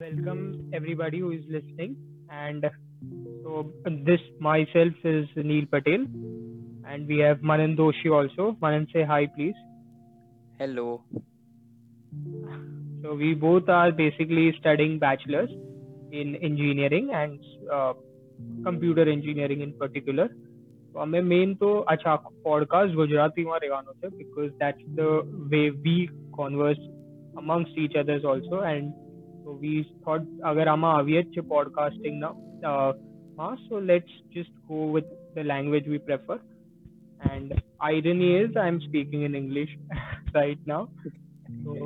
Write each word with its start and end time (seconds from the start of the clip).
welcome 0.00 0.70
everybody 0.74 1.20
who 1.20 1.30
is 1.32 1.44
listening. 1.48 1.96
And 2.30 2.66
so, 3.42 3.72
this 4.04 4.20
myself 4.38 4.92
is 5.04 5.26
Neil 5.36 5.64
Patel, 5.66 6.04
and 6.86 7.06
we 7.06 7.18
have 7.18 7.42
Manan 7.42 7.76
Doshi 7.76 8.10
also. 8.12 8.56
Manan, 8.60 8.86
say 8.92 9.04
hi, 9.04 9.26
please. 9.26 9.54
Hello. 10.58 11.02
So, 13.02 13.14
we 13.14 13.32
both 13.34 13.68
are 13.68 13.90
basically 13.92 14.54
studying 14.60 14.98
bachelor's 14.98 15.50
in 16.12 16.36
engineering 16.36 17.10
and 17.14 17.40
uh, 17.72 17.94
computer 18.64 19.08
engineering 19.08 19.62
in 19.62 19.72
particular. 19.74 20.28
તો 20.92 21.02
અમે 21.02 21.20
main 21.30 21.50
તો 21.56 21.70
અચ્છા 21.92 22.10
આખું 22.10 22.36
podcast 22.42 22.94
ગુજરાતીમાં 22.94 23.56
રહેવાનો 23.64 23.94
છે 24.02 24.08
because 24.18 24.52
that's 24.60 24.86
the 24.98 25.34
way 25.50 25.64
we 25.86 26.04
converse 26.36 26.78
amongst 27.36 27.74
each 27.82 27.96
others 28.02 28.22
also 28.30 28.60
and 28.68 28.94
so 29.50 29.58
we 29.62 29.72
thought 30.04 30.26
agar 30.44 30.66
આમાં 30.66 30.94
આવીએ 30.94 31.22
જ 31.22 31.26
છે 31.26 31.40
પોડકાસ્ટિંગ 31.40 32.20
ના 32.20 32.32
માં 33.36 33.58
so 33.68 33.80
let's 33.92 34.14
just 34.34 34.54
go 34.68 34.86
with 34.90 35.08
the 35.34 35.44
language 35.44 35.88
we 35.88 35.98
prefer 35.98 36.38
and 37.30 37.54
irony 37.82 38.30
is 38.36 38.56
i'm 38.56 38.80
speaking 38.80 39.22
in 39.22 39.34
english 39.34 39.72
right 40.34 40.58
now 40.66 40.82
so 41.64 41.76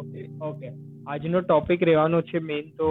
okay 0.43 0.73
આજનો 1.07 1.41
topic 1.41 1.83
રહેવાનો 1.83 2.23
છે 2.23 2.39
main 2.39 2.71
તો 2.71 2.91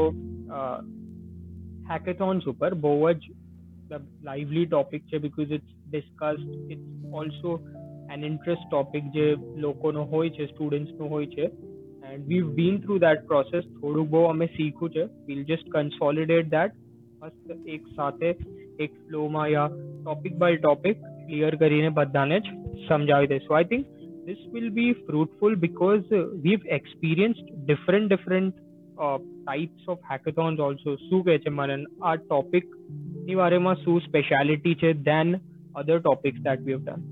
hackathons 1.89 2.48
ઉપર 2.48 2.73
બહુ 2.73 3.12
જ 3.12 3.31
લાઇવલી 4.23 4.66
ટોપિક 4.66 5.03
છે 5.03 5.17
because 5.17 5.52
it's 5.52 5.76
discussed 5.89 6.71
it's 6.71 7.13
also 7.13 7.59
an 8.13 8.23
interest 8.23 8.70
topic 8.71 9.03
જે 9.03 9.38
લોકોનો 9.55 10.03
હોય 10.03 10.30
છે 10.30 10.45
સ્ટુડન્ટ્સનો 10.45 11.08
હોય 11.08 11.26
છે 11.26 11.49
and 12.09 12.27
we 12.27 12.41
been 12.53 12.80
through 12.80 12.98
that 12.98 13.27
process 13.27 13.67
થોડું 13.76 14.09
બહુ 14.09 14.23
અમે 14.26 14.48
શીખ્યું 14.48 14.95
છે 14.95 15.05
વિલ 15.27 15.44
જસ્ટ 15.44 15.76
કન્સોલિડેટ 15.76 16.49
દેટ 16.49 16.80
મસ્ત 17.21 17.70
એક 17.76 17.94
સાથે 17.95 18.30
એક 18.80 18.92
ફ્લોમાં 19.05 19.47
યા 19.47 19.69
ટોપિક 20.02 20.38
બાય 20.38 20.55
ટોપિક 20.58 21.08
ક્લિયર 21.28 21.55
કરીને 21.55 21.89
બધાને 21.89 22.38
જ 22.39 22.58
સમજાવી 22.88 23.28
દઈશું 23.28 23.58
I 23.58 23.69
think 23.73 23.86
this 24.25 24.42
will 24.47 24.69
be 24.69 24.88
fruitful 25.05 25.55
because 25.58 26.03
uh, 26.11 26.23
we've 26.44 26.66
experienced 26.69 27.45
different 27.66 28.09
different 28.09 28.55
uh, 28.97 29.17
types 29.47 29.88
of 29.88 30.02
hackathons 30.09 30.59
also 30.59 30.95
શું 31.03 31.23
કહે 31.23 31.38
છે 31.38 31.53
મનન 31.53 31.86
આ 32.02 32.16
ટોપિક 32.16 32.75
ની 33.22 33.36
બારેમાં 33.36 33.75
શું 33.75 34.02
સ્પેશિયાલિટી 34.02 34.75
છે 34.75 34.94
દેન 35.03 35.38
other 35.75 36.00
topics 36.00 36.44
that 36.44 36.66
we 36.66 36.75
have 36.75 36.86
done 36.86 37.08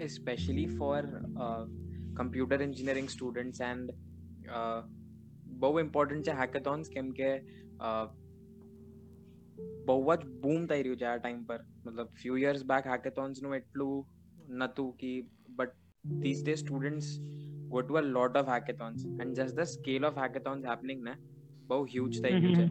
especially 0.00 0.66
for 0.78 0.96
uh, 1.36 1.62
computer 2.14 2.58
engineering 2.68 3.08
students 3.16 3.60
and 3.70 3.92
uh, 4.58 4.80
બહુ 5.62 5.78
important 5.84 6.28
છે 6.28 6.34
hackathons 6.40 6.90
કેમ 6.94 7.10
કે 7.18 7.30
બહુ 9.88 9.98
જ 10.20 10.30
બૂમ 10.44 10.66
થઈ 10.72 10.82
રહ્યું 10.86 11.00
છે 11.02 11.08
આ 11.12 11.16
ટાઈમ 11.22 11.40
પર 11.50 11.60
મતલબ 11.86 12.10
ફ્યુ 12.20 12.36
યર્સ 12.44 12.64
બેક 12.72 12.90
હેકેથોન્સનું 12.92 13.56
એટલું 13.60 13.94
નહોતું 14.62 14.90
કે 15.02 15.12
but 15.60 16.20
these 16.24 16.42
days 16.48 16.60
students 16.66 17.08
go 17.72 17.80
to 17.88 17.98
a 18.02 18.04
lot 18.16 18.36
of 18.40 18.46
hackathons 18.46 19.08
and 19.20 19.40
just 19.40 19.56
the 19.60 19.66
scale 19.76 20.04
of 20.10 20.20
hackathons 20.24 20.68
happening 20.72 21.00
ને 21.08 21.16
બહુ 21.72 21.80
huge 21.94 22.20
થઈ 22.26 22.40
ગયું 22.44 22.54
છે 22.60 22.68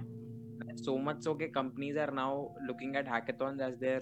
so 0.86 0.96
much 1.08 1.20
so 1.28 1.34
કે 1.42 1.50
companies 1.60 1.98
are 2.06 2.14
now 2.22 2.32
looking 2.70 2.96
at 3.02 3.12
hackathons 3.16 3.62
as 3.68 3.76
their 3.84 4.02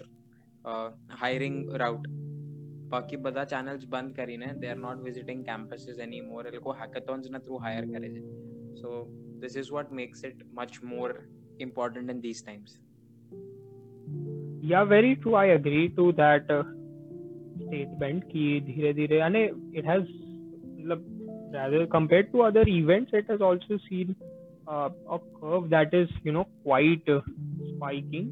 uh, 0.66 0.88
hiring 1.24 1.58
route 1.82 2.08
બાકી 2.90 3.16
બધા 3.16 3.46
channels 3.46 3.88
બંધ 3.88 4.16
કરીને 4.16 4.48
they 4.54 4.68
are 4.68 4.76
not 4.76 5.04
visiting 5.04 5.46
campuses 5.46 6.00
anymore 6.22 6.48
એ 6.48 6.52
લોકો 6.52 6.74
હેકેથોન્સ 6.74 7.32
ના 7.32 7.40
થ્રુ 7.40 7.56
હાયર 7.56 7.86
કરે 7.86 8.10
છે 8.10 8.22
so 8.74 9.06
this 9.42 9.58
is 9.58 9.72
what 9.72 9.92
makes 9.92 10.26
it 10.26 10.36
much 10.54 10.72
more 10.84 11.14
important 11.60 12.12
in 12.12 12.20
this 12.20 12.44
times 12.46 12.76
yeah 14.68 14.84
very 14.84 15.10
true 15.16 15.36
i 15.36 15.48
agree 15.56 15.88
to 15.90 16.06
that 16.12 16.48
uh, 16.50 16.62
statement 17.66 18.24
ki 18.30 18.46
dhire 18.60 18.94
dhire 18.94 19.20
and 19.20 19.36
it 19.74 19.86
has 19.86 20.08
rather 21.54 21.82
compared 21.88 22.32
to 22.32 22.42
other 22.42 22.64
events 22.68 23.14
it 23.14 23.30
has 23.30 23.44
also 23.50 23.78
seen 23.78 24.16
uh, 24.68 24.90
a 25.10 25.20
curve 25.36 25.70
that 25.70 25.94
is 25.94 26.10
you 26.24 26.34
know 26.34 26.46
quite 26.64 27.08
uh, 27.08 27.22
spiking 27.70 28.28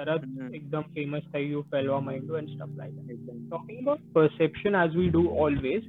તરત 0.00 0.24
એકદમ 0.52 0.86
famous 0.94 1.26
થઈ 1.32 1.44
ગયું 1.48 1.66
ફેલવા 1.72 2.00
માંડ્યું 2.00 2.40
and 2.40 2.50
stuff 2.50 2.72
like 2.76 2.94
that 3.00 3.34
talking 3.50 3.78
about 3.78 4.06
perception 4.14 4.80
as 4.84 4.96
we 5.00 5.06
do 5.10 5.24
always 5.44 5.84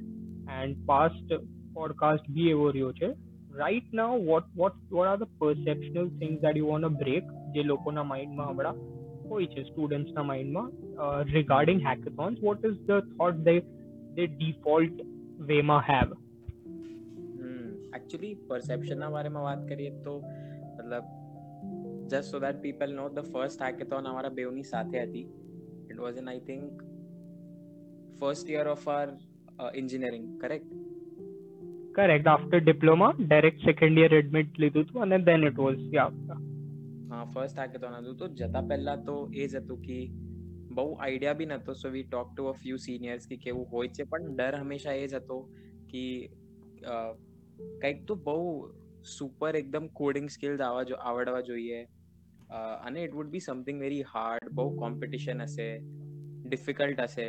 and 0.58 0.84
past 0.86 1.34
podcast 1.74 2.30
બી 2.36 2.46
એવો 2.48 2.68
રહ્યો 2.70 2.92
છે 2.92 3.10
right 3.54 3.88
now 3.92 4.10
what 4.28 4.46
what 4.54 4.78
what 4.90 5.08
are 5.08 5.18
the 5.24 5.30
perceptional 5.42 6.08
things 6.20 6.38
that 6.40 6.56
you 6.56 6.66
want 6.66 6.88
to 6.88 6.92
break 7.02 7.34
જે 7.52 7.62
લોકોના 7.62 8.04
માઇન્ડમાં 8.04 8.48
હમણાં 8.48 8.80
હોય 9.30 9.50
છે 9.54 9.64
સ્ટુડન્ટ્સના 9.64 10.22
માઇન્ડમાં 10.22 10.70
regarding 11.32 11.84
hackathons 11.88 12.40
what 12.40 12.66
is 12.70 12.80
the 12.86 13.12
thought 13.12 13.44
they 13.44 13.56
they 14.14 14.26
default 14.34 15.04
વેમાં 15.50 15.84
have 15.90 16.16
actually 17.98 18.34
પરસેપ્શનના 18.48 19.10
બારેમાં 19.10 19.44
વાત 19.44 19.64
કરીએ 19.68 19.92
તો 20.04 20.14
મતલબ 20.76 21.04
just 22.12 22.30
so 22.30 22.38
that 22.38 22.62
people 22.62 22.92
know 22.92 23.08
the 23.08 23.22
first 23.22 23.62
hackathon 23.62 24.08
અમારા 24.08 24.28
બેવની 24.28 24.62
સાથે 24.62 25.02
હતી 25.02 25.28
it 25.90 25.98
was 25.98 26.18
in 26.22 26.28
i 26.28 26.38
think 26.50 26.82
first 28.20 28.50
year 28.50 28.66
of 28.68 28.88
our 28.88 29.08
uh, 29.60 29.70
engineering 29.82 30.24
correct 30.38 30.66
correct 31.92 32.26
after 32.26 32.60
diploma 32.70 33.08
direct 33.26 33.58
second 33.64 33.98
year 33.98 34.18
admit 34.18 34.58
લીધું 34.58 34.82
હતું 34.82 35.02
અને 35.02 35.16
then 35.16 35.46
it 35.46 35.58
was 35.58 35.78
yeah 35.92 36.10
હા 37.10 37.24
first 37.24 37.58
hackathon 37.58 37.98
હતું 37.98 38.16
તો 38.16 38.28
જતા 38.28 38.60
પહેલા 38.60 38.96
તો 38.96 39.30
એ 39.34 39.46
જ 39.46 39.56
હતું 39.56 39.82
કે 39.82 40.10
બહુ 40.74 40.92
આઈડિયા 40.92 41.32
બી 41.32 41.46
નતો 41.46 41.72
so 41.72 41.88
we 41.88 42.02
talk 42.02 42.34
to 42.36 42.44
a 42.44 42.52
few 42.52 42.76
seniors 42.76 43.26
કે 43.28 43.36
કેવું 43.36 43.66
હોય 43.72 43.88
છે 43.88 44.02
પણ 44.02 44.36
ડર 44.36 44.56
હંમેશા 44.56 44.92
એ 44.92 45.06
જ 45.06 45.14
હતો 45.14 45.50
કે 45.90 46.30
કંઈક 47.82 48.04
તો 48.04 48.14
બહુ 48.14 48.68
સુપર 49.18 49.56
એકદમ 49.56 49.86
કોડિંગ 49.86 50.28
સ્કિલ્સ 50.28 50.60
આવવા 50.60 50.84
આવડવા 51.02 51.40
જોઈએ 51.40 51.88
અને 52.52 53.04
it 53.04 53.14
would 53.14 53.30
be 53.30 53.38
something 53.38 53.80
very 53.80 54.06
hard 54.14 54.52
બહુ 54.52 54.68
કોમ્પિટિશન 54.76 55.44
હશે 55.46 55.68
ડિફિકલ્ટ 56.46 57.00
હશે 57.00 57.28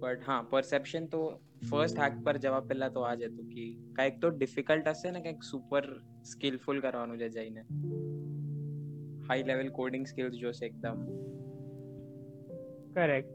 બટ 0.00 0.22
હા 0.26 0.40
પરસેપ્શન 0.50 1.06
તો 1.06 1.22
ફર્સ્ટ 1.70 1.98
હેક 1.98 2.18
પર 2.24 2.36
જવા 2.38 2.60
પહેલા 2.70 2.88
તો 2.88 3.04
આ 3.10 3.14
જ 3.14 3.30
હતું 3.30 3.52
કે 3.54 3.68
કંઈક 3.92 4.20
તો 4.20 4.30
ડિફિકલ્ટ 4.30 4.88
હશે 4.88 5.10
ને 5.10 5.20
કંઈક 5.20 5.48
સુપર 5.52 5.84
સ્કિલફુલ 6.24 6.80
કરવાનું 6.80 7.18
છે 7.18 7.28
જઈને 7.28 7.62
હાઈ 9.28 9.42
લેવલ 9.42 9.70
કોડિંગ 9.70 10.06
સ્કિલ્સ 10.06 10.36
જોશે 10.38 10.66
એકદમ 10.66 11.06
correct 12.94 13.32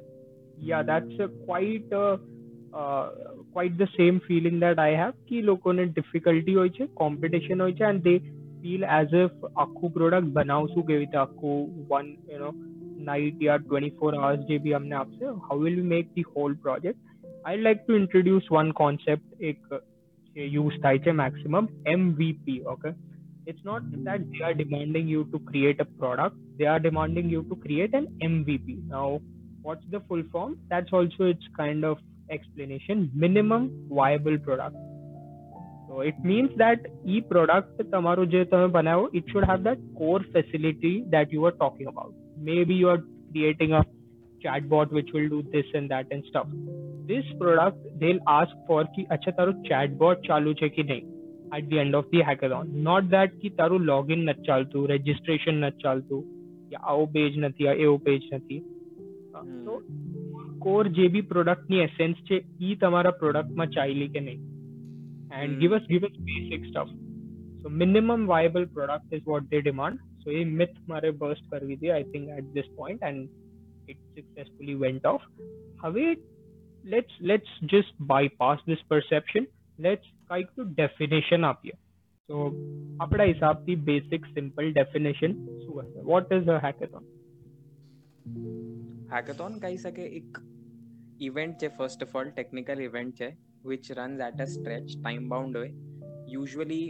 yeah 0.58 0.84
that's 0.84 1.20
a 1.20 1.28
quite 1.48 1.92
uh, 1.94 2.18
uh, 2.74 3.08
quite 3.52 3.78
the 3.78 3.88
same 3.98 4.20
feeling 4.28 4.60
that 4.60 4.80
i 4.80 4.92
have 4.92 5.18
કે 5.26 5.42
લોકોને 5.42 5.84
ડિફિકલ્ટી 5.86 6.54
હોય 6.54 6.70
છે 6.70 6.88
કોમ્પિટિશન 7.02 7.62
હોય 7.62 7.74
છે 7.74 7.86
and 7.86 8.08
they 8.10 8.16
feel 8.66 8.84
as 9.00 9.16
if 9.22 9.46
આખું 9.66 9.94
પ્રોડક્ટ 10.00 10.34
બનાવશું 10.40 10.88
કેવી 10.90 11.04
રીતે 11.04 11.22
આખું 11.24 11.62
one 11.92 12.12
you 12.34 12.42
know 12.42 12.52
night 13.10 13.46
yeah 13.48 13.62
twenty 13.62 13.96
four 14.02 14.12
hours 14.18 14.44
જે 14.50 14.60
બી 14.66 14.76
અમને 14.80 14.98
આપશે 15.04 15.32
how 15.48 15.62
will 15.64 15.80
we 15.80 15.88
make 15.94 16.12
the 16.18 16.28
whole 16.36 16.60
project 16.66 17.32
I 17.46 17.64
like 17.68 17.86
to 17.86 18.02
introduce 18.02 18.52
one 18.58 18.76
concept 18.82 19.48
એક 19.52 19.72
યુઝ 20.36 20.78
થાય 20.84 21.06
છે 21.08 21.18
maximum 21.24 21.62
MVP 21.96 22.60
okay 22.74 22.94
it's 23.48 23.64
not 23.66 23.82
that 24.08 24.22
they 24.32 24.42
are 24.42 24.54
demanding 24.54 25.08
you 25.08 25.22
to 25.34 25.40
create 25.40 25.80
a 25.80 25.88
product 26.02 26.36
they 26.60 26.66
are 26.66 26.80
demanding 26.80 27.30
you 27.30 27.42
to 27.44 27.56
create 27.56 27.94
an 27.94 28.08
mvp 28.28 28.78
now 28.88 29.08
what's 29.64 29.88
the 29.90 30.02
full 30.02 30.24
form 30.32 30.54
that's 30.70 30.94
also 30.94 31.30
its 31.34 31.48
kind 31.58 31.86
of 31.86 31.98
explanation 32.30 33.10
minimum 33.16 33.68
viable 33.90 34.38
product 34.38 34.76
so 35.88 36.02
it 36.02 36.20
means 36.24 36.52
that 36.58 36.90
e 37.06 37.22
product 37.32 37.82
તમારો 37.94 38.26
જે 38.34 38.44
તમે 38.52 38.68
બનાવો 38.76 39.08
it 39.20 39.32
should 39.32 39.48
have 39.52 39.64
that 39.70 39.82
core 40.02 40.24
facility 40.36 40.94
that 41.16 41.38
you 41.38 41.48
are 41.50 41.56
talking 41.64 41.90
about 41.94 42.12
maybe 42.50 42.78
you 42.82 42.90
are 42.90 43.02
creating 43.32 43.74
a 43.80 43.84
chatbot 44.42 44.94
which 44.98 45.10
will 45.16 45.30
do 45.30 45.42
this 45.56 45.68
and 45.74 45.94
that 45.94 46.14
and 46.16 46.24
stuff 46.26 46.48
this 47.06 47.28
product 47.42 47.80
they'll 48.02 48.24
ask 48.36 48.54
for 48.70 48.82
ki 48.96 49.08
acha 49.18 49.34
તારો 49.40 49.56
chatbot 49.70 50.28
ચાલુ 50.30 50.54
છે 50.62 50.70
કે 50.78 50.86
નહીં 50.92 51.10
at 51.52 51.66
the 51.72 51.80
end 51.84 51.96
of 51.96 52.06
the 52.14 52.22
hackathon 52.30 52.70
not 52.90 53.10
that 53.16 53.40
ki 53.42 53.52
તારું 53.60 53.90
login 53.92 54.22
નથી 54.28 54.48
ચાલતું 54.50 54.86
registration 54.94 55.58
નથી 55.64 55.84
ચાલતું 55.86 56.22
યા 56.72 56.86
આવો 56.94 57.10
પેજ 57.18 57.42
નથી 57.44 57.68
યા 57.68 57.82
એવો 57.86 57.98
પેજ 58.08 58.30
નથી 58.40 58.62
તો 59.66 59.76
કોર 60.60 60.84
જે 61.00 61.10
બી 61.16 61.28
પ્રોડક્ટની 61.34 61.84
એસેન્સ 61.88 62.24
છે 62.30 62.38
ઈ 62.62 62.76
તમારા 62.86 63.18
પ્રોડક્ટમાં 63.22 63.76
ચાલી 63.78 64.10
કે 64.16 64.24
નહીં 64.28 64.42
and 65.36 65.60
give 65.60 65.74
us 65.74 65.84
give 65.88 66.04
us 66.04 66.16
basic 66.24 66.66
stuff 66.66 66.90
so 67.62 67.70
minimum 67.84 68.26
viable 68.26 68.66
product 68.78 69.06
is 69.12 69.22
what 69.26 69.50
they 69.50 69.62
demand 69.62 70.00
so 70.24 70.32
a 70.32 70.44
myth 70.62 70.78
mare 70.88 71.12
burst 71.22 71.46
karvi 71.52 71.76
di 71.76 71.92
i 71.92 72.04
think 72.04 72.34
at 72.40 72.52
this 72.54 72.70
point 72.76 73.00
and 73.02 73.30
it 73.88 74.02
successfully 74.18 74.76
went 74.86 75.06
off 75.06 75.28
હવે 75.84 76.08
let's 76.86 77.16
let's 77.22 77.54
just 77.66 77.94
bypass 78.08 78.68
this 78.68 78.84
perception 78.90 79.48
let's 79.80 80.10
કઈક 80.30 80.52
તો 80.56 80.64
definition 80.64 81.46
આપીએ 81.46 81.76
સો 82.30 82.44
આપણા 83.00 83.24
હિસાબથી 83.24 83.76
basic 83.76 84.30
simple 84.34 84.72
definition 84.72 85.36
શું 85.64 85.82
હશે 85.82 86.06
what 86.12 86.32
is 86.32 86.50
a 86.50 86.60
hackathon 86.60 87.08
hackathon 89.14 89.58
કહી 89.60 89.78
શકે 89.78 90.06
એક 90.20 90.42
ઇવેન્ટ 91.22 91.58
છે 91.64 91.72
first 91.78 92.08
of 92.08 92.16
all 92.16 92.30
technical 92.30 92.80
event 92.82 93.16
છે 93.16 93.30
which 93.72 93.88
runs 94.00 94.22
at 94.30 94.42
a 94.46 94.48
stretch 94.56 94.86
time 94.98 95.26
bound 95.34 95.58
હોય 95.62 95.72
usually 96.36 96.84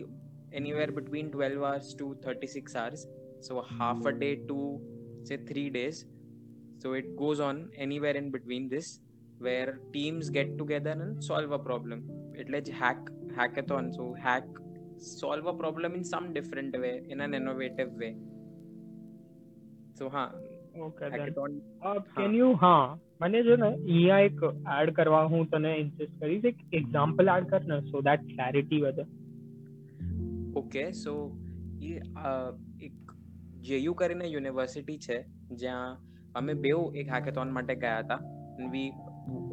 anywhere 0.60 0.92
between 1.00 1.28
12 1.32 1.66
hours 1.68 1.90
to 2.00 2.06
36 2.24 2.76
hours 2.80 3.02
so 3.46 3.62
half 3.80 4.00
a 4.12 4.14
day 4.24 4.34
to 4.50 4.58
say 5.28 5.38
3 5.38 5.70
days 5.78 6.00
so 6.82 6.94
it 7.00 7.08
goes 7.22 7.40
on 7.48 7.58
anywhere 7.86 8.16
in 8.22 8.28
between 8.36 8.64
this 8.74 8.88
where 9.46 9.72
teams 9.96 10.26
get 10.38 10.50
together 10.62 10.96
and 11.06 11.24
solve 11.30 11.52
a 11.60 11.62
problem 11.70 12.00
it 12.42 12.50
let's 12.56 12.72
hack 12.82 13.02
hackathon 13.38 13.86
so 13.98 14.06
hack 14.26 14.48
solve 15.22 15.48
a 15.54 15.56
problem 15.64 15.96
in 16.00 16.04
some 16.14 16.28
different 16.38 16.74
way 16.84 16.96
in 17.14 17.20
an 17.28 17.34
innovative 17.40 17.92
way 18.04 18.14
so 20.00 20.10
ha 20.16 20.26
okay 20.88 21.10
hackathon 21.16 21.56
uh, 21.88 22.00
can 22.20 22.34
you 22.42 22.50
હા 22.66 22.76
મને 23.21 23.41
જો 23.45 23.55
ને 23.57 23.69
અહીંયા 23.69 24.25
એક 24.29 24.41
add 24.79 24.91
કરવા 24.97 25.25
હું 25.33 25.45
તને 25.53 25.71
insist 25.83 26.17
કરીશ, 26.23 26.47
એક 26.51 26.59
એક્ઝામ્પલ 26.73 27.33
એડ 27.35 27.47
કર 27.53 27.63
ને 27.71 27.79
સો 27.91 28.03
દેટ 28.09 28.27
ક્લેરિટી 28.33 28.81
વધે. 28.85 29.05
ઓકે 30.61 30.85
સો 31.03 31.15
એ 31.83 31.95
એક 32.89 33.15
જેયુ 33.69 33.95
કરીને 34.01 34.27
યુનિવર્સિટી 34.27 34.99
છે, 35.07 35.19
જ્યાં 35.63 35.97
અમે 36.41 36.53
બેઉ 36.67 36.83
એક 37.03 37.15
હેકેથોન 37.15 37.55
માટે 37.57 37.75
ગયા 37.85 38.03
હતા 38.03 38.21
we 38.75 38.91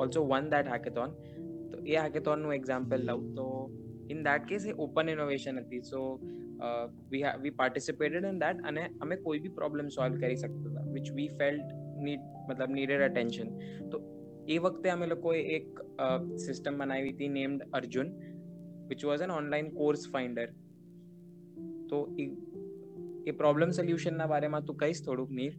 also 0.06 0.26
won 0.32 0.50
that 0.54 0.72
hackathon 0.74 1.16
તો 1.72 1.78
એ 1.86 1.96
હેકેથોનનું 1.98 2.58
એક્ઝામ્પલ 2.60 3.08
લઉં, 3.10 3.24
તો 3.38 3.48
ઇન 4.14 4.20
દેટ 4.28 4.50
કેસ 4.50 4.66
એ 4.72 4.76
ઓપન 4.88 5.14
ઇનોવેશન 5.16 5.62
હતી 5.64 5.82
so 5.92 6.02
we 7.12 7.24
we 7.46 7.56
participated 7.62 8.30
in 8.32 8.44
that 8.44 8.68
અને 8.72 8.84
અમે 9.06 9.16
કોઈ 9.26 9.42
બી 9.46 9.56
પ્રોબ્લેમ 9.62 9.96
સોલ્વ 9.98 10.20
કરી 10.22 10.42
શકતા 10.44 10.74
હતા 10.74 10.86
વિચ 10.98 11.10
વી 11.20 11.32
ફેલ્ટ 11.40 11.74
નીડ 11.99 12.25
મતલબ 12.49 12.71
નીડેડ 12.71 13.03
અટેન્શન 13.03 13.53
તો 13.91 14.03
એ 14.47 14.59
વખતે 14.59 14.91
અમે 14.91 15.07
લોકોએ 15.07 15.41
એક 15.57 15.83
સિસ્ટમ 16.37 16.83
બનાવી 16.83 17.13
હતી 17.13 17.29
named 17.29 17.67
Arjun 17.73 18.13
which 18.89 19.05
was 19.05 19.23
an 19.23 19.31
online 19.31 19.71
course 19.73 20.09
finder 20.11 20.49
તો 21.89 22.03
એ 23.29 23.33
પ્રોબ્લેમ 23.33 23.71
સોલ્યુશનના 23.71 24.27
બારેમાં 24.27 24.63
તું 24.63 24.77
કહીશ 24.77 25.05
થોડુંક 25.05 25.31
Neer 25.31 25.55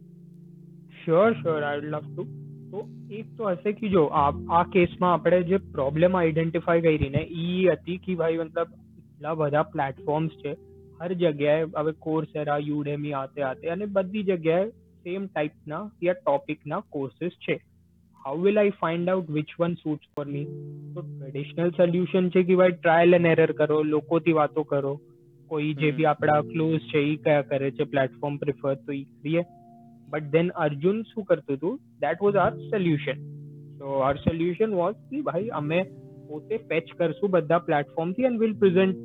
sure 1.04 1.34
sure 1.34 1.60
I 1.62 1.86
love 1.86 2.04
to 2.06 2.28
તો 2.70 2.82
એક 3.10 3.30
તો 3.36 3.52
હશે 3.52 3.72
કે 3.72 3.88
જો 3.88 4.04
આ 4.14 4.62
કેસમાં 4.72 5.12
આપણે 5.12 5.40
જે 5.44 5.62
પ્રોબ્લેમ 5.72 6.16
આઈડેન્ટિફાઈ 6.16 6.80
કરી 6.80 7.10
ને 7.10 7.22
એ 7.42 7.48
હતી 7.72 7.98
કે 7.98 8.16
ભાઈ 8.16 8.38
મતલબ 8.38 8.76
એટલા 8.98 9.34
બધા 9.34 9.62
પ્લેટફોર્મ્સ 9.62 10.36
છે 10.36 10.52
હર 11.00 11.12
જગ્યાએ 11.14 11.64
હવે 11.76 11.92
કોર્સ 12.00 12.36
એરા 12.36 12.58
યુડેમી 12.58 13.12
આતે 13.12 13.42
આતે 13.42 13.66
અને 13.70 13.86
બધી 13.86 14.22
જગ્યાએ 14.22 14.68
सेम 15.05 15.25
टाइप 15.35 15.53
ना 15.67 15.79
या 16.03 16.13
टॉपिक 16.25 16.59
ना 16.67 16.79
कोर्सेस 16.91 17.37
छे 17.41 17.53
how 18.25 18.37
will 18.41 18.57
I 18.59 18.69
find 18.77 19.09
out 19.09 19.29
which 19.31 19.53
one 19.59 19.73
suit 19.75 20.05
for 20.15 20.25
me 20.27 20.43
तो 20.95 21.01
ट्रेडिशनल 21.01 21.69
सोल्यूशन 21.71 22.29
छे 22.29 22.43
कि 22.43 22.55
भाई 22.55 22.71
ट्रायल 22.85 23.13
एंड 23.13 23.25
एरर 23.27 23.51
करो 23.59 23.81
लोगों 23.83 24.19
की 24.19 24.33
बातों 24.33 24.63
करो 24.71 24.95
कोई 25.51 25.73
जे 25.81 25.91
भी 25.91 26.03
आपड़ा 26.11 26.39
क्लोज 26.41 26.79
छे 26.91 27.03
ई 27.11 27.15
क्या 27.23 27.41
करे 27.51 27.69
छे 27.71 27.85
प्लेटफॉर्म 27.85 28.37
प्रेफर 28.37 28.75
तो 28.75 28.93
ई 28.93 29.03
करिए 29.03 29.43
बट 30.11 30.31
देन 30.31 30.49
अर्जुन 30.65 31.03
शू 31.11 31.23
करतो 31.29 31.55
तू 31.57 31.75
that 32.01 32.23
was 32.23 32.35
our 32.37 32.69
solution 32.69 33.21
so 33.79 33.99
our 33.99 34.17
solution 34.17 34.73
was 34.73 34.95
कि 35.09 35.21
भाई 35.29 35.47
हमें 35.53 35.83
पोते 36.29 36.57
फेच 36.69 36.91
करसु 36.99 37.27
बद्दा 37.37 37.57
प्लेटफॉर्म 37.69 38.13
थी 38.13 38.23
and 38.23 38.39
will 38.39 38.53
present 38.59 38.95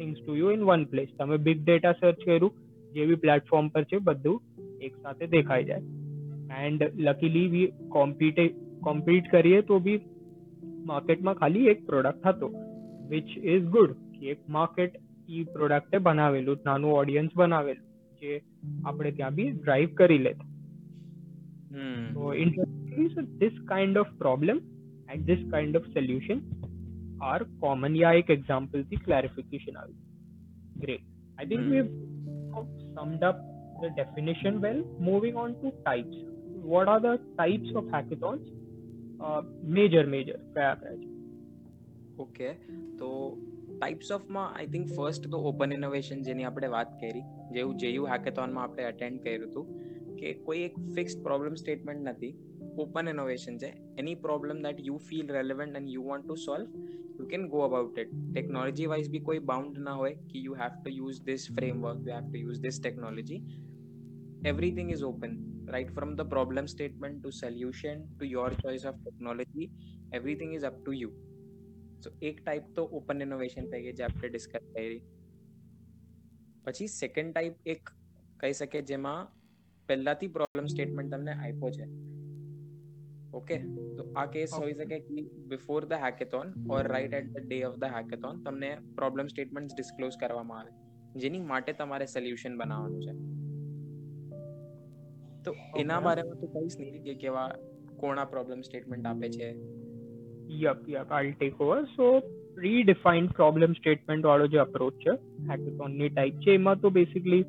things 0.00 0.26
to 0.26 0.34
you 0.34 0.50
in 0.50 0.62
one 0.70 0.84
place 0.90 1.08
तमे 1.18 1.38
बिग 1.44 1.64
डेटा 1.64 1.92
सर्च 1.94 2.22
करू 2.26 2.50
जे 2.92 3.06
भी 3.06 3.14
प्लेटफॉर्म 3.22 3.68
पर 3.68 3.84
छे 3.84 3.98
बद्दू 4.04 4.40
એક 4.81 4.97
સાથે 5.01 5.25
દેખાઈ 5.27 5.65
જાય 5.65 6.65
and 6.67 6.81
luckily 6.99 7.47
we 7.47 7.67
compete 7.89 8.43
compete 8.81 9.29
કરીએ 9.31 9.61
તો 9.61 9.79
બી 9.79 9.99
માર્કેટમાં 10.85 11.35
ખાલી 11.35 11.69
એક 11.69 11.85
પ્રોડક્ટ 11.85 12.27
હતો 12.27 12.51
વિચ 13.09 13.33
ઇઝ 13.45 13.67
ગુડ 13.69 13.95
કે 14.13 14.33
એક 14.35 14.41
માર્કેટ 14.49 14.99
ઈ 15.29 15.43
પ્રોડક્ટે 15.53 15.97
બનાવેલું 15.99 16.65
નાનું 16.65 16.97
ઓડિયન્સ 16.97 17.35
બનાવેલું 17.35 17.87
જે 18.21 18.39
આપણે 18.85 19.11
ત્યાં 19.11 19.35
બી 19.35 19.49
ડ્રાઈવ 19.51 19.93
કરી 19.93 20.17
લેત 20.17 20.43
તો 22.13 22.33
interesting 22.37 23.31
this 23.39 23.61
kind 23.65 24.01
of 24.03 24.13
problem 24.17 24.63
and 25.09 25.25
this 25.25 25.47
kind 25.49 25.81
of 25.81 25.89
solution 25.93 26.43
are 27.23 27.41
common 27.59 27.95
યા 27.95 28.15
એક 28.15 28.35
એક્ઝામ્પલ 28.37 28.87
થી 28.89 29.03
ક્લેરિફિકેશન 29.07 29.81
આવ્યું 29.81 30.01
great 30.77 31.07
I 31.37 31.49
think 31.49 31.69
we 31.69 31.85
summed 32.93 33.23
up 33.23 33.37
the 33.81 33.89
definition 34.01 34.59
well 34.61 34.81
moving 35.09 35.35
on 35.35 35.55
to 35.61 35.71
types 35.85 36.17
what 36.65 36.87
are 36.87 36.99
the 36.99 37.13
types 37.37 37.71
of 37.75 37.87
hackathons 37.95 38.51
uh, 39.19 39.41
major 39.77 40.03
major 40.15 40.37
કયા 40.53 40.75
કયા 40.75 40.97
છે 40.97 41.09
okay 42.17 42.49
તો 42.99 43.09
types 43.71 44.11
ઓફમાં 44.11 44.47
I 44.49 44.69
think 44.75 44.87
first 44.97 45.29
તો 45.29 45.41
open 45.51 45.71
innovation 45.71 46.19
જેની 46.21 46.47
આપણે 46.49 46.69
વાત 46.75 46.91
કરી 46.99 47.25
જેવું 47.51 47.81
જેયુ 47.83 48.05
હેકેથોનમાં 48.05 48.65
આપણે 48.65 48.87
અટેન્ડ 48.91 49.21
કર્યું 49.25 49.45
હતું 49.47 49.67
કે 50.19 50.33
કોઈ 50.47 50.63
એક 50.69 50.75
ફિક્સ્ડ 50.95 51.23
પ્રોબ્લેમ 51.27 51.53
સ્ટેટમેન્ટ 51.55 52.09
નથી 52.09 52.33
ઓપન 52.77 53.11
ઇનોવેશન 53.13 53.55
છે 53.57 53.69
any 53.97 54.19
problem 54.27 54.57
that 54.67 54.83
you 54.89 54.97
feel 55.07 55.33
relevant 55.37 55.79
and 55.79 55.93
you 55.95 56.03
want 56.09 56.27
to 56.27 56.37
solve 56.47 56.67
you 57.17 57.27
can 57.27 57.47
go 57.47 57.63
about 57.65 57.97
it 57.97 58.13
technology 58.29 58.87
wise 58.87 59.09
બી 59.09 59.23
કોઈ 59.29 59.41
બાઉન્ડ 59.51 59.81
ના 59.87 59.95
હોય 59.95 60.21
કે 60.29 60.45
you 60.45 60.55
have 60.61 60.77
to 60.77 60.95
use 60.99 61.19
this 61.23 61.49
framework 61.57 62.07
you 62.07 62.15
have 62.15 62.29
to 62.29 62.43
use 62.43 62.61
this 62.61 62.79
technology 62.79 63.41
everything 64.43 64.87
is 64.89 65.01
open 65.03 65.33
right 65.67 65.89
from 65.93 66.15
the 66.15 66.25
problem 66.25 66.67
statement 66.67 67.21
to 67.23 67.31
solution 67.31 68.07
to 68.19 68.25
your 68.27 68.49
choice 68.63 68.85
of 68.85 69.03
technology 69.03 69.67
everything 70.11 70.53
is 70.53 70.63
up 70.63 70.79
to 70.87 70.93
you 70.93 71.11
so 72.03 72.11
એક 72.21 72.37
type 72.37 72.69
તો 72.73 72.83
open 72.91 73.21
innovation 73.21 73.67
થઈ 73.71 73.81
ગઈ 73.81 73.97
જે 73.97 74.05
આપણે 74.05 74.29
discuss 74.29 74.53
કરી 74.69 75.01
પછી 76.65 76.89
second 76.93 77.33
type 77.33 77.69
એક 77.73 77.91
કહી 78.37 78.53
શકે 78.53 78.81
જેમાં 78.83 79.19
પહેલાથી 79.89 80.31
પ્રોબ્લેમ 80.37 80.67
સ્ટેટમેન્ટ 80.67 81.13
તમને 81.15 81.35
આપ્યો 81.37 81.71
છે 81.77 81.85
ઓકે 83.35 83.57
તો 83.97 84.05
આ 84.15 84.25
કેસ 84.27 84.55
હોઈ 84.57 84.73
શકે 84.73 84.97
કે 84.99 85.25
before 85.47 85.81
the 85.85 86.05
hackathon 86.05 86.53
or 86.69 86.81
right 86.85 87.17
at 87.19 87.29
the 87.29 87.45
day 87.45 87.59
of 87.65 87.77
the 87.77 87.97
hackathon 87.97 88.41
તમને 88.43 88.71
પ્રોબ્લેમ 88.95 89.29
સ્ટેટમેન્ટ 89.29 89.75
ડિસ્ક્લોઝ 89.75 90.17
કરવામાં 90.17 90.63
આવે 90.63 91.21
જેની 91.21 91.43
માટે 91.45 91.71
તમારે 91.73 92.07
સોલ્યુશન 92.07 92.57
બનાવવાનું 92.57 93.03
છે 93.03 93.13
તો 95.45 95.55
એના 95.79 96.01
બારેમાં 96.01 96.41
તો 96.41 96.51
કહીશ 96.55 96.77
નહીં 96.79 96.99
કે 97.03 97.15
કેવા 97.17 97.47
કોણા 97.97 98.27
પ્રોબ્લેમ 98.27 98.59
સ્ટેટમેન્ટ 98.61 99.05
આપે 99.05 99.29
છે 99.29 99.49
Yup, 100.53 100.79
yup, 100.85 101.11
I'll 101.11 101.33
take 101.39 101.59
over. 101.61 101.87
So, 101.95 102.05
redefined 102.57 103.33
problem 103.33 103.75
statement 103.75 104.23
વાળો 104.23 104.47
જે 104.47 104.59
અપ્રોચ 104.59 104.97
છે 104.97 105.13
હેકેથોનની 105.49 106.09
ટાઈપ 106.09 106.39
છે 106.39 106.55
એમાં 106.55 106.81
તો 106.81 106.89
basically 106.89 107.43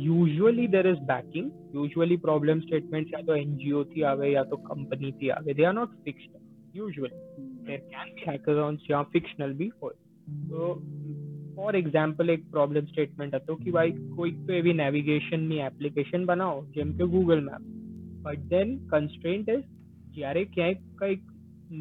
usually 0.00 0.68
there 0.68 0.84
is 0.86 1.02
backing 1.06 1.48
usually 1.74 2.20
problem 2.20 2.60
statement 2.60 3.10
યા 3.10 3.22
તો 3.22 3.36
એનજીઓ 3.36 3.82
થી 3.84 4.04
આવે 4.04 4.28
યા 4.28 4.44
તો 4.44 4.60
કંપનીથી 4.64 5.32
આવે 5.32 5.50
they 5.52 5.66
are 5.66 5.74
not 5.74 5.96
fixed 6.04 6.38
usually 6.74 7.48
there 7.66 7.80
can 7.88 8.14
be 8.14 8.28
hackathons 8.28 8.86
જ્યાં 8.86 9.10
ફિક્શનલ 9.12 9.54
બી 9.54 9.72
હોય 9.80 9.98
તો 10.50 10.70
ફોર 11.56 11.72
એક્ઝામ્પલ 11.74 12.34
એક 12.36 12.46
પ્રોબ્લેમ 12.50 12.86
સ્ટેટમેન્ટ 12.86 13.36
હતો 13.38 13.56
કે 13.56 13.74
ભાઈ 13.78 13.96
કોઈક 14.16 14.38
તો 14.46 14.56
એવી 14.60 14.76
નેવિગેશનની 14.76 15.60
એપ્લિકેશન 15.64 16.26
બનાવો 16.26 16.62
જેમ 16.70 16.94
કે 16.94 17.10
Google 17.16 17.44
map 17.44 17.66
but 18.24 18.48
then 18.50 18.78
constraint 18.92 19.52
is 19.56 19.66
જ્યારે 20.14 20.46
ક્યાંય 20.54 20.80
કંઈક 20.96 21.26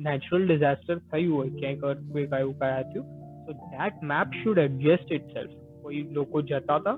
નેચરલ 0.01 0.43
ડિઝાસ્ટર 0.45 0.97
થયું 1.05 1.31
હોય 1.31 1.53
ક્યાંક 1.53 1.85
અર્થક્વેક 1.85 2.33
આવ્યું 2.33 2.57
કયા 2.57 2.89
થયું 2.89 3.07
તો 3.45 3.57
that 3.69 4.03
map 4.05 4.35
should 4.41 4.65
adjust 4.65 5.15
itself 5.31 5.55
કોઈ 5.83 6.03
લોકો 6.11 6.43
જતા 6.47 6.79
હતા 6.81 6.97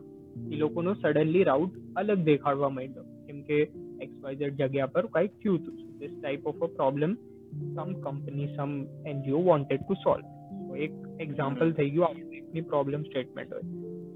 એ 0.49 0.55
લોકોનો 0.55 0.95
સડનલી 0.95 1.43
રાઉટ 1.43 1.79
અલગ 1.95 2.23
દેખાડવા 2.23 2.71
માંડ્યો 2.71 3.07
કેમ 3.27 3.41
કે 3.41 3.59
એક્સ 3.99 4.15
વાય 4.21 4.39
ઝેડ 4.39 4.61
જગ્યા 4.61 4.93
પર 4.95 5.05
કંઈક 5.09 5.37
થયું 5.39 5.59
હતું 5.59 5.77
this 5.99 6.15
type 6.15 6.47
of 6.47 6.61
a 6.61 6.71
problem 6.73 7.17
some 7.53 7.91
company 8.01 8.49
some 8.49 8.75
NGO 9.05 9.41
wanted 9.41 9.83
to 9.83 9.99
solve 10.03 10.29
તો 10.61 10.79
એક 10.79 10.97
એક્ઝામ્પલ 11.19 11.73
થઈ 11.73 11.89
ગયું 11.89 12.09
આપણી 12.09 12.67
પ્રોબ્લેમ 12.67 13.07
સ્ટેટમેન્ટ 13.09 13.55
હોય 13.55 13.69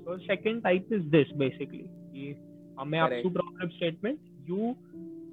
so 0.04 0.18
second 0.24 0.62
type 0.62 0.92
is 0.92 1.08
this 1.10 1.34
basically 1.36 2.30
અમે 2.78 3.02
આપશું 3.02 3.34
પ્રોબ્લેમ 3.34 3.74
સ્ટેટમેન્ટ 3.76 4.22
યુ 4.48 4.76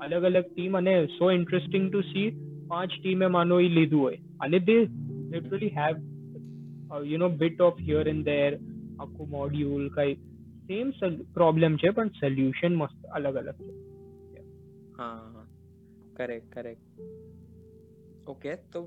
અલગ 0.00 0.24
અલગ 0.24 0.48
ટીમ 0.48 0.74
અને 0.74 0.96
સો 1.18 1.30
ઇન્ટરેસ્ટિંગ 1.32 1.88
ટુ 1.88 2.02
સી 2.08 2.26
પાંચ 2.68 2.98
ટીમે 2.98 3.26
માનો 3.28 3.60
એ 3.60 3.70
લીધું 3.70 4.00
હોય 4.00 4.20
અને 4.40 4.58
they 4.62 4.78
literally 5.30 5.72
have 5.78 6.02
you 7.06 7.18
know 7.18 7.30
bit 7.38 7.60
of 7.60 7.80
here 7.82 8.04
and 8.08 8.24
there 8.24 8.50
આખું 8.98 9.30
મોડ્યુલ 9.30 9.88
કઈ 9.96 10.14
સેમ 10.68 10.92
પ્રોબ્લેમ 11.34 11.76
છે 11.76 11.90
પણ 11.90 12.14
સોલ્યુશન 12.20 12.76
મસ્ત 12.76 13.10
અલગ 13.12 13.36
અલગ 13.36 13.58
છે 13.58 14.44
હા 14.96 15.44
કરેક્ટ 16.14 16.48
કરેક્ટ 16.54 17.02
ઓકે 18.26 18.54
તો 18.72 18.82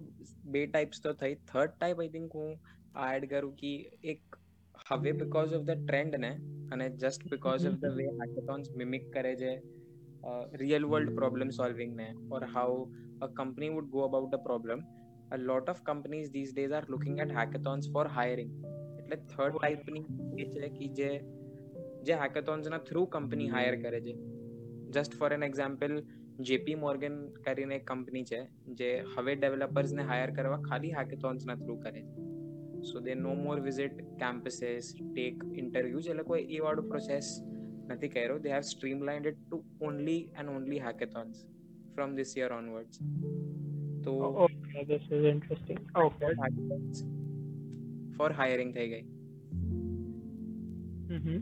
બે 0.46 0.66
ટાઈપ્સ 0.66 1.02
તો 1.02 1.14
થઈ 1.14 1.36
થર્ડ 1.48 1.78
ટાઈપ 1.78 2.00
આઈ 2.00 2.08
થિંક 2.08 2.34
હું 2.34 2.52
એડ 3.08 3.30
કરું 3.30 3.56
કે 3.56 3.74
એક 4.04 4.42
હવે 4.90 5.12
બીકોઝ 5.12 5.54
ઓફ 5.54 5.64
ધ 5.64 5.86
ટ્રેન્ડ 5.86 6.20
ને 6.20 6.34
અને 6.72 6.90
just 6.90 7.32
because 7.32 7.66
of 7.66 7.80
the 7.80 7.96
way 7.96 8.06
hackathons 8.22 8.76
mimic 8.76 9.10
કરે 9.14 9.34
છે 9.36 9.56
રિયલ 10.54 10.86
વર્લ્ડ 10.86 11.16
પ્રોબ્લેમ 11.16 11.50
સોલ્વિંગ 11.50 11.96
ને 11.96 12.10
or 12.32 12.44
how 12.54 12.78
a 13.22 13.28
company 13.28 13.70
would 13.70 13.90
go 13.90 14.00
about 14.02 14.34
a 14.34 14.38
problem 14.38 14.86
a 15.32 15.38
lot 15.38 15.70
of 15.70 15.84
companies 15.84 16.30
these 16.30 16.54
days 16.54 16.72
are 16.72 16.86
looking 16.88 17.20
at 17.20 17.30
hackathons 17.30 17.88
for 17.92 18.04
hiring 18.08 18.52
એટલે 19.00 19.16
third 19.16 19.58
ટાઈપની 19.58 20.04
એ 20.38 20.46
છે 20.46 20.70
કે 20.70 20.88
જે 20.90 21.10
જે 22.04 22.20
હેકેથોન્સના 22.24 22.82
through 22.82 23.06
company 23.08 23.50
hire 23.50 23.76
કરે 23.76 24.00
છે 24.02 24.14
just 24.92 25.14
for 25.14 25.32
an 25.34 25.44
example 25.44 25.96
JP 26.42 26.76
Morgan 26.76 27.18
કરીને 27.42 27.76
એક 27.76 27.86
કંપની 27.86 28.26
છે 28.26 28.42
જે 28.74 28.92
હવે 29.14 29.36
ડેવલપર્સને 29.36 30.04
હાયર 30.04 30.32
કરવા 30.32 30.62
ખાલી 30.62 30.94
હેકેથોન્સના 30.94 31.56
થ્રુ 31.56 31.76
કરે 31.78 31.92
છે 31.98 32.26
so 32.84 33.00
they 33.00 33.16
no 33.16 33.34
more 33.36 33.58
visit 33.60 33.98
campuses 34.20 34.94
take 34.96 35.44
interviews 35.56 36.10
એ 36.10 36.14
લોકો 36.14 36.36
એ 36.36 36.60
વાળું 36.60 36.90
પ્રોસેસ 36.90 37.32
નથી 37.90 38.10
કર્યો 38.10 38.38
they 38.40 38.50
have 38.50 38.66
streamlined 38.72 39.32
it 39.32 39.42
to 39.42 39.62
only 39.82 40.22
and 40.40 40.56
only 40.58 40.82
hackathons 40.88 41.44
from 41.96 42.16
this 42.20 42.38
year 42.38 42.52
onwards 42.52 43.02
તો 44.04 44.14
okay 44.46 44.86
this 44.86 45.06
is 45.10 45.24
interesting 45.26 45.82
okay 45.98 46.32
for 48.18 48.30
hiring 48.34 48.72
થઈ 48.74 48.88
ગઈ 48.88 49.06
mm-hmm. 51.10 51.40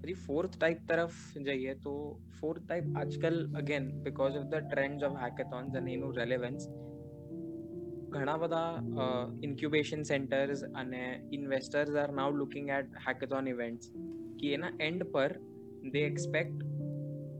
પછી 0.00 0.16
ફોર્થ 0.24 0.56
ટાઈપ 0.56 0.80
તરફ 0.90 1.18
જઈએ 1.48 1.74
તો 1.84 1.94
ફોર્થ 2.40 2.64
ટાઈપ 2.64 2.98
આજકાલ 3.02 3.38
again 3.62 3.86
because 4.06 4.40
of 4.40 4.48
the 4.54 4.66
trends 4.70 5.06
of 5.08 5.16
hackathons 5.24 5.78
અને 5.80 5.90
એનું 5.96 6.12
રેલેવન્સ 6.20 6.68
ઘણા 8.16 8.36
બધા 8.42 8.68
ઇન્ક્યુબેશન 9.48 10.04
સેન્ટર્સ 10.12 10.62
અને 10.82 11.02
investors 11.38 11.96
are 12.02 12.10
now 12.20 12.36
looking 12.42 12.70
at 12.78 13.00
hackathon 13.06 13.50
events 13.54 13.90
કે 14.42 14.54
એના 14.58 14.76
એન્ડ 14.90 15.10
પર 15.16 15.32
they 15.96 16.06
expect 16.12 16.60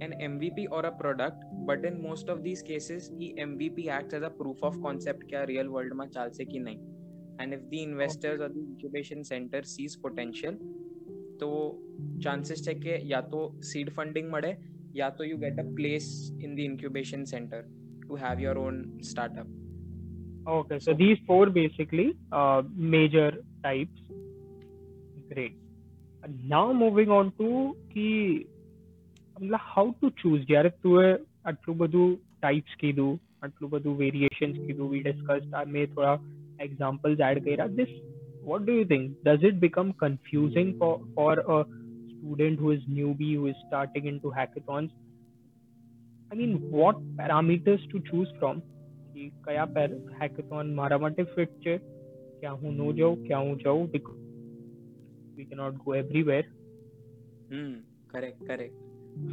an 0.00 0.12
MVP 0.20 0.66
or 0.70 0.84
a 0.86 0.92
product, 0.92 1.44
but 1.66 1.84
in 1.84 2.02
most 2.02 2.28
of 2.28 2.42
these 2.42 2.62
cases, 2.62 3.10
the 3.18 3.34
MVP 3.38 3.88
acts 3.88 4.14
as 4.14 4.22
a 4.22 4.30
proof 4.30 4.62
of 4.62 4.80
concept 4.82 5.28
क्या 5.28 5.44
real 5.52 5.70
world 5.76 5.94
में 6.00 6.06
ચાલશે 6.16 6.44
કે 6.52 6.60
નહીં 6.66 6.80
and 7.40 7.56
if 7.56 7.62
the 7.70 7.80
investors 7.82 8.40
or 8.44 8.50
the 8.56 8.64
incubation 8.70 9.20
center 9.30 9.60
sees 9.74 9.94
potential 10.06 10.54
તો 11.38 11.50
chances 12.22 12.64
છે 12.68 12.74
કે 12.84 13.00
યા 13.12 13.26
તો 13.34 13.42
seed 13.72 13.92
funding 13.96 14.30
મળે 14.30 14.52
યા 14.94 15.16
તો 15.18 15.24
you 15.24 15.42
get 15.44 15.58
a 15.58 15.66
place 15.80 16.08
in 16.44 16.56
the 16.56 16.64
incubation 16.70 17.28
centre 17.34 17.60
to 17.66 18.22
have 18.24 18.40
your 18.40 18.64
own 18.64 18.80
startup 19.10 19.52
Okay, 20.46 20.78
so 20.78 20.92
these 20.92 21.20
four 21.26 21.44
basically 21.46 22.08
uh, 22.30 22.62
major 22.94 23.28
types. 23.62 24.00
Great. 25.30 25.54
And 26.22 26.48
now 26.48 26.72
moving 26.72 27.10
on 27.10 27.32
to 27.38 27.50
the 27.94 28.10
મતલબ 29.36 29.60
how 29.74 29.86
to 30.00 30.10
choose 30.20 30.42
જ્યારે 30.44 30.70
તું 30.82 30.98
આટલું 31.44 31.78
બધું 31.78 32.10
types 32.42 32.74
કીધું 32.80 33.14
આટલું 33.42 33.70
બધું 33.70 33.96
variations 33.98 34.58
કીધું 34.66 34.92
we 34.92 35.00
discussed 35.08 35.56
આ 35.60 35.64
મેં 35.76 35.94
થોડા 35.94 36.14
examples 36.58 37.24
add 37.28 37.40
કર્યા 37.46 37.70
this 37.78 37.94
what 38.42 38.66
do 38.66 38.72
you 38.72 38.84
think 38.84 39.16
does 39.22 39.48
it 39.50 39.60
become 39.60 39.92
confusing 39.94 40.74
for 40.78 40.92
for 41.14 41.32
a 41.56 41.58
student 42.10 42.58
who 42.58 42.70
is 42.70 42.84
newbie 42.90 43.32
who 43.34 43.46
is 43.46 43.64
starting 43.66 44.06
into 44.06 44.32
hackathons 44.38 44.94
i 46.30 46.34
mean 46.34 46.54
what 46.70 47.02
parameters 47.16 47.90
to 47.94 48.02
choose 48.10 48.38
from 48.38 48.62
કે 49.14 49.24
કયા 49.46 49.64
પેર 49.74 49.88
hackathon 50.20 50.70
મારા 50.78 51.00
માટે 51.02 51.24
fit 51.34 51.56
છે 51.64 51.74
ક્યાં 52.40 52.60
હું 52.62 52.78
ન 52.78 53.00
જાઉં 53.00 53.24
ક્યાં 53.26 53.50
હું 53.50 53.58
જાઉં 53.64 53.88
because 53.88 54.20
we 55.38 55.44
cannot 55.44 55.80
go 55.84 55.96
everywhere 56.02 56.46
hmm 57.50 57.74
correct 58.08 58.42
correct 58.44 58.80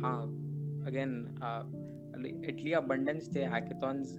હા 0.03 0.13
અગેન 0.87 1.15
એટલી 2.49 2.75
અબન્ડન્સ 2.81 3.31
છે 3.35 3.47
હેકેથોન્સ 3.55 4.13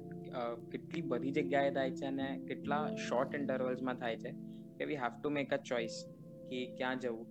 કેટલી 0.72 1.04
બધી 1.08 1.34
જગ્યાએ 1.38 1.70
થાય 1.70 1.98
છે 2.00 2.06
અને 2.06 2.28
કેટલા 2.48 2.82
શોર્ટ 3.06 3.38
ઇન્ટરવલ્સમાં 3.40 3.94
થાય 3.96 4.16
છે 4.16 4.32
કે 4.78 4.84
we 4.84 4.94
have 4.94 5.10
to 5.22 5.30
make 5.30 5.52
a 5.52 5.56
choice 5.56 6.06
કે 6.50 6.66
ક્યાં 6.76 6.98
જવું 6.98 7.26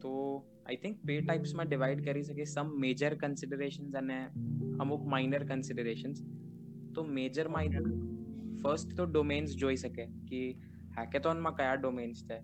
તો 0.00 0.44
આઈ 0.66 0.76
થિંક 0.76 0.98
બે 1.04 1.20
ટાઈપ્સમાં 1.20 1.66
ડિવાઈડ 1.66 2.04
કરી 2.04 2.22
શકીએ 2.22 2.44
સમ 2.44 2.66
મેજર 2.80 3.14
કન્સિડરેશન્સ 3.14 3.94
અને 3.94 4.28
અમુક 4.80 5.06
માઇનર 5.06 5.44
કન્સિડરેશન્સ 5.44 6.22
તો 6.94 7.04
મેજરમાં 7.04 7.60
આઈ 7.60 7.68
થિંક 7.68 7.86
ફર્સ્ટ 8.62 8.96
તો 8.96 9.04
ડોમેન્સ 9.04 9.56
જોઈ 9.56 9.76
શકે 9.76 10.06
કે 10.28 10.50
હેકેથોનમાં 10.98 11.56
કયા 11.56 11.74
ડોમેન્સ 11.74 12.24
છે 12.26 12.40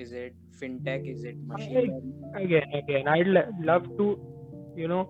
is 0.00 0.12
it 0.12 0.34
fintech 0.60 1.06
is 1.06 1.26
it 1.26 1.36
machine 1.36 1.92
again 2.34 2.68
again 2.72 3.08
i'd 3.08 3.26
lo- 3.26 3.48
love 3.64 3.86
to 3.96 4.06
you 4.76 4.88
know 4.88 5.04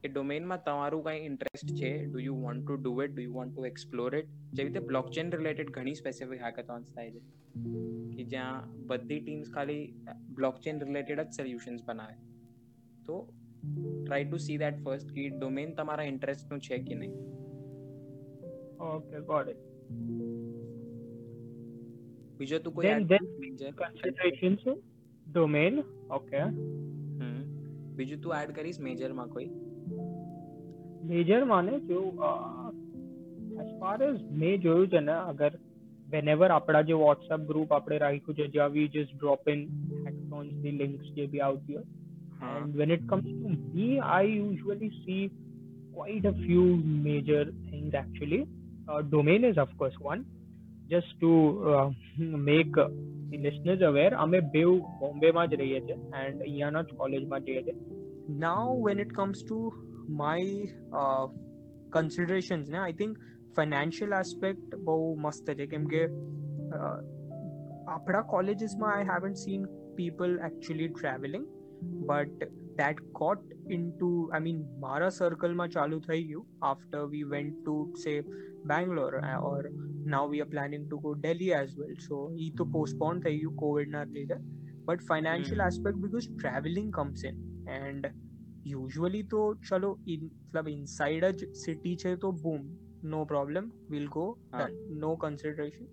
એ 0.04 0.10
ડોમેનમાં 0.10 0.62
તમારું 0.62 1.04
કઈ 1.08 1.24
ઇન્ટરેસ્ટ 1.25 1.74
છે 1.74 1.92
do 2.04 2.20
you 2.20 2.36
want 2.38 2.63
to 2.63 2.77
do 2.80 2.94
it 3.01 3.13
do 3.13 3.24
you 3.24 3.34
want 3.34 3.54
to 3.54 3.68
explore 3.72 4.12
it 4.16 4.30
જેવી 4.51 4.70
રીતે 4.70 4.86
બ્લોકચેન 4.86 5.34
રિલેટેડ 5.36 5.72
ઘણી 5.72 5.96
સ્પેસિફિક 5.96 6.46
હેકેથોન્સ 6.48 6.94
થાય 6.94 7.12
છે 7.16 7.22
કે 8.13 8.27
જ્યાં 8.27 8.77
બધી 8.86 9.20
ટીમ્સ 9.22 9.50
ખાલી 9.51 9.84
બ્લોકચેન 10.34 10.84
રિલેટેડ 10.84 11.24
જ 11.24 11.39
સોલ્યુશન્સ 11.39 11.84
બનાવે 11.84 12.16
તો 13.06 13.18
try 13.66 14.25
to 14.25 14.44
see 14.46 14.58
that 14.58 14.80
first 14.84 15.12
કે 15.16 15.27
ડોમેન 15.34 15.75
તમારા 15.75 16.08
ઇન્ટરેસ્ટનું 16.08 16.62
છે 16.62 16.80
કે 16.82 17.01
નહીં 17.01 17.18
okay 18.80 19.22
got 19.24 19.48
it 19.50 20.71
બીજો 22.39 22.60
તું 22.60 22.74
કોઈ 22.74 22.88
Then- 22.88 23.01
add 23.01 23.10
then 23.10 23.25
કરીશ 23.25 23.44
major? 23.46 23.72
considerations 23.75 24.62
domain 25.34 25.80
okay 26.12 26.44
હમ. 26.44 27.39
બીજું 27.96 28.22
તું 28.22 28.36
એડ 28.42 28.51
કરીશ 28.51 28.80
મેજરમાં 28.80 29.27
કોઈ 29.27 29.50
મેજર 31.04 31.46
માને 31.46 31.74
જો 31.80 32.01
એઝ 33.62 33.72
ફાર 33.80 33.98
એઝ 34.01 34.22
મેં 34.32 34.62
જોયું 34.62 34.89
છે 34.89 35.00
ને 35.00 35.12
અગર 35.12 35.51
whenever 36.12 36.50
આપણા 36.51 36.82
જે 36.82 36.94
વોટ્સએપ 36.94 37.42
ગ્રુપ 37.48 37.72
આપણે 37.72 37.98
રાખ્યું 37.98 38.36
છે 38.36 38.48
જ્યાં 38.48 38.72
we 38.72 38.88
just 38.88 39.16
drop 39.16 39.50
in 39.50 39.63
hackathons 40.06 40.54
ની 40.54 40.72
લિંક્સ 40.72 41.13
જે 41.13 41.27
બી 41.27 41.42
આવતી 41.42 41.75
હોય 41.75 41.86
હા 42.39 42.56
And 42.58 42.75
when 42.75 42.92
it 42.92 43.06
comes 43.08 43.27
to 43.44 43.50
me, 43.75 43.88
I 44.00 44.24
usually 44.24 44.89
see 44.98 45.22
quite 45.94 46.25
a 46.25 46.34
few 46.34 46.66
major 47.04 47.44
things 47.70 47.94
actually. 47.94 48.42
Uh, 48.88 49.01
domain 49.12 49.44
is, 49.44 49.58
of 49.58 49.70
course, 50.92 50.92
one. 50.92 50.92
Just 50.92 51.20
to 51.20 51.63
uh, 51.66 51.89
make 52.38 52.77
uh, 52.77 52.89
the 53.30 53.38
listeners 53.38 53.82
aware, 53.82 54.12
અમે 54.16 54.42
બેઉ 54.42 54.80
બોમ્બેમાં 55.00 55.48
જ 55.48 55.56
રહીએ 55.56 55.82
છીએ 55.82 55.96
એન્ડ 55.96 56.42
અહીંયાના 56.42 56.84
જ 56.84 56.96
કોલેજમાં 56.96 57.42
જઈએ 57.42 57.63
છીએ 57.63 57.75
now 58.30 58.86
when 58.86 59.00
it 59.00 59.13
comes 59.13 59.44
to 59.44 59.74
my 60.10 61.27
considerations 61.89 62.70
ને 62.70 62.77
આઈ 62.77 62.94
થિંક 62.94 63.18
ફાઇનાન્શિયલ 63.56 64.12
એસ્પેક્ટ 64.12 64.75
બહુ 64.75 65.16
મસ્ત 65.16 65.46
છે 65.46 65.68
કેમ 65.68 65.88
કે 65.88 66.06
uh, 66.06 66.98
આપણા 67.88 68.24
કોલેજીસમાં 68.24 68.94
I 68.94 69.08
haven't 69.08 69.38
seen 69.38 69.68
people 69.96 70.39
actually 70.39 70.89
travelling 70.89 71.48
but 71.82 72.61
that 72.80 72.98
got 73.13 73.39
into 73.77 74.10
i 74.38 74.39
mean 74.39 74.60
મારા 74.86 75.10
સર્કલમાં 75.20 75.70
ચાલુ 75.75 76.00
થઈ 76.10 76.22
ગયું 76.30 76.46
after 76.74 77.01
we 77.13 77.22
went 77.36 77.54
to 77.68 77.75
say 78.04 78.16
bangalore 78.72 79.16
uh, 79.30 79.39
or 79.50 79.60
now 80.13 80.24
we 80.32 80.38
are 80.44 80.50
planning 80.56 80.86
to 80.92 80.98
go 81.06 81.12
delhi 81.25 81.50
as 81.62 81.70
well 81.80 81.96
so 82.08 82.16
એ 82.46 82.48
તો 82.60 82.66
postpone 82.75 83.20
થઈ 83.25 83.36
ગયું 83.42 83.56
covid 83.63 83.89
ના 83.96 84.04
લીધે 84.18 84.38
but 84.89 85.00
financial 85.12 85.60
Hmm. 85.60 85.68
aspect 85.70 85.98
because 86.06 86.27
traveling 86.44 86.89
comes 86.98 87.22
in 87.30 87.36
and 87.80 88.04
usually 88.75 89.24
તો 89.34 89.42
ચલો 89.70 89.92
in 90.13 90.22
મતલબ 90.48 90.68
inside 90.77 91.25
જ 91.39 91.50
city 91.63 91.94
છે 92.04 92.12
તો 92.24 92.30
boom 92.44 92.63
no 93.13 93.22
problem 93.34 93.66
we'll 93.92 94.12
go 94.18 94.25
હા. 94.54 94.62
done 94.62 94.75
no 95.04 95.12
consideration 95.25 95.88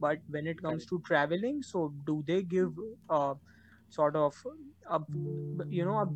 but 0.00 0.18
when 0.34 0.46
it 0.46 0.58
comes 0.66 0.84
to 0.90 0.96
traveling 1.10 1.58
so 1.62 1.78
do 2.08 2.14
they 2.30 2.40
give 2.54 2.72
uh, 3.16 3.34
sort 3.88 4.16
of 4.16 4.36
a 4.88 5.00
you 5.70 5.84
know 5.84 5.96
a 5.98 6.08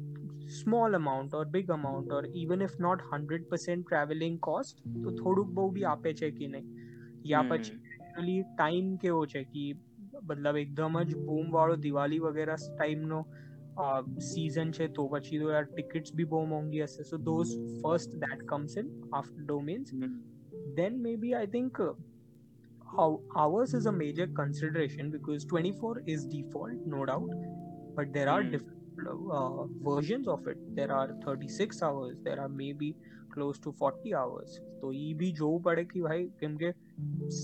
small 0.50 0.94
amount 0.94 1.34
or 1.34 1.44
big 1.56 1.70
amount 1.70 2.12
or 2.18 2.22
even 2.42 2.62
if 2.62 2.76
not 2.78 3.02
100% 3.10 3.88
traveling 3.90 4.38
cost 4.48 4.84
તો 5.04 5.16
થોડુંક 5.20 5.56
બહુ 5.58 5.66
બી 5.78 5.88
આપે 5.94 6.12
છે 6.20 6.30
કે 6.38 6.52
નહીં 6.52 6.70
યા 7.32 7.48
પછી 7.50 7.72
actually 7.72 8.38
time 8.52 8.92
કેવો 9.04 9.24
છે 9.34 9.42
કે 9.50 9.64
મતલબ 10.22 10.62
એકદમ 10.62 11.02
જ 11.02 11.24
બૂમ 11.26 11.50
વાળો 11.56 11.82
દિવાળી 11.88 12.22
વગેરે 12.26 12.56
ટાઈમનો 12.62 13.20
સીઝન 14.30 14.72
છે 14.78 14.88
તો 14.98 15.08
પછી 15.14 15.42
તો 15.42 15.52
યાર 15.56 15.66
ટિકિટ્સ 15.72 16.16
બી 16.20 16.30
બહુ 16.32 16.46
મોંઘી 16.54 16.86
હશે 16.86 17.10
so 17.10 17.20
those 17.28 17.52
first 17.82 18.16
that 18.24 18.48
comes 18.52 18.80
in 18.82 18.94
after 19.10 19.44
domains 19.44 19.94
then 20.74 21.02
maybe 21.02 21.34
I 21.34 21.46
think 21.46 21.80
uh, 21.80 21.92
how 22.95 23.21
hours 23.35 23.73
is 23.73 23.85
a 23.85 23.91
major 23.91 24.27
consideration 24.27 25.11
because 25.11 25.45
24 25.45 26.03
is 26.05 26.25
default, 26.25 26.73
no 26.85 27.05
doubt, 27.05 27.29
but 27.95 28.13
there 28.13 28.29
are 28.29 28.43
hmm. 28.43 28.51
different 28.51 28.81
uh, 29.31 29.63
versions 29.81 30.27
of 30.27 30.47
it. 30.47 30.57
There 30.75 30.91
are 30.91 31.15
36 31.25 31.81
hours, 31.81 32.17
there 32.23 32.39
are 32.39 32.49
maybe 32.49 32.95
close 33.33 33.59
to 33.59 33.71
40 33.71 34.15
hours. 34.15 34.59
So 34.81 34.91
ये 34.91 35.13
भी 35.13 35.31
जो 35.39 35.57
पड़े 35.65 35.83
कि 35.85 36.01
भाई 36.01 36.23
क्योंकि 36.39 36.73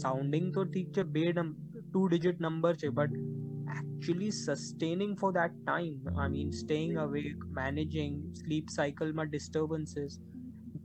sounding 0.01 0.53
तो 0.53 0.63
ठीक 0.73 0.93
छे 0.95 1.03
बे 1.03 1.31
two 1.93 2.09
digit 2.09 2.39
number 2.39 2.75
but 2.91 3.09
actually 3.69 4.31
sustaining 4.31 5.15
for 5.15 5.31
that 5.33 5.51
time. 5.65 5.99
I 6.17 6.27
mean 6.27 6.51
staying 6.51 6.97
awake, 6.97 7.45
managing 7.51 8.19
sleep 8.33 8.69
cycle 8.69 9.13
में 9.13 9.29
disturbances. 9.31 10.19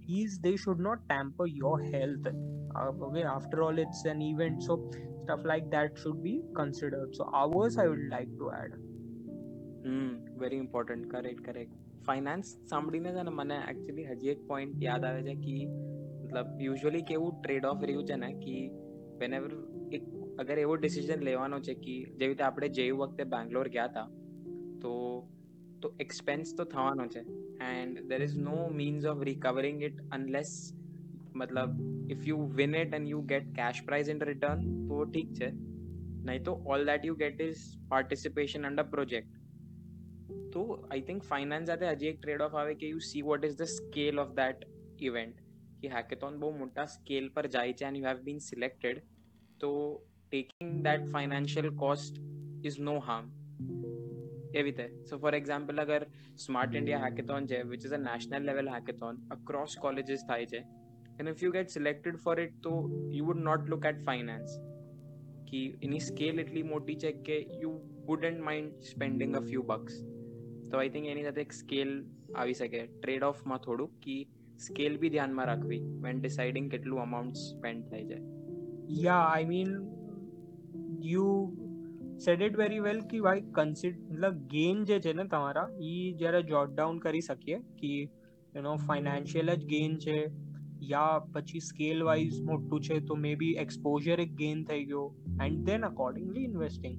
these 0.08 0.40
they 0.40 0.56
should 0.56 0.80
not 0.80 1.06
tamper 1.10 1.48
your 1.62 1.78
health 1.86 2.28
uh, 2.76 2.92
okay 3.08 3.24
after 3.38 3.64
all 3.64 3.78
it's 3.78 4.04
an 4.06 4.22
event 4.22 4.64
so 4.64 4.78
stuff 5.24 5.42
like 5.44 5.70
that 5.70 6.04
should 6.04 6.22
be 6.24 6.36
considered 6.56 7.16
so 7.16 7.30
hours 7.34 7.78
i 7.78 7.88
would 7.88 8.06
like 8.10 8.32
to 8.42 8.52
add 8.62 8.78
hmm 9.84 10.08
very 10.40 10.58
important 10.58 11.06
correct 11.12 11.42
correct 11.42 11.76
finance 12.06 12.50
સાંભળીને 12.70 13.12
છે 13.12 13.24
ને 13.24 13.32
મને 13.32 13.58
actually 13.72 14.08
હજી 14.12 14.30
એક 14.30 14.42
point 14.48 14.84
યાદ 14.84 15.06
આવે 15.06 15.22
છે 15.22 15.36
કે 15.46 15.56
મતલબ 16.22 16.62
યુઝ્યુઅલી 16.62 17.02
કેવું 17.02 17.34
ટ્રેડ 17.38 17.66
ઓફ 17.66 17.84
રહ્યું 17.84 18.06
છે 18.06 18.16
ને 18.16 18.30
કે 18.44 18.56
વેનેવર 19.22 19.54
એક 19.92 20.06
અગર 20.40 20.58
એવો 20.58 20.76
ડિસિઝન 20.76 21.26
લેવાનો 21.30 21.60
છે 21.60 21.76
કે 21.84 21.96
જેવી 22.20 22.28
રીતે 22.28 22.44
આપણે 22.44 22.70
જેવું 22.70 23.02
વખતે 23.04 23.24
બેંગ્લોર 23.34 23.70
ગયા 23.70 23.88
હતા 23.88 24.08
તો 24.80 24.94
તો 25.82 25.94
એક્સપેન્સ 26.00 26.56
તો 26.56 26.66
થવાનો 26.66 27.08
છે 27.08 27.24
and 27.68 28.04
there 28.10 28.22
is 28.22 28.36
no 28.42 28.58
means 28.74 29.06
of 29.06 29.24
recovering 29.24 29.82
it 29.84 30.04
unless 30.12 30.54
મતલબ 31.36 31.82
if 32.12 32.28
you 32.28 32.44
win 32.54 32.78
it 32.82 32.94
and 32.94 33.14
you 33.14 33.24
get 33.26 33.50
cash 33.56 33.82
prize 33.86 34.14
in 34.16 34.24
return 34.24 34.68
તો 34.90 35.02
ઠીક 35.08 35.34
છે 35.34 35.50
નહીં 36.24 36.44
તો 36.44 36.56
all 36.68 36.86
that 36.86 37.06
you 37.06 37.16
get 37.16 37.44
is 37.48 37.66
participation 37.90 38.70
under 38.72 38.88
project 38.88 39.36
તો 40.52 40.64
આઈ 40.70 41.06
થિંક 41.10 41.28
ફાઇનાન્સ 41.32 41.74
સાથે 41.74 41.86
હજી 41.92 42.14
એક 42.14 42.22
ટ્રેડ 42.22 42.46
ઓફ 42.48 42.58
આવે 42.62 42.74
કે 42.76 42.94
you 42.94 43.04
see 43.10 43.24
what 43.24 43.50
is 43.50 43.58
the 43.58 43.74
scale 43.76 44.24
of 44.26 44.34
that 44.36 44.66
event 45.02 45.44
કે 45.82 45.94
હેકેથોન 45.96 46.40
બહુ 46.40 46.54
મોટા 46.56 46.88
સ્કેલ 46.88 47.30
પર 47.30 47.46
જાય 47.50 47.78
છે 47.82 47.90
and 47.92 48.02
you 48.02 48.10
have 48.10 48.24
been 48.24 48.42
selected 48.42 49.04
તો 49.60 49.72
taking 50.32 50.74
that 50.82 51.08
financial 51.12 51.70
cost 51.78 52.22
is 52.64 52.82
no 52.82 52.98
harm 53.02 53.32
એવી 54.52 54.64
રીતે 54.68 54.86
સો 55.10 55.20
ફોર 55.24 55.34
એક્ઝામ્પલ 55.40 55.84
અગર 55.84 56.00
સ્માર્ટ 56.46 56.78
ઇન્ડિયા 56.80 57.04
હેકેથોન 57.06 57.50
છે 57.52 57.62
which 57.72 57.88
is 57.90 57.96
a 58.00 58.02
national 58.04 58.48
level 58.50 58.72
hackathon 58.76 59.22
across 59.32 59.78
colleges 59.86 60.26
થાય 60.32 60.50
છે 60.54 60.62
and 61.20 61.34
if 61.34 61.44
you 61.46 61.52
get 61.52 61.76
selected 61.78 62.20
for 62.20 62.38
it 62.40 62.58
તો 62.62 62.74
you 63.18 63.28
would 63.30 63.44
not 63.50 63.74
look 63.74 63.90
at 63.92 64.02
finance 64.06 64.56
કે 65.50 65.64
એની 65.82 66.06
scale 66.10 66.44
એટલી 66.46 66.66
મોટી 66.74 66.98
છે 66.98 67.14
કે 67.28 67.38
you 67.64 67.74
wouldn't 68.08 68.42
mind 68.42 68.88
spending 68.92 69.36
a 69.36 69.44
few 69.50 69.66
bucks 69.66 70.00
તો 70.72 70.82
આઈ 70.82 70.90
થિંક 70.90 71.14
એની 71.14 71.28
સાથે 71.28 71.44
એક 71.46 71.54
સ્કેલ 71.54 71.94
આવી 72.36 72.58
શકે 72.62 72.82
ટ્રેડ 72.96 73.30
ઓફમાં 73.32 73.64
થોડુંક 73.68 74.02
કે 74.02 74.18
સ્કેલ 74.60 74.98
બી 74.98 75.10
ધ્યાનમાં 75.10 75.48
રાખવી 75.48 75.84
વેન 76.06 76.26
ડિસાઇડિંગ 76.26 76.68
કેટલું 76.70 77.02
અમાઉન્ટ 77.02 77.44
સ્પેન્ડ 77.44 77.88
થાય 77.90 78.08
છે 78.12 78.20
yeah 78.88 79.28
i 79.30 79.44
mean 79.44 79.72
you 81.02 81.28
said 82.22 82.42
it 82.42 82.56
very 82.56 82.80
well 82.80 83.02
કે 83.02 83.22
ભાઈ 83.22 83.42
કન્સિડ 83.42 84.00
મતલબ 84.12 84.34
ગેન 84.34 84.84
જે 84.84 85.00
છે 85.00 85.14
ને 85.14 85.24
તમારા 85.24 85.68
એ 85.82 86.14
જ્યારે 86.18 86.44
જોટ 86.44 86.76
ડાઉન 86.76 86.98
કરી 86.98 87.22
શકીએ 87.22 87.60
કે 87.60 87.94
યુ 88.56 88.62
નો 88.62 88.76
ફાઇનાન્શિયલ 88.76 89.54
જ 89.56 89.66
ગેન 89.66 89.98
છે 89.98 90.18
યા 90.82 91.20
પછી 91.20 91.60
સ્કેલ 91.60 92.04
વાઇઝ 92.04 92.42
મોટું 92.42 92.82
છે 92.82 93.00
તો 93.00 93.16
મે 93.16 93.36
બી 93.36 93.52
એક્સપોઝર 93.52 94.20
એક 94.20 94.34
ગેન 94.36 94.64
થઈ 94.64 94.84
ગયો 94.86 95.16
and 95.44 95.64
then 95.66 95.86
accordingly 95.86 96.44
investing 96.44 96.98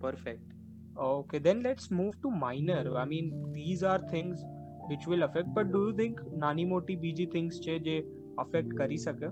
perfect 0.00 0.50
Okay, 0.98 1.38
then 1.38 1.62
let's 1.62 1.90
move 1.90 2.20
to 2.22 2.30
minor. 2.30 2.98
I 2.98 3.04
mean, 3.04 3.52
these 3.52 3.82
are 3.82 4.00
things 4.10 4.44
which 4.88 5.06
will 5.06 5.22
affect. 5.22 5.48
But 5.54 5.70
do 5.72 5.82
you 5.86 5.96
think 5.96 6.20
નાની 6.38 6.64
મોટી 6.64 6.96
બીજી 6.96 7.26
things 7.26 7.60
છે 7.60 7.78
જે 7.78 8.04
affect 8.38 8.76
કરી 8.76 8.96
શકે? 8.96 9.26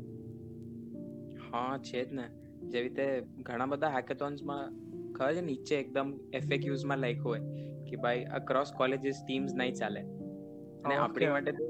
હા 1.50 1.78
છે 1.78 2.04
જ 2.04 2.12
ને 2.12 2.22
જેવી 2.66 2.84
રીતે 2.84 3.06
ઘણા 3.42 3.66
બધા 3.66 3.90
હેકેથોન્સમાં 3.90 4.78
ખબર 5.12 5.34
છે 5.34 5.42
નીચે 5.42 5.74
એકદમ 5.78 6.10
એફએક્યુઝમાં 6.32 7.00
લખ્યું 7.00 7.24
હોય 7.24 7.42
કે 7.86 7.96
ભાઈ 7.96 8.24
અક્રોસ 8.38 8.72
કોલેજીસ 8.72 9.20
ટીમ્સ 9.22 9.54
નહીં 9.54 9.74
ચાલે 9.74 10.02
અને 10.02 10.94
આપણી 10.96 11.28
Okay. 11.28 11.30
માટે 11.30 11.52
તો 11.52 11.68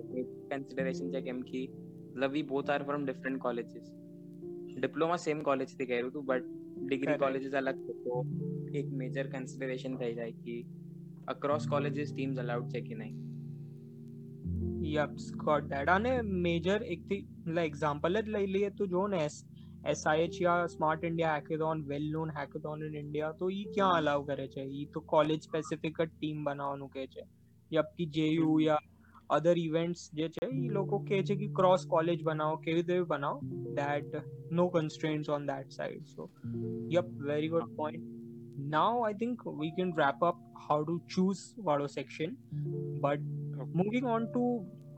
કન્સિડરેશન 0.51 1.13
છે 1.15 1.21
કેમ 1.23 1.43
કે 1.43 1.63
મતલબ 1.67 2.33
we 2.33 2.47
both 2.53 2.71
are 2.71 2.81
from 2.83 3.05
different 3.05 3.41
colleges 3.41 3.87
diploma 4.77 5.17
same 5.19 5.41
કોલેજથી 5.43 5.87
કર્યું 5.87 6.11
હતું 6.11 6.27
બટ 6.27 6.45
ડિગ્રી 6.81 7.07
Correct. 7.07 7.23
કોલેજીસ 7.25 7.55
અલગ 7.55 7.81
છે 7.87 7.95
તો 8.03 8.19
એક 8.73 8.91
મેજર 8.95 9.25
કન્સિડરેશન 9.29 9.97
થઈ 9.97 10.13
જાય 10.15 10.37
કે 10.43 10.57
અક્રોસ 11.29 11.67
કોલેજીસ 11.69 12.13
ટીમ્સ 12.13 12.39
અલાઉડ 12.39 12.71
છે 12.73 12.83
કે 12.83 12.95
નહીં 12.95 13.17
Yep, 14.89 15.15
got 15.39 15.69
that. 15.69 15.89
અને 15.89 16.13
મેજર 16.45 16.77
એકથી 16.89 17.19
એટલે 17.21 17.63
એક્ઝામ્પલ 17.63 18.19
જ 18.19 18.35
લઈ 18.37 18.47
લઈએ 18.47 18.71
તો 18.73 18.87
જો 18.87 19.07
ને 19.07 19.23
S 19.85 19.99
એસઆઈએચ 19.99 20.43
yeah 20.43 20.67
smart 20.67 21.05
India 21.05 21.35
hackathon 21.35 21.83
well 21.83 22.11
known 22.11 22.31
hackathon 22.31 22.83
in 22.83 22.95
India 22.95 23.33
તો 23.33 23.51
ઈ 23.51 23.65
ક્યાં 23.65 23.95
અલાઉ 23.95 24.25
કરે 24.25 24.47
છે 24.49 24.63
ઈ 24.63 24.85
તો 24.85 25.01
કોલેજ 25.01 25.43
સ્પેસિફિક 25.43 26.01
જ 26.01 26.07
ટીમ 26.07 26.45
બનાવવાનું 26.45 26.89
કહે 26.89 27.07
છે 27.07 27.27
યા 27.71 27.83
કે 27.83 28.07
જેયુ 28.07 28.61
યા 28.61 28.79
અધર 29.31 29.59
ઇવેન્ટ્સ 29.59 30.11
જે 30.13 30.29
છે 30.29 30.51
ઈ 30.51 30.69
લોકો 30.69 30.99
કહે 30.99 31.23
છે 31.23 31.37
કે 31.37 31.47
ક્રોસ 31.47 31.87
કોલેજ 31.87 32.23
બનાવો 32.23 32.57
કેવી 32.57 32.75
રીતે 32.75 32.95
બી 32.95 33.05
બનાવો 33.05 33.41
that 33.75 34.15
no 34.51 34.69
constraints 34.69 35.29
on 35.29 35.47
that 35.47 35.71
side 35.71 36.07
so 36.07 36.31
yep 36.91 37.11
very 37.33 37.49
good 37.49 37.75
point 37.77 38.15
now 38.59 39.03
i 39.03 39.13
think 39.13 39.45
we 39.45 39.71
can 39.71 39.95
wrap 39.95 40.23
up 40.23 40.39
how 40.69 40.85
to 40.85 41.01
choose 41.09 41.55
વાળો 41.59 41.87
section 41.87 42.37
but 43.01 43.21
moving 43.75 44.05
on 44.05 44.27
to 44.33 44.45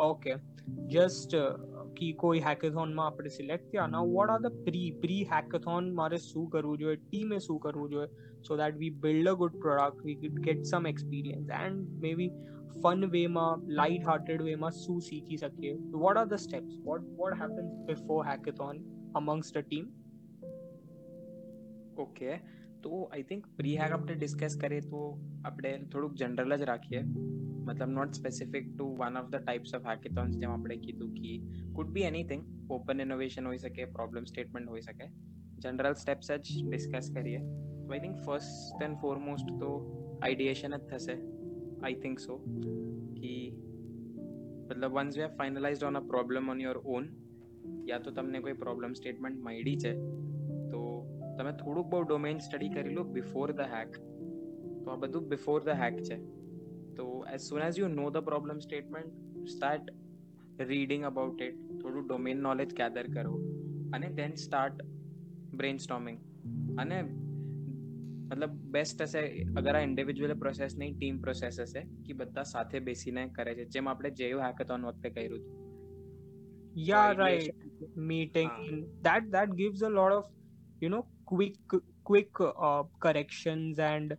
okay 0.01 0.37
just 0.89 1.35
uh, 1.35 1.57
કી 1.61 1.74
કોઈ 2.17 2.39
hackathon 2.39 2.95
માં 2.95 3.07
આપણે 3.07 3.29
select 3.29 3.65
થયા 3.65 3.89
now 3.93 4.15
what 4.15 4.29
are 4.31 4.49
the 4.49 4.63
pre 4.63 4.83
pre 5.01 5.19
hackathon 5.23 5.91
મારે 5.91 6.17
શું 6.17 6.49
કરવું 6.49 6.79
જોઈએ 6.79 6.97
ટીમે 6.97 7.39
શું 7.39 7.59
કરવું 7.59 7.91
જોઈએ 7.91 8.09
so 8.49 8.57
that 8.57 8.79
we 8.79 8.91
build 8.91 9.29
a 9.29 9.35
good 9.35 9.57
product 9.61 10.05
we 10.05 10.15
could 10.15 10.41
get 10.43 10.57
some 10.57 10.89
experience 10.93 11.49
and 11.65 12.03
maybe 12.05 12.29
fun 12.83 13.11
way 13.11 13.27
માં 13.27 13.71
light 13.71 14.03
hearted 14.09 14.43
way 14.43 14.55
માં 14.55 14.71
શું 14.71 15.01
શીખી 15.01 15.37
શકીએ 15.37 15.73
what 15.75 16.21
are 16.23 16.29
the 16.29 16.41
steps 16.47 16.79
what 16.85 17.09
what 17.23 17.39
happens 17.43 17.73
before 17.93 18.23
hackathon 18.31 18.81
amongst 19.23 19.61
a 19.63 19.63
team 19.63 19.85
okay 21.99 22.37
તો 22.83 23.03
I 23.03 23.23
think 23.23 23.47
pre 23.57 23.77
hack 23.77 23.93
આપણે 23.93 24.15
discuss 24.15 24.59
કરીએ 24.61 24.81
તો 24.81 25.19
આપણે 25.45 25.79
થોડુંક 25.93 26.15
જનરલ 26.15 26.57
જ 26.57 26.63
રાખીએ 26.63 27.03
મતલબ 27.65 27.91
not 27.91 28.15
specific 28.15 28.71
to 28.71 28.87
one 28.95 29.17
of 29.17 29.29
the 29.31 29.43
types 29.43 29.75
of 29.75 29.85
hackathons 29.85 30.39
જેમ 30.39 30.51
આપણે 30.51 30.77
કીધું 30.77 31.11
કે 31.15 31.35
could 31.73 31.93
be 31.93 32.05
anything 32.05 32.47
open 32.71 33.01
innovation 33.01 33.47
હોઈ 33.47 33.59
શકે 33.59 33.87
પ્રોબ્લેમ 33.93 34.27
સ્ટેટમેન્ટ 34.27 34.71
હોઈ 34.71 34.83
શકે 34.83 35.11
જનરલ 35.59 35.95
સ્ટેપ્સ 35.95 36.31
જ 36.39 36.63
ડિસ્કસ 36.63 37.11
કરીએ 37.11 37.41
તો 37.41 37.93
I 37.93 38.01
think 38.01 38.19
first 38.19 38.83
and 38.83 39.01
foremost 39.01 39.53
તો 39.59 39.71
આઈડિએશન 40.23 40.77
જ 40.77 40.83
થશે 40.91 41.17
આઈ 41.83 41.99
થિંક 42.01 42.21
સો 42.21 42.39
કે 43.17 43.35
મતલબ 44.71 44.93
once 44.95 45.17
you 45.17 45.27
have 45.27 45.37
finalised 45.37 45.85
on 45.85 45.97
a 45.97 46.05
problem 46.07 46.49
on 46.49 46.61
your 46.61 46.83
own 46.89 47.09
યા 47.87 47.99
તો 47.99 48.11
તમને 48.11 48.41
કોઈ 48.41 48.59
પ્રોબ્લેમ 48.59 48.95
સ્ટેટમેન્ટ 48.95 49.41
મળી 49.43 49.77
છે 49.77 49.95
તો 50.71 50.83
તમે 51.39 51.53
થોડુંક 51.55 51.89
બહુ 51.89 52.03
ડોમેન 52.05 52.41
સ્ટડી 52.41 52.69
કરી 52.69 52.95
લો 52.95 53.05
બિફોર 53.13 53.49
ધ 53.53 53.75
હેક 53.75 53.99
તો 54.83 54.91
આ 54.91 54.97
બધું 54.97 55.29
બિફોર 55.29 55.59
ધ 55.63 55.83
હેક 55.83 55.99
છે 56.03 56.19
તો 56.97 57.07
as 57.33 57.41
soon 57.41 57.63
as 57.63 57.79
you 57.79 57.89
know 57.89 58.11
the 58.11 58.25
problem 58.25 58.59
statement 58.59 59.49
start 59.49 59.91
reading 60.69 61.05
about 61.05 61.43
it 61.43 61.59
થોડું 61.81 62.07
ડોમેન 62.07 62.39
નોલેજ 62.41 62.75
ગેધર 62.75 63.07
કરો 63.13 63.35
અને 63.93 64.09
દેન 64.13 64.35
સ્ટાર્ટ 64.37 64.83
બ્રેન 65.55 65.79
સ્ટોમિંગ 65.79 66.19
અને 66.79 66.99
મતલબ 67.03 68.53
બેસ્ટ 68.73 69.03
હશે 69.03 69.23
અગર 69.57 69.75
આ 69.75 69.81
ઇન્ડિવિજ્યુઅલ 69.81 70.35
પ્રોસેસ 70.39 70.77
નહીં 70.79 70.99
ટીમ 70.99 71.21
પ્રોસેસ 71.21 71.61
હશે 71.61 71.81
કે 72.07 72.13
બધા 72.13 72.43
સાથે 72.43 72.79
બેસીને 72.81 73.25
કરે 73.29 73.55
છે 73.55 73.65
જેમ 73.69 73.89
આપણે 73.89 74.11
જેયું 74.11 74.45
હેકેથોન 74.47 74.87
વખતે 74.87 75.11
કર્યું 75.11 75.41
હતું 75.41 75.59
yeah 76.89 77.07
So 77.13 77.19
right 77.19 77.41
ideation- 77.45 78.07
meeting 78.11 78.51
Ah. 78.51 78.81
that 79.03 79.25
that 79.31 79.55
gives 79.57 79.81
a 79.83 79.91
lot 79.91 80.13
of 80.13 80.25
you 80.81 80.89
know 80.89 81.01
quick 81.27 81.57
quick 82.05 82.41
uh, 82.41 82.83
corrections 82.99 83.79
and 83.87 84.15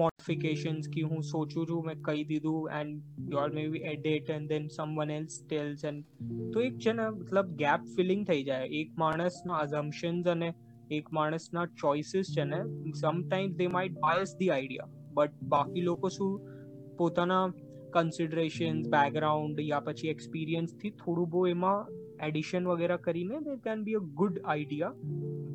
modifications 0.00 0.88
ki 0.94 1.04
હું 1.04 1.22
સોચું 1.22 1.68
છું 1.68 1.86
મેં 1.86 2.02
કહી 2.08 2.24
દીધું 2.30 2.74
and 2.78 3.30
you 3.30 3.38
all 3.38 3.54
maybe 3.58 3.82
edit 3.92 4.28
and 4.28 4.54
then 4.54 4.68
someone 4.70 5.10
else 5.10 5.38
tells 5.52 5.84
and 5.84 6.04
તો 6.52 6.64
એક 6.68 6.78
છે 6.78 6.92
ને 6.92 7.08
મતલબ 7.10 7.56
ગેપ 7.62 7.88
ફિલિંગ 7.96 8.24
થઈ 8.30 8.44
જાય 8.50 8.70
એક 8.80 8.94
માણસના 9.04 9.60
અઝમ્પશન્સ 9.64 10.32
અને 10.34 10.48
એક 10.90 11.12
માણસના 11.18 11.66
ચોઇસીસ 11.82 12.32
છે 12.36 12.48
ને 12.52 12.62
sometimes 13.02 13.58
they 13.60 13.68
might 13.76 14.00
bias 14.06 14.36
the 14.40 14.52
idea 14.56 14.90
but 15.14 15.50
બાકી 15.54 15.86
લોકો 15.90 16.12
શું 16.18 16.32
પોતાના 17.00 17.44
કન્સિડરેશન્સ 17.96 18.92
બેકગ્રાઉન્ડ 18.96 19.64
યા 19.64 19.84
પછી 19.88 20.12
એક્સપિરિયન્સથી 20.16 20.92
થોડું 21.02 21.32
બહુ 21.34 21.46
એમાં 21.54 21.90
એડિશન 22.28 22.70
વગેરે 22.72 22.98
કરીને 23.06 23.36
there 23.46 23.62
can 23.68 23.88
be 23.88 23.94
a 23.94 24.04
good 24.20 24.38
idea 24.58 24.92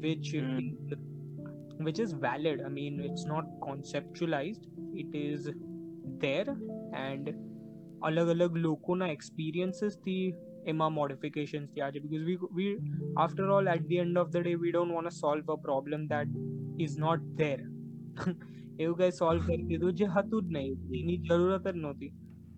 which 0.05 0.29
which 1.79 1.99
is 1.99 2.13
valid 2.21 2.63
i 2.67 2.69
mean 2.69 2.99
it's 3.01 3.25
not 3.25 3.51
conceptualized 3.61 4.63
it 4.95 5.19
is 5.19 5.49
there 6.19 6.57
and 7.01 7.35
અલગ 8.01 8.29
અલગ 8.33 8.57
લોકોના 8.65 9.07
એક્સપિરિયન્સીસથી 9.07 10.17
એમાં 10.71 10.91
મોડિફિકેશન્સ 10.91 11.69
થયા 11.73 11.93
છે 11.93 12.03
because 12.03 12.25
we 12.27 12.51
we 12.57 12.73
after 13.23 13.47
all 13.57 13.71
at 13.73 13.87
the 13.89 14.01
end 14.03 14.21
of 14.23 14.29
the 14.35 14.41
day 14.41 14.53
we 14.63 14.73
don't 14.75 14.95
want 14.97 15.17
solve 15.21 15.51
a 15.55 15.57
problem 15.67 16.05
that 16.13 16.37
is 16.85 16.95
not 17.05 17.25
there 17.41 17.57
એવું 18.79 18.95
કઈ 19.01 19.11
solve 19.21 19.49
કરી 19.49 19.67
દીધું 19.71 19.99
જે 20.01 20.07
હતું 20.15 20.43
જ 20.47 20.57
નહીં 20.57 20.99
એની 21.01 21.19
જરૂરત 21.27 21.67
જ 21.67 21.75
નહોતી 21.77 22.11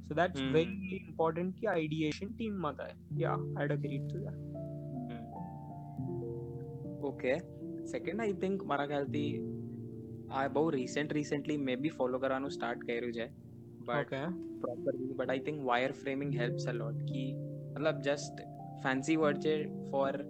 સો 0.07 0.19
દેટ્સ 0.21 0.41
વેરી 0.57 0.99
ઇમ્પોર્ટન્ટ 1.01 1.55
કે 1.61 1.71
આઈડિએશન 1.75 2.33
ટીમમાં 2.33 2.81
થાય 2.81 2.95
યા 3.23 3.39
I'd 3.45 3.75
agree 3.77 4.01
to 4.03 4.17
that 4.25 4.37
okay 7.03 7.33
second 7.85 8.19
I 8.19 8.37
think 8.37 8.65
મારા 8.65 8.87
ખ્યાલથી 8.87 9.31
આ 10.33 10.47
બહુ 10.49 10.65
recent 10.71 11.11
recently 11.11 11.59
maybe 11.77 11.93
follow 11.93 12.19
કરવાનું 12.19 12.51
સ્ટાર્ટ 12.51 12.83
કર્યું 12.83 13.13
છે 13.13 13.27
but 13.87 14.23
properly 14.61 15.13
but 15.13 15.29
I 15.29 15.45
think 15.45 15.63
wireframing 15.93 16.33
helps 16.33 16.67
a 16.67 16.73
lot 16.73 17.03
કી 17.03 17.27
મતલબ 17.73 18.01
જસ્ટ 18.01 18.45
ફેન્સી 18.83 19.17
વર્ડ 19.17 19.43
છે 19.43 19.55
for 19.91 20.21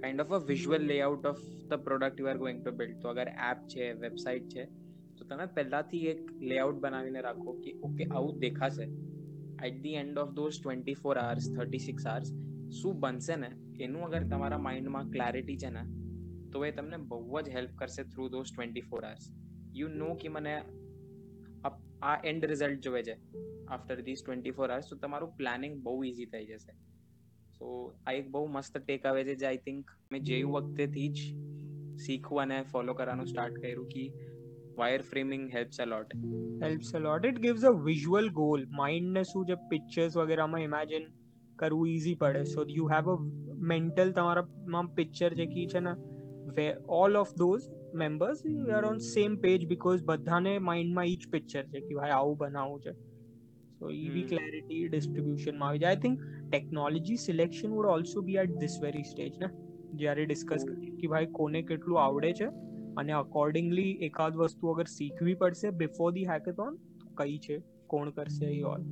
kind 0.00 0.20
of 0.20 0.32
a 0.32 0.40
visual 0.44 0.86
layout 0.86 1.28
of 1.32 1.44
the 1.68 1.84
product 1.84 2.22
you 2.22 2.30
are 2.30 2.38
going 2.38 2.62
to 2.62 2.74
build 2.76 2.98
તો 3.00 3.08
અગર 3.08 3.28
app 3.44 3.66
છે 3.68 3.90
website 3.98 4.48
છે 4.48 4.66
તો 5.18 5.24
તમે 5.24 5.46
પહેલાથી 5.54 6.04
એક 6.08 6.22
લેઆઉટ 6.44 6.80
બનાવીને 6.80 7.20
રાખો 7.20 7.56
કે 7.60 7.76
ઓકે 7.82 8.04
આવું 8.08 8.40
દેખાશે 8.40 8.86
at 8.86 9.76
the 9.82 9.96
end 9.96 10.18
of 10.18 10.32
those 10.32 10.58
twenty 10.58 10.96
four 10.96 11.16
hours 11.18 11.48
thirty 11.50 11.84
six 11.86 12.06
hours 12.06 12.34
શું 12.70 13.00
બનશે 13.00 13.36
ને 13.36 13.50
એનું 13.80 14.02
અગર 14.02 14.22
તમારા 14.26 14.58
માઇન્ડમાં 14.58 15.10
ક્લેરિટી 15.10 15.56
છે 15.56 15.70
ને 15.70 15.84
તો 16.52 16.64
એ 16.64 16.72
તમને 16.72 17.02
બહુ 17.06 17.42
જ 17.42 17.50
હેલ્પ 17.50 17.76
કરશે 17.76 18.02
through 18.04 18.28
those 18.28 18.54
twenty 18.54 18.82
four 18.82 19.02
hours 19.04 19.28
you 19.74 19.92
know 19.94 20.10
કે 20.14 20.32
મને 20.34 20.54
આ 22.02 22.16
એન્ડ 22.24 22.44
રિઝલ્ટ 22.44 22.82
જોવે 22.82 23.00
છે 23.02 23.14
after 23.68 24.02
this 24.02 24.24
twenty 24.24 24.50
four 24.50 24.68
hours 24.70 24.90
તો 24.90 24.96
તમારું 24.96 25.32
પ્લાનિંગ 25.36 25.80
બહુ 25.82 25.96
ઇઝી 26.04 26.26
થઈ 26.26 26.44
જશે 26.44 26.76
સો 27.58 27.70
આ 28.06 28.12
એક 28.12 28.30
બહુ 28.30 28.44
મસ્ત 28.48 28.78
ટેક 28.78 29.06
આવે 29.06 29.22
છે 29.24 29.34
જે 29.34 29.46
આઈ 29.46 29.62
થિંક 29.64 29.96
મેં 30.10 30.22
જેવું 30.22 30.54
વખતેથી 30.58 31.08
જ 31.10 31.32
શીખવું 31.98 32.44
અને 32.44 32.70
ફોલો 32.72 32.94
કરવાનું 32.94 33.26
સ્ટાર્ટ 33.26 33.58
કર્યું 33.58 33.88
કે 33.88 34.04
wire 34.76 35.02
framing 35.02 35.44
helps 35.48 35.80
a 35.80 35.84
lot 35.84 36.16
helps 36.62 36.94
a 36.94 36.98
lot 36.98 37.24
it 37.24 37.38
gives 37.38 37.64
a 37.64 37.74
visual 37.82 38.30
goal 38.34 38.66
mind 38.72 39.12
ને 39.18 39.24
શું 39.24 39.46
છે 39.46 39.58
પિક્ચર્સ 39.68 40.16
વગેરેમાં 40.16 40.66
ઇમેજિન 40.66 41.06
કરવું 41.58 41.88
ઈઝી 41.88 42.16
પડે 42.16 42.44
so 42.48 42.66
you 42.72 42.90
have 42.90 43.10
a 43.10 43.16
mental 43.68 44.12
તમારામાં 44.12 44.92
પિક્ચર 44.94 45.32
જે 45.34 45.48
કી 45.48 45.66
છે 45.66 45.82
ને 45.82 45.94
way 46.52 46.68
all 46.96 47.16
of 47.16 47.34
those 47.36 47.66
members 47.94 48.44
are 48.50 48.84
on 48.84 49.02
same 49.06 49.36
page 49.38 49.66
because 49.66 50.04
બધાને 50.04 50.52
માઇન્ડમાં 50.62 51.10
ઈ 51.10 51.18
જ 51.18 51.32
પિક્ચર 51.32 51.64
છે 51.66 51.82
કે 51.82 51.98
ભાઈ 51.98 52.16
આવું 52.16 52.38
બનાવવું 52.38 52.82
છે 52.82 52.96
સો 53.78 53.92
એવી 53.92 54.24
ક્લેરિટી 54.24 54.82
ડિસ્ટ્રીબ્યુશનમાં 54.88 55.68
આવી 55.68 55.80
જાય 55.80 55.92
I 55.92 56.04
think 56.04 56.26
technology 56.48 57.20
selection 57.20 57.72
would 57.72 57.90
also 57.90 58.22
be 58.22 58.40
at 58.44 58.58
this 58.58 58.76
very 58.80 59.06
stage 59.06 59.40
ને 59.40 59.50
જ્યારે 59.94 60.26
ડિસ્કસ 60.26 60.68
કરીએ 60.68 60.94
કે 60.94 61.12
ભાઈ 61.14 61.32
કોને 61.32 61.60
કેટલું 61.64 62.02
આવડે 62.02 62.32
છે 62.34 62.50
અને 62.96 63.14
અકોર્ડિંગલી 63.14 63.92
એકાદ 64.08 64.40
વસ્તુ 64.40 64.74
અગર 64.74 64.86
શીખવી 64.90 65.36
પડશે 65.36 65.74
બિફોર 65.78 66.12
ધી 66.12 66.30
હેકેથોન 66.30 66.80
કઈ 67.16 67.40
છે 67.40 67.60
કોણ 67.88 68.12
કરશે 68.12 68.46
એ 68.50 68.62
all 68.68 68.88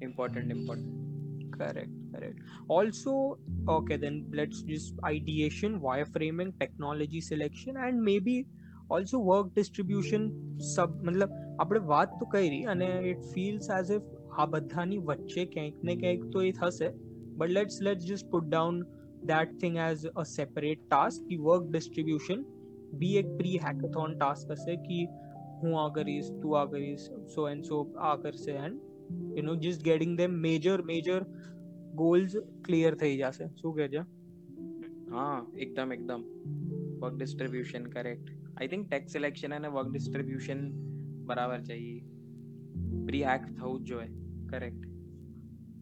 important 0.00 0.54
important 0.56 0.88
correct 1.58 1.92
correct 2.12 2.38
also 2.68 3.14
okay 3.68 3.96
then 3.96 4.16
let's 4.32 4.62
just 4.62 5.04
ideation 5.10 5.80
wireframing 5.80 6.52
technology 6.58 7.20
selection 7.20 7.76
and 7.76 8.02
maybe 8.10 8.36
also 8.90 9.18
work 9.30 9.54
distribution 9.60 10.26
sub 10.72 10.98
મતલબ 11.06 11.38
આપણે 11.58 11.80
વાત 11.92 12.18
તો 12.20 12.30
કરી 12.34 12.60
અને 12.74 12.90
ઇટ 13.12 13.30
ફીલ્સ 13.34 13.70
એઝ 13.78 13.94
ઇફ 13.98 14.10
આ 14.38 14.50
બધાની 14.56 15.00
વચ્ચે 15.10 15.46
ક્યાંક 15.54 15.86
ને 15.90 15.96
ક્યાંક 16.02 16.26
તો 16.34 16.44
એ 16.48 16.52
થશે 16.60 16.90
but 17.38 17.56
let's 17.58 17.80
let's 17.88 18.10
just 18.10 18.30
put 18.34 18.50
down 18.50 18.82
that 19.26 19.54
thing 19.60 19.78
as 19.78 20.06
a 20.22 20.24
separate 20.30 20.82
task 20.90 21.28
की 21.28 21.38
work 21.50 21.70
distribution 21.78 22.44
બી 22.98 23.14
એક 23.20 23.30
પ્રી 23.38 23.60
હેકેથોન 23.66 24.16
ટાસ્ક 24.18 24.50
હશે 24.56 24.74
કે 24.86 24.98
હું 25.62 25.78
આ 25.82 25.86
કરીશ 25.98 26.28
તું 26.42 26.58
આ 26.60 26.66
કરીશ 26.74 27.06
સો 27.36 27.46
એન્ડ 27.52 27.70
સો 27.70 27.80
આ 28.08 28.12
કરશે 28.24 28.52
and 28.66 28.82
you 29.34 29.44
know 29.44 29.56
just 29.56 29.84
getting 29.84 30.16
them 30.16 30.38
major 30.40 30.76
major 30.84 31.20
goals 31.94 32.36
clear 32.62 32.94
થઈ 32.94 33.16
જશે 33.16 33.50
શું 33.54 33.76
કહે 33.76 33.88
છે 33.88 34.06
હા 35.10 35.36
એકદમ 35.58 35.92
એકદમ 35.92 36.24
work 37.00 37.14
distribution 37.14 37.86
correct 37.90 38.32
I 38.32 38.68
think 38.68 38.88
tech 38.88 39.12
selection 39.12 39.52
અને 39.52 39.68
વર્ક 39.68 39.92
ડિસ્ટ્રીબ્યુશન 39.92 40.64
બરાબર 41.26 41.60
છે 41.60 41.78
એ 41.82 41.94
પ્રી 43.06 43.22
હેક 43.22 43.46
થવું 43.52 43.78
જ 43.82 43.92
જોઈએ 43.92 44.10
correct 44.46 44.90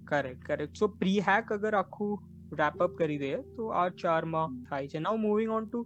correct 0.04 0.44
correct 0.44 0.76
so 0.76 0.90
pre 0.96 1.18
hack 1.20 1.52
અગર 1.52 1.74
આખું 1.74 2.12
રેપ 2.58 2.80
અપ 2.80 2.96
કરી 2.98 3.18
દઈએ 3.18 3.40
તો 3.56 3.72
આ 3.74 3.88
ચારમાં 3.96 4.60
થાય 4.64 4.86
છે 4.86 4.98
now 4.98 5.16
moving 5.16 5.52
on 5.52 5.66
to 5.66 5.82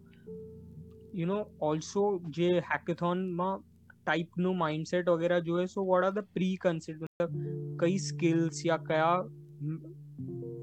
you 1.14 1.26
know 1.26 1.38
also 1.62 2.04
જે 2.30 2.50
હેકેથોનમાં 2.70 3.66
ટાઈપનું 4.00 4.56
માઇન્ડસેટ 4.56 5.12
વગેરે 5.12 5.38
જોઈએ 5.42 5.68
so 5.68 5.84
what 5.84 6.06
are 6.06 6.14
the 6.14 6.32
pre 6.32 6.56
કન્સિડ 6.58 7.04
મતલબ 7.04 7.38
કઈ 7.76 8.00
સ્કિલ્સ 8.02 8.64
યા 8.64 8.82
કયા 8.84 9.16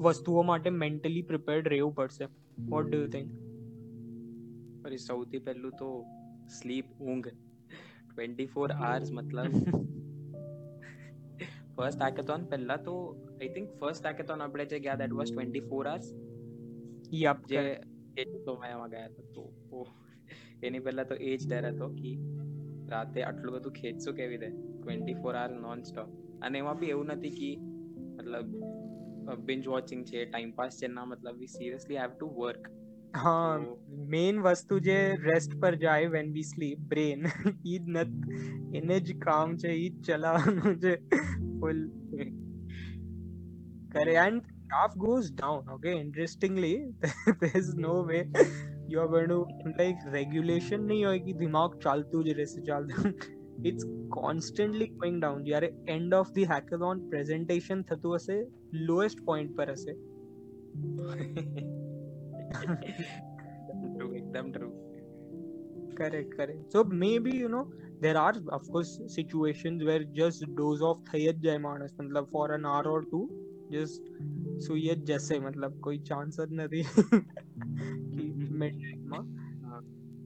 વસ્તુઓ 0.03 0.43
માટે 0.43 0.69
મેન્ટલી 0.77 1.23
પ્રિપેર્ડ 1.23 1.71
રહેવું 1.73 1.95
પડશે 1.95 2.29
વોટ 2.67 2.87
ડુ 2.87 2.99
યુ 2.99 3.09
થિંક 3.09 4.85
અરે 4.85 4.99
સૌથી 4.99 5.41
પહેલું 5.41 5.73
તો 5.77 5.89
સ્લીપ 6.51 6.93
ઊંઘ 7.01 7.29
ટ્વેન્ટી 7.31 8.47
ફોર 8.47 8.67
આવર્સ 8.73 9.11
મતલબ 9.11 9.53
ફર્સ્ટ 11.75 12.01
હેકેથોન 12.01 12.45
પહેલા 12.45 12.79
તો 12.83 12.95
આઈ 13.31 13.51
થિંક 13.51 13.73
ફર્સ્ટ 13.79 14.05
હેકેથોન 14.05 14.41
આપણે 14.41 14.67
જે 14.67 14.79
ગયા 14.79 14.97
that 14.97 15.15
was 15.15 15.31
twenty 15.31 15.65
four 15.67 15.83
hours 15.87 16.09
yup 17.17 17.45
જે 17.47 17.63
એ 18.17 18.25
તો 18.45 18.55
મેં 18.55 18.71
એમાં 18.71 18.91
ગયા 18.91 19.09
હતા 19.09 19.27
તો 19.33 19.43
એની 20.63 20.81
પહેલા 20.81 21.05
તો 21.05 21.15
એ 21.21 21.31
જ 21.37 21.41
ડર 21.45 21.69
હતો 21.69 21.87
કે 21.95 22.11
રાતે 22.87 23.19
આટલું 23.23 23.55
બધું 23.55 23.75
ખેંચશું 23.79 24.15
કેવી 24.15 24.39
રીતે 24.43 24.61
twenty 24.75 25.17
four 25.21 25.35
hour 25.35 25.57
non 25.57 25.83
stop 25.83 26.13
અને 26.41 26.59
એમાં 26.59 26.79
બી 26.79 26.93
એવું 26.95 27.11
નથી 27.15 27.33
કે 27.39 27.51
મતલબ 28.17 29.35
બિંજ 29.45 29.67
વોચિંગ 29.67 30.05
છે 30.05 30.23
ટાઈમ 30.25 30.53
પાસ 30.53 30.79
છે 30.79 30.91
ના 30.93 31.05
મતલબ 31.05 31.43
we 31.43 31.47
seriously 31.47 31.99
have 32.03 32.15
to 32.15 32.31
work 32.39 32.71
હા 33.15 33.49
મેઇન 34.13 34.41
વસ્તુ 34.41 34.79
જે 34.79 34.97
રેસ્ટ 35.23 35.59
પર 35.59 35.75
જાય 35.75 36.13
વેન 36.15 36.31
વી 36.37 36.47
સ્લીપ 36.51 36.87
બ્રેન 36.93 37.29
ઈ 37.65 37.79
જ 37.79 37.85
નત 37.87 38.39
એને 38.73 38.97
જ 39.01 39.17
કામ 39.19 39.57
છે 39.57 39.75
ઈ 39.75 39.89
જ 39.89 40.07
ચલાવવાનું 40.07 40.81
છે 40.85 40.95
ફૂલ 41.59 41.85
કરે 43.95 44.17
and 44.25 44.51
graph 44.67 44.95
goes 44.97 45.29
down 45.31 45.69
okay 45.69 45.93
interestingly 45.99 46.75
there's 47.41 47.73
no 47.77 47.95
way 48.01 48.21
you 48.87 48.99
are 49.03 49.07
going 49.07 49.31
to 49.33 49.39
like 49.81 50.03
regulation 50.17 50.89
નહીં 50.89 51.07
હોય 51.09 51.23
કે 51.27 51.33
દિમાગ 51.43 51.79
ચાલતું 51.85 52.27
જ 52.27 52.35
રહેશે 52.39 52.59
ચાલતું 52.69 53.13
ઇટ્સ 53.71 53.85
કોન્સ્ટન્ટલી 54.17 54.89
ગોઈંગ 55.01 55.17
ડાઉન 55.23 55.43
જ્યારે 55.49 55.69
end 55.95 56.17
of 56.21 56.31
the 56.37 56.49
hackathon 56.53 57.03
presentation 57.13 57.83
થતું 57.91 58.15
હશે 58.19 58.37
લોએસ્ટ 58.91 59.25
પોઈન્ટ 59.29 59.55
પર 59.59 59.69
હશે 59.75 59.93
એકદમ 64.21 64.47
true 64.55 64.69
correct 65.97 66.31
correct 66.37 66.75
so 66.75 66.79
maybe 67.01 67.31
you 67.39 67.49
know 67.55 67.63
there 68.03 68.17
are 68.17 68.35
of 68.57 68.63
course 68.75 68.91
situations 69.15 69.83
where 69.89 70.03
just 70.19 70.45
doze 70.59 70.81
off 70.89 71.01
થઈ 71.09 71.25
જ 71.25 71.35
જાય 71.45 71.63
માણસ 71.65 71.93
મતલબ 71.99 72.31
for 72.35 72.47
an 72.57 72.65
hour 72.71 72.85
or 72.95 73.01
two 73.11 73.25
just 73.69 74.11
સુઈ 74.59 74.87
જ 74.87 74.95
જશે 75.11 75.39
મતલબ 75.39 75.79
કોઈ 75.81 76.01
ચાન્સ 76.09 76.41
જ 76.41 76.49
નથી 76.57 76.85
મિડનાઇટમાં 78.61 79.25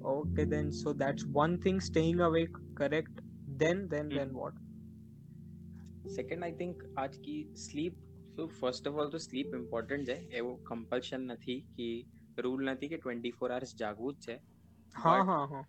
okay 0.07 0.45
then 0.45 0.71
so 0.71 0.93
that's 0.93 1.25
one 1.35 1.57
thing 1.57 1.79
staying 1.81 2.19
awake 2.21 2.57
correct 2.75 3.21
then 3.57 3.79
then 3.89 4.09
then 4.09 4.33
what 4.33 4.63
second 6.17 6.43
I 6.43 6.53
think 6.59 6.83
આજ 6.97 7.17
કી 7.23 7.39
sleep 7.63 7.95
so 8.35 8.45
first 8.49 8.91
of 8.91 8.99
all 9.03 9.09
તો 9.09 9.19
સ્લીપ 9.19 9.55
ઇમ્પોર્ટન્ટ 9.55 10.11
છે 10.11 10.17
એવું 10.41 10.59
કમ્પલ્શન 10.63 11.25
નથી 11.27 11.57
કે 11.75 11.89
રૂલ 12.37 12.63
નથી 12.67 12.91
કે 12.93 12.99
ટ્વેન્ટી 12.99 13.33
ફોર 13.39 13.49
આવર્સ 13.49 13.73
જાગવું 13.81 14.15
જ 14.17 14.25
છે 14.25 14.35
હા 14.95 15.17
હા 15.23 15.41
હા 15.47 15.63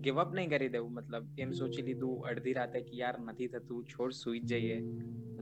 ગિવ 0.00 0.18
અપ 0.18 0.30
નહીં 0.32 0.50
કરી 0.50 0.70
દેવું 0.70 0.92
મતલબ 0.94 1.24
એમ 1.38 1.52
સોચી 1.54 1.84
લીધું 1.84 2.28
અડધી 2.30 2.54
રાતે 2.54 2.78
કે 2.80 2.94
યાર 2.96 3.14
નથી 3.22 3.50
થતું 3.50 3.86
છોડ 3.88 4.16
સુઈ 4.16 4.42
જ 4.44 4.60
જઈએ 4.60 4.78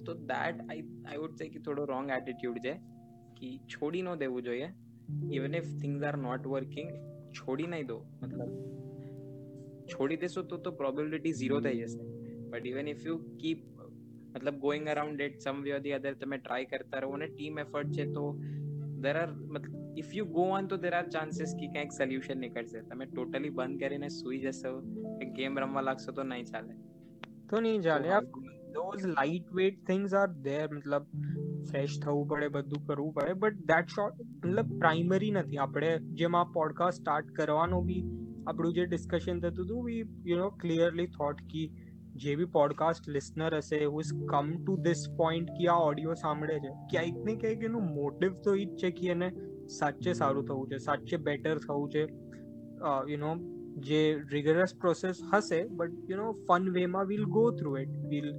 તો 0.02 0.16
that 0.26 0.64
I 0.64 0.84
I 1.04 1.18
would 1.18 1.38
say 1.38 1.48
કે 1.48 1.62
થોડો 1.62 1.86
રોંગ 1.86 2.12
એટીટ્યુડ 2.12 2.60
છે 2.62 2.74
કે 3.36 3.52
છોડી 3.68 4.04
ન 4.04 4.10
દેવું 4.18 4.44
જોઈએ 4.44 4.68
even 5.32 5.54
if 5.54 5.70
things 5.76 6.04
are 6.04 6.16
not 6.20 6.48
working 6.48 6.92
છોડી 7.32 7.68
નહીં 7.68 7.88
દો 7.88 7.98
મતલબ 8.20 8.52
છોડી 9.88 10.20
દેશો 10.20 10.46
તો 10.46 10.60
તો 10.60 10.74
પ્રોબેબિલિટી 10.74 11.34
ઝીરો 11.34 11.58
થઈ 11.62 11.76
જશે 11.82 12.06
but 12.46 12.64
even 12.66 12.88
if 12.88 13.04
you 13.04 13.18
keep 13.36 13.66
મતલબ 14.30 14.56
going 14.60 14.88
around 14.88 15.26
it 15.26 15.38
some 15.40 15.60
way 15.62 15.74
or 15.74 15.80
the 15.80 15.94
other 15.94 16.14
તમે 16.16 16.38
ટ્રાય 16.38 16.70
કરતા 16.72 17.00
રહો 17.00 17.12
અને 17.12 17.28
ટીમ 17.28 17.62
એફર્ટ 17.64 17.94
છે 17.94 18.06
તો 18.12 18.24
દેર 19.02 19.14
આર 19.16 19.30
મતલબ 19.30 19.96
ઇફ 19.96 20.12
યુ 20.14 20.26
ગો 20.30 20.44
ઓન 20.52 20.68
તો 20.68 20.78
દેર 20.78 20.92
આર 20.92 21.06
ચાન્સીસ 21.08 21.54
કે 21.54 21.68
કંઈક 21.68 21.92
સોલ્યુશન 21.92 22.40
નીકળશે 22.40 22.84
તમે 22.84 23.08
ટોટલી 23.08 23.54
બંધ 23.54 23.82
કરીને 23.82 24.08
સુઈ 24.10 24.44
જશો 24.44 24.74
કે 25.18 25.32
ગેમ 25.32 25.58
રમવા 25.58 25.82
લાગશો 25.82 26.12
તો 26.12 26.26
નહીં 26.26 26.52
ચાલે 26.52 26.72
તો 27.48 27.60
નહીં 27.60 27.82
ચાલે 27.82 28.08
those 28.72 29.08
lightweight 29.52 29.82
things 29.86 30.14
are 30.14 30.28
there 30.42 30.66
મતલબ 30.70 31.10
ફ્રેશ 31.70 31.98
થવું 31.98 32.28
પડે 32.28 32.48
બધું 32.48 32.86
કરવું 32.86 33.12
પડે 33.12 33.34
બટ 33.36 33.66
દેટ 33.66 33.96
શોર્ટ 33.96 34.22
મતલબ 34.22 34.78
પ્રાઇમરી 34.78 35.34
નથી 35.34 35.58
આપણે 35.58 35.92
જેમ 36.14 36.38
આ 36.38 36.46
પોડકાસ્ટ 36.54 37.02
સ્ટાર્ટ 37.02 37.34
કરવાનો 37.34 37.82
બી 37.82 38.02
આપણું 38.46 38.74
જે 38.74 38.86
ડિસ્કશન 38.86 39.40
થતું 39.40 39.64
હતું 39.64 39.84
we 39.84 40.02
you 40.24 40.38
know 40.38 40.48
clearly 40.56 41.08
thought 41.08 41.44
કી 41.48 41.66
જે 42.14 42.34
બી 42.36 42.50
પોડકાસ્ટ 42.52 43.08
લિસનર 43.08 43.50
હશે 43.56 43.80
who 43.84 44.00
is 44.00 44.14
come 44.30 44.48
to 44.54 44.76
this 44.82 45.04
point 45.16 45.52
કે 45.58 45.68
આ 45.68 45.76
ઓડિયો 45.82 46.14
સાંભળે 46.14 46.56
છે 46.58 46.72
ક્યાંક 46.90 47.20
ને 47.24 47.36
ક્યાંક 47.36 47.62
એનું 47.62 47.92
મોટિવ 47.94 48.40
તો 48.44 48.54
એ 48.54 48.64
જ 48.64 48.80
છે 48.82 48.90
કે 48.90 49.10
એને 49.10 49.28
સાચે 49.68 50.10
સારું 50.12 50.44
થવું 50.44 50.68
છે 50.68 50.78
સાચે 50.78 51.16
બેટર 51.20 51.54
થવું 51.58 51.88
છે 51.90 52.04
યુ 53.08 53.18
નો 53.18 53.32
જે 53.80 54.02
રિગરસ 54.30 54.76
પ્રોસેસ 54.76 55.24
હશે 55.32 55.60
but 55.72 56.10
you 56.10 56.20
know 56.22 56.28
fun 56.42 56.70
વેમાં 56.70 57.06
will 57.06 57.26
go 57.30 57.46
through 57.52 57.76
it 57.76 57.96
will 58.08 58.30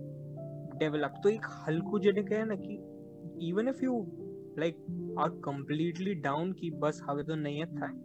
develop 0.76 1.20
તો 1.24 1.30
એક 1.30 1.50
હલકું 1.60 2.02
જેને 2.02 2.24
કહે 2.24 2.44
ને 2.46 2.58
કે 2.58 2.78
even 3.42 3.68
if 3.68 3.84
you 3.84 3.98
like 4.58 4.86
are 5.18 5.32
completely 5.42 6.20
down 6.20 6.54
કે 6.54 6.72
બસ 6.80 7.02
હવે 7.08 7.24
તો 7.24 7.40
નહીં 7.40 7.66
જ 7.66 7.80
થાય 7.80 7.98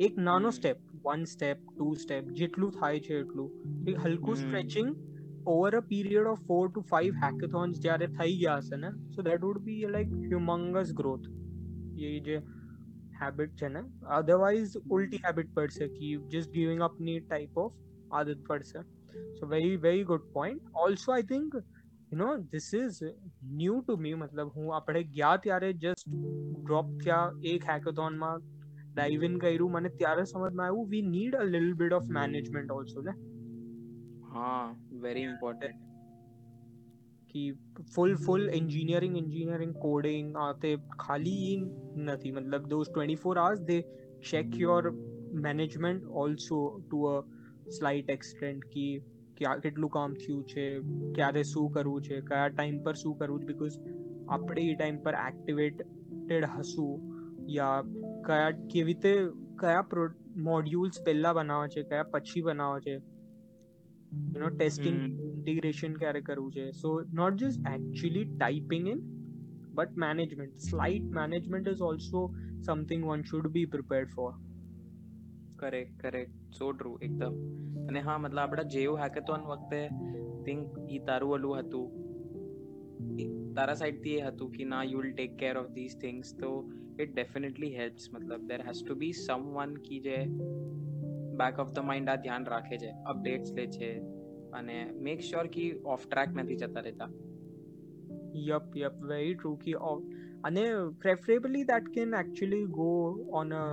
એક 0.00 0.20
નાનો 0.20 0.50
step 0.50 0.78
one 1.04 1.24
step 1.26 1.64
two 1.68 1.88
step 1.96 2.30
જેટલું 2.32 2.70
થાય 2.72 3.00
છે 3.00 3.18
એટલું 3.18 3.88
એક 3.88 3.98
હલકું 3.98 4.36
stretching 4.36 4.94
over 5.46 5.74
a 5.74 5.82
period 5.90 6.26
of 6.26 6.40
four 6.46 6.62
two 6.68 6.84
five 6.84 7.20
hackathons 7.22 7.82
જ્યારે 7.82 8.08
થઈ 8.12 8.38
ગયા 8.38 8.60
હશે 8.60 8.76
ને 8.76 8.90
so 9.10 9.22
that 9.22 9.44
would 9.44 9.60
be 9.64 9.92
like 9.92 10.16
humongous 10.24 10.94
growth 10.94 11.28
એ 12.04 12.14
જે 12.20 12.38
હેબિટ 13.20 13.56
છે 13.56 13.68
ને 13.68 13.82
અધરવાઇઝ 14.12 14.78
ઉલટી 14.90 15.22
હેબિટ 15.26 15.52
પડશે 15.54 15.88
કે 15.88 16.14
જસ્ટ 16.28 16.52
ગિવિંગ 16.52 16.82
અપ 16.82 17.00
ની 17.00 17.24
ટાઈપ 17.24 17.60
ઓફ 17.64 17.76
આદત 18.12 18.46
પડશે 18.48 18.84
so 19.38 19.46
very 19.46 19.76
very 19.78 20.04
good 20.04 20.30
point 20.32 20.80
also 20.84 21.12
I 21.12 21.28
think 21.28 21.58
you 21.58 22.18
know 22.18 22.30
this 22.52 22.70
is 22.74 23.02
new 23.56 23.80
to 23.80 23.98
me 23.98 24.14
મતલબ 24.14 24.54
હું 24.54 24.72
આપણે 24.74 25.04
ગયા 25.10 25.36
ત્યારે 25.38 25.70
જસ્ટ 25.74 26.16
ડ્રોપ 26.62 26.96
થયા 26.98 27.28
એક 27.52 27.68
હેકેથોનમાં 27.70 28.48
ડાઇવ 28.94 29.22
ઇન 29.22 29.36
કર્યું 29.38 29.76
મને 29.76 29.92
ત્યારે 29.96 30.24
સમજમાં 30.24 30.66
આવ્યું 30.66 30.88
we 30.88 31.04
need 31.10 31.36
a 31.36 31.44
little 31.48 31.70
bit 31.74 31.92
of 31.92 32.10
management 32.12 32.74
also 32.78 33.02
ને 33.02 33.14
હા 34.32 34.58
વેરી 35.00 35.28
ઇમ્પોર્ટન્ટ 35.28 35.86
કે 37.30 37.44
full 37.94 38.16
full 38.18 38.46
engineering 38.52 39.16
engineering 39.16 39.74
coding 39.78 40.32
આ 40.38 40.48
તે 40.62 40.72
ખાલી 40.96 41.54
નથી 42.04 42.32
મતલબ 42.32 42.68
those 42.68 42.90
twenty 42.90 43.20
four 43.24 43.36
hours 43.38 43.62
they 43.64 43.78
check 44.24 44.58
your 44.58 44.82
management 45.44 46.10
also 46.16 46.60
to 46.80 47.06
a 47.08 47.16
slight 47.70 48.12
extent 48.16 48.68
કે 48.72 48.86
ક્યાં 49.36 49.60
કેટલું 49.60 49.90
કામ 49.90 50.16
થયું 50.16 50.42
છે 50.44 50.66
ક્યારે 51.14 51.44
શું 51.44 51.70
કરવું 51.70 52.02
છે 52.02 52.20
કયા 52.24 52.50
ટાઈમ 52.50 52.82
પર 52.82 52.96
શું 52.96 53.16
કરવું 53.18 53.40
છે 53.40 53.50
બીકોઝ 53.52 53.78
આપણે 54.30 54.66
એ 54.66 54.74
ટાઈમ 54.74 55.00
પર 55.00 55.16
એક્ટિવેટેડ 55.20 56.48
હશું 56.54 57.13
યા 57.47 57.81
કયા 58.25 58.51
કેવી 58.51 58.83
રીતે 58.83 59.27
કયા 59.59 59.87
મોડ્યુલ્સ 60.37 61.01
પહેલા 61.05 61.33
બનાવવા 61.33 61.67
છે 61.67 61.83
કયા 61.83 62.03
પછી 62.03 62.41
બનાવવા 62.41 62.79
છે? 62.79 62.91
યુ 64.33 64.39
નો 64.39 64.49
ટેસ્ટિંગ 64.49 65.21
ઇન્ટિગ્રેશન 65.21 65.93
ક્યારે 65.93 66.21
કરવું 66.21 66.51
છે? 66.51 66.71
So 66.71 67.01
not 67.13 67.33
just 67.33 67.67
actually 67.67 68.25
typing 68.25 68.87
in 68.87 68.99
but 69.73 69.97
management 69.97 70.57
slight 70.57 71.03
management 71.03 71.67
is 71.67 71.81
also 71.81 72.33
something 72.65 73.05
one 73.05 73.21
should 73.21 73.47
be 73.47 73.65
prepared 73.65 74.09
for 74.09 74.33
correct 75.55 76.01
correct 76.01 76.53
so 76.59 76.71
true 76.71 76.97
એકદમ. 77.01 77.33
અને 77.87 77.99
હા 77.99 78.17
મતલબ 78.17 78.39
આપણા 78.39 78.63
જેવું 78.63 78.99
હેકેથોન 78.99 79.41
વખતે 79.41 79.87
થિંક 80.45 80.91
ઈ 80.91 80.99
તારું 80.99 81.33
ઓલું 81.33 81.59
હતું. 81.59 83.44
તારા 83.54 83.74
સાઈડથી 83.74 84.16
એ 84.16 84.20
હતું 84.20 84.52
કે 84.52 84.64
ના 84.64 84.82
you 84.82 84.98
will 84.98 85.12
take 85.12 85.36
care 85.36 85.56
of 85.56 85.72
this 85.72 85.96
things 85.96 86.36
તો 86.36 86.52
it 86.98 87.14
definitely 87.14 87.70
helps 87.74 88.08
મતલબ 88.12 88.46
there 88.46 88.64
has 88.64 88.82
to 88.82 88.94
be 88.94 89.10
someone 89.26 89.74
કી 89.82 90.00
જે 90.00 90.16
બેક 91.36 91.58
ઓફ 91.58 91.72
ધ 91.72 91.78
માઇન્ડ 91.78 92.08
આ 92.08 92.16
ધ્યાન 92.16 92.46
રાખે 92.46 92.76
છે 92.76 92.90
અપડેટ્સ 93.06 93.52
લે 93.52 93.66
છે 93.66 93.90
અને 94.52 94.76
make 95.00 95.20
sure 95.20 95.46
key 95.46 95.68
of 95.84 96.06
track 96.06 96.34
નથી 96.34 96.56
જતા 96.56 96.80
રહેતા 96.80 97.10
યપ 98.34 98.76
યપ 98.76 98.98
વેરી 99.04 99.34
ટ્રુ 99.34 99.56
કી 99.56 99.74
અને 100.44 100.64
preferably 101.00 101.64
that 101.64 101.88
can 101.94 102.14
actually 102.14 102.64
go 102.64 102.90
on 103.32 103.54
a 103.54 103.64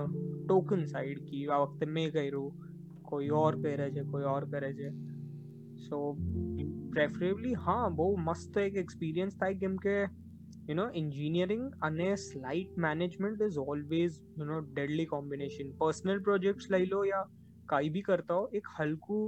token 0.45 0.85
side 0.85 1.19
કી 1.19 1.47
આ 1.47 1.57
વખતે 1.57 1.85
મેં 1.85 2.11
કર્યું 2.11 2.51
કોઈ 3.01 3.29
ઓર 3.29 3.55
કરે 3.55 3.91
છે 3.91 4.01
કોઈ 4.01 4.23
ઓર 4.23 4.45
કરે 4.45 4.73
છે 4.73 4.89
સો 5.89 5.99
પ્રેફરેબલી 6.91 7.57
હા 7.61 7.89
બહુ 7.95 8.07
મસ્ત 8.21 8.57
એક 8.59 8.77
એક્સપિરિયન્સ 8.77 9.37
થાય 9.37 9.53
કેમ 9.55 9.77
કે 9.77 9.97
you 10.67 10.75
know 10.75 10.87
engineering 10.93 11.63
અને 11.81 12.07
slight 12.15 12.77
management 12.77 13.41
is 13.41 13.59
always 13.65 14.19
you 14.39 14.45
know 14.45 14.59
deadly 14.61 15.05
combination 15.05 15.71
personal 15.77 16.19
projects 16.21 16.69
લઈ 16.69 16.85
લો 16.85 17.03
યા 17.03 17.23
કાંઈ 17.65 17.89
બી 17.89 18.01
કરતા 18.01 18.35
હો 18.35 18.49
એક 18.53 18.69
હલકું 18.79 19.23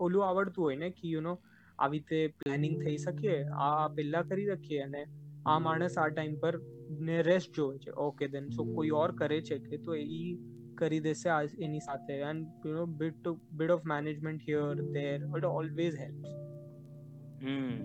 ઓલું 0.00 0.28
આવડતું 0.28 0.62
હોય 0.62 0.76
ને 0.76 0.90
કે 0.90 1.08
યુ 1.08 1.20
નો 1.20 1.34
આવી 1.78 2.02
રીતે 2.02 2.38
પ્લાનિંગ 2.38 2.78
થઈ 2.80 2.96
શકે 2.96 3.34
આ 3.62 3.88
પહેલા 3.88 4.22
કરી 4.22 4.46
રાખીએ 4.46 4.82
અને 4.82 5.02
આ 5.46 5.58
માણસ 5.58 5.98
આ 5.98 6.08
ટાઈમ 6.08 6.36
પર 6.36 6.60
ને 7.00 7.20
રેસ્ટ 7.22 7.52
જોવે 7.54 7.78
છે 7.78 7.98
ઓકે 7.98 8.24
દેન 8.28 8.50
સો 8.50 8.68
કોઈ 8.72 8.90
ઓર 8.90 9.08
કરે 9.12 9.40
છે 9.42 9.58
કે 9.58 9.82
તો 9.84 9.94
એ 9.94 10.22
કરી 10.74 11.00
દેશે 11.00 11.28
એની 11.60 11.80
સાથે 11.80 12.14
and 12.20 12.66
you 12.66 12.74
know 12.74 12.86
bit 12.96 13.20
to 13.20 13.36
bit 13.52 13.70
of 13.70 13.84
management 13.86 14.48
here 14.48 14.86
there 14.90 15.28
it 15.30 15.52
always 15.52 16.00
helps 16.00 16.45
hmm 17.40 17.76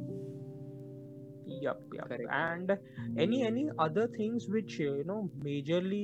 yep 1.57 1.79
yep 1.93 2.07
Correct. 2.07 2.29
and 2.31 2.73
any 3.17 3.39
any 3.43 3.65
other 3.79 4.07
things 4.09 4.47
which 4.47 4.79
you 4.79 5.03
know 5.03 5.19
majorly 5.43 6.03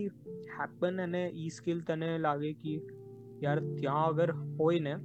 happen 0.58 1.00
અને 1.00 1.24
ઈ 1.24 1.50
સ્કિલ 1.50 1.82
તને 1.82 2.12
લાગે 2.20 2.50
કે 2.64 2.76
યાર 3.42 3.58
ત્યાં 3.60 4.06
અગર 4.06 4.30
હોય 4.58 4.80
ને 4.80 4.96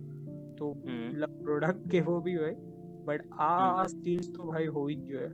તો 0.57 0.71
પ્રોડક્ટ 1.43 1.89
કેવો 1.89 2.17
બી 2.21 2.37
હોય 2.37 2.55
બટ 3.05 3.41
આ 3.41 3.85
સ્કિલ્સ 3.87 4.31
તો 4.31 4.49
ભાઈ 4.51 4.73
હોવી 4.77 4.99
જ 5.03 5.07
જોઈએ 5.09 5.31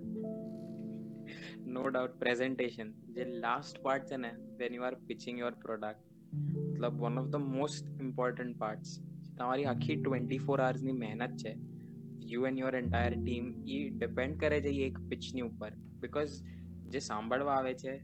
નો 1.68 1.84
ડાઉટ 1.88 2.18
પ્રેઝન્ટેશન 2.18 2.90
જે 3.12 3.28
લાસ્ટ 3.38 3.82
પાર્ટ 3.82 4.10
છે 4.10 4.16
ને 4.16 4.32
when 4.56 4.78
you 4.78 4.82
are 4.82 4.96
pitching 5.06 5.38
your 5.38 5.54
product 5.64 6.04
મતલબ 6.34 7.00
one 7.00 7.18
of 7.18 7.28
the 7.28 7.50
most 7.52 7.92
important 8.00 8.58
parts 8.58 8.96
તમારી 9.38 9.64
આખી 9.64 9.96
ટ્વેન્ટી 9.96 10.38
ફોર 10.38 10.58
આવર્સની 10.60 10.98
મહેનત 10.98 11.36
છે 11.36 11.52
you 12.23 12.45
and 12.45 12.59
your 12.59 12.75
entire 12.75 13.13
team 13.13 13.63
A 13.67 13.89
depend 13.89 14.39
કરે 14.39 14.61
છે 14.61 14.69
એક 14.69 14.99
પિચની 14.99 15.41
ઉપર. 15.41 15.71
બિકોઝ 16.01 16.43
જે 16.89 16.99
સાંભળવા 16.99 17.53
આવે 17.53 17.73
છે 17.73 17.97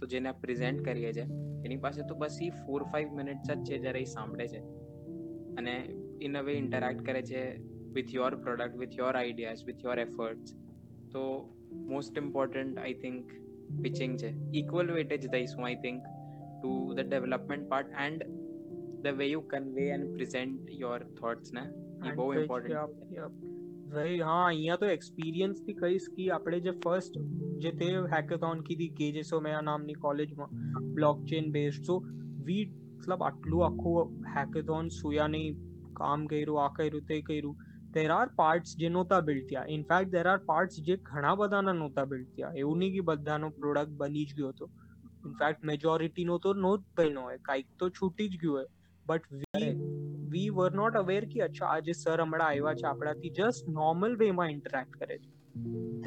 તો 0.00 0.06
જેને 0.06 0.32
પ્રેઝન્ટ 0.32 0.84
કરીએ 0.84 1.12
છીએ 1.12 1.24
એની 1.64 1.76
પાસે 1.76 2.02
તો 2.08 2.14
બસ 2.14 2.38
એ 2.42 2.50
ફોર 2.50 2.82
ફાઈવ 2.82 3.12
મિનિટ્સ 3.12 3.50
જ 3.50 3.64
છે 3.64 3.78
જ્યારે 3.78 4.00
એ 4.00 4.04
સાંભળે 4.04 4.48
છે. 4.48 4.58
અને 5.56 5.74
ઇન 6.22 6.36
અ 6.36 6.42
વે 6.42 6.52
ઇન્ટરેક્ટ 6.52 7.02
કરે 7.02 7.22
છે 7.22 7.56
with 7.92 8.14
your 8.14 8.34
product 8.34 8.76
with 8.76 8.90
your 8.98 9.16
ideas 9.16 9.64
with 9.66 9.84
your 9.84 9.98
efforts 9.98 10.54
તો 11.12 11.54
most 11.72 12.18
important 12.18 12.78
I 12.78 12.94
think 12.94 13.30
pitching 13.82 14.16
છે. 14.16 14.30
ઇક્વલ 14.54 14.90
વેટેજ 14.90 15.28
દઈશું 15.28 15.66
I 15.66 15.74
think 15.74 16.02
to 16.62 16.94
the 16.94 17.00
development 17.00 17.68
part 17.68 17.88
and 18.00 18.41
the 19.03 19.19
way 19.19 19.27
you 19.27 19.43
convey 19.49 19.85
and 19.89 20.09
present 20.13 20.73
your 20.77 20.97
thoughts 21.19 21.53
ને 21.53 21.67
એ 22.03 22.15
બહુ 22.15 22.31
important 22.35 23.45
ભાઈ 23.89 24.17
હા 24.21 24.39
અહીંયા 24.41 24.77
તો 24.77 24.89
experience 24.93 25.61
થી 25.61 25.75
કહીશ 25.75 26.09
કે 26.15 26.27
આપણે 26.31 26.59
જે 26.61 26.73
ફર્સ્ટ 26.79 27.21
જે 27.57 27.75
તે 27.75 27.91
હેકેથોન 28.15 28.63
કીધી 28.63 28.89
કેજેસોમેયા 28.95 29.63
નામની 29.63 30.01
કોલેજમાં 30.01 30.59
બ્લોકચેન 30.91 31.49
બેઝડ 31.51 31.85
સો 31.85 32.01
વી 32.45 32.65
મતલબ 32.97 33.23
આટલું 33.23 33.65
આખું 33.65 34.27
હેકેથોન 34.35 34.91
સુયા 34.95 35.27
નહીં 35.27 35.63
કામ 35.93 36.27
કર્યું 36.27 36.61
આ 36.61 36.69
કર્યું 36.71 37.05
તે 37.05 37.19
કર્યું 37.21 37.63
દેર 37.93 38.09
આર 38.09 38.25
પાર્ટ્સ 38.35 38.73
જે 38.75 38.89
નહોતા 38.89 39.21
બિલ્ડ 39.21 39.45
થયા 39.45 39.67
ઇનફેક્ટ 39.75 40.11
દેર 40.11 40.25
આર 40.25 40.41
પાર્ટ્સ 40.45 40.81
જે 40.81 40.97
ઘણા 41.03 41.35
બધાના 41.35 41.75
નહોતા 41.75 42.05
બિલ્ડ 42.05 42.33
થયા 42.33 42.53
એવું 42.55 42.83
નહીં 42.83 42.95
કે 42.97 43.05
બધાનો 43.05 43.51
પ્રોડક્ટ 43.59 43.95
બની 43.97 44.25
જ 44.25 44.39
ગયો 44.39 44.51
હતો 44.51 44.69
ઇનફેક્ટ 45.25 45.63
મેજોરિટીનો 45.63 46.39
તો 46.39 46.55
નો 46.59 46.73
જ 46.77 46.97
બન્યો 46.97 47.23
હોય 47.23 47.43
કાંઈક 47.43 47.71
તો 47.77 47.89
છૂટી 47.91 48.29
જ 48.29 48.41
ગયું 48.41 48.57
હોય 48.57 48.67
But 49.05 49.25
we 49.55 49.71
we 50.29 50.49
were 50.51 50.77
not 50.81 50.95
aware 50.95 51.23
કે 51.25 51.43
અચ્છા 51.47 51.71
આજે 51.71 51.91
સર 51.93 52.19
હમણાં 52.21 52.47
આવ્યા 52.47 52.75
છે 52.75 52.87
આપણાથી 52.87 53.33
જસ્ટ 53.39 53.73
નોર્મલ 53.79 54.15
વેમાં 54.23 54.49
ઇન્ટરેક્ટ 54.49 54.97
કરે 54.97 55.17
છે 55.17 55.35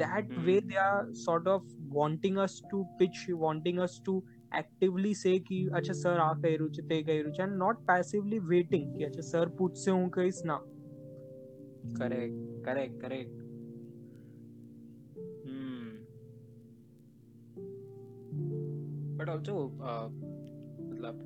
that 0.01 0.27
Hmm. 0.27 0.43
way 0.45 0.59
they 0.67 0.77
are 0.81 1.01
sort 1.13 1.47
of 1.47 1.63
wanting 1.95 2.37
us 2.37 2.53
to 2.71 2.77
pitch 2.99 3.17
wanting 3.41 3.79
us 3.79 3.95
to 4.05 4.13
actively 4.51 5.11
say 5.13 5.33
कि 5.49 5.57
अच्छा 5.79 5.95
सर 5.95 6.13
આ 6.19 6.29
કર્યું 6.43 6.69
છે 6.77 6.85
તે 6.91 6.99
કર્યું 7.03 7.33
છે 7.33 7.43
and 7.43 7.57
not 7.63 7.81
passively 7.91 8.39
waiting 8.53 8.85
कि 8.93 9.07
अच्छा 9.09 9.25
સર 9.25 9.49
પૂછશે 9.59 9.91
હું 9.91 10.07
કહીશ 10.11 10.41
ના 10.51 10.59
correct 11.99 12.39
correct 12.65 12.97
correct 13.03 13.37
hmm 15.45 15.91
but 19.17 19.29
also 19.29 19.55
મતલબ 20.89 21.17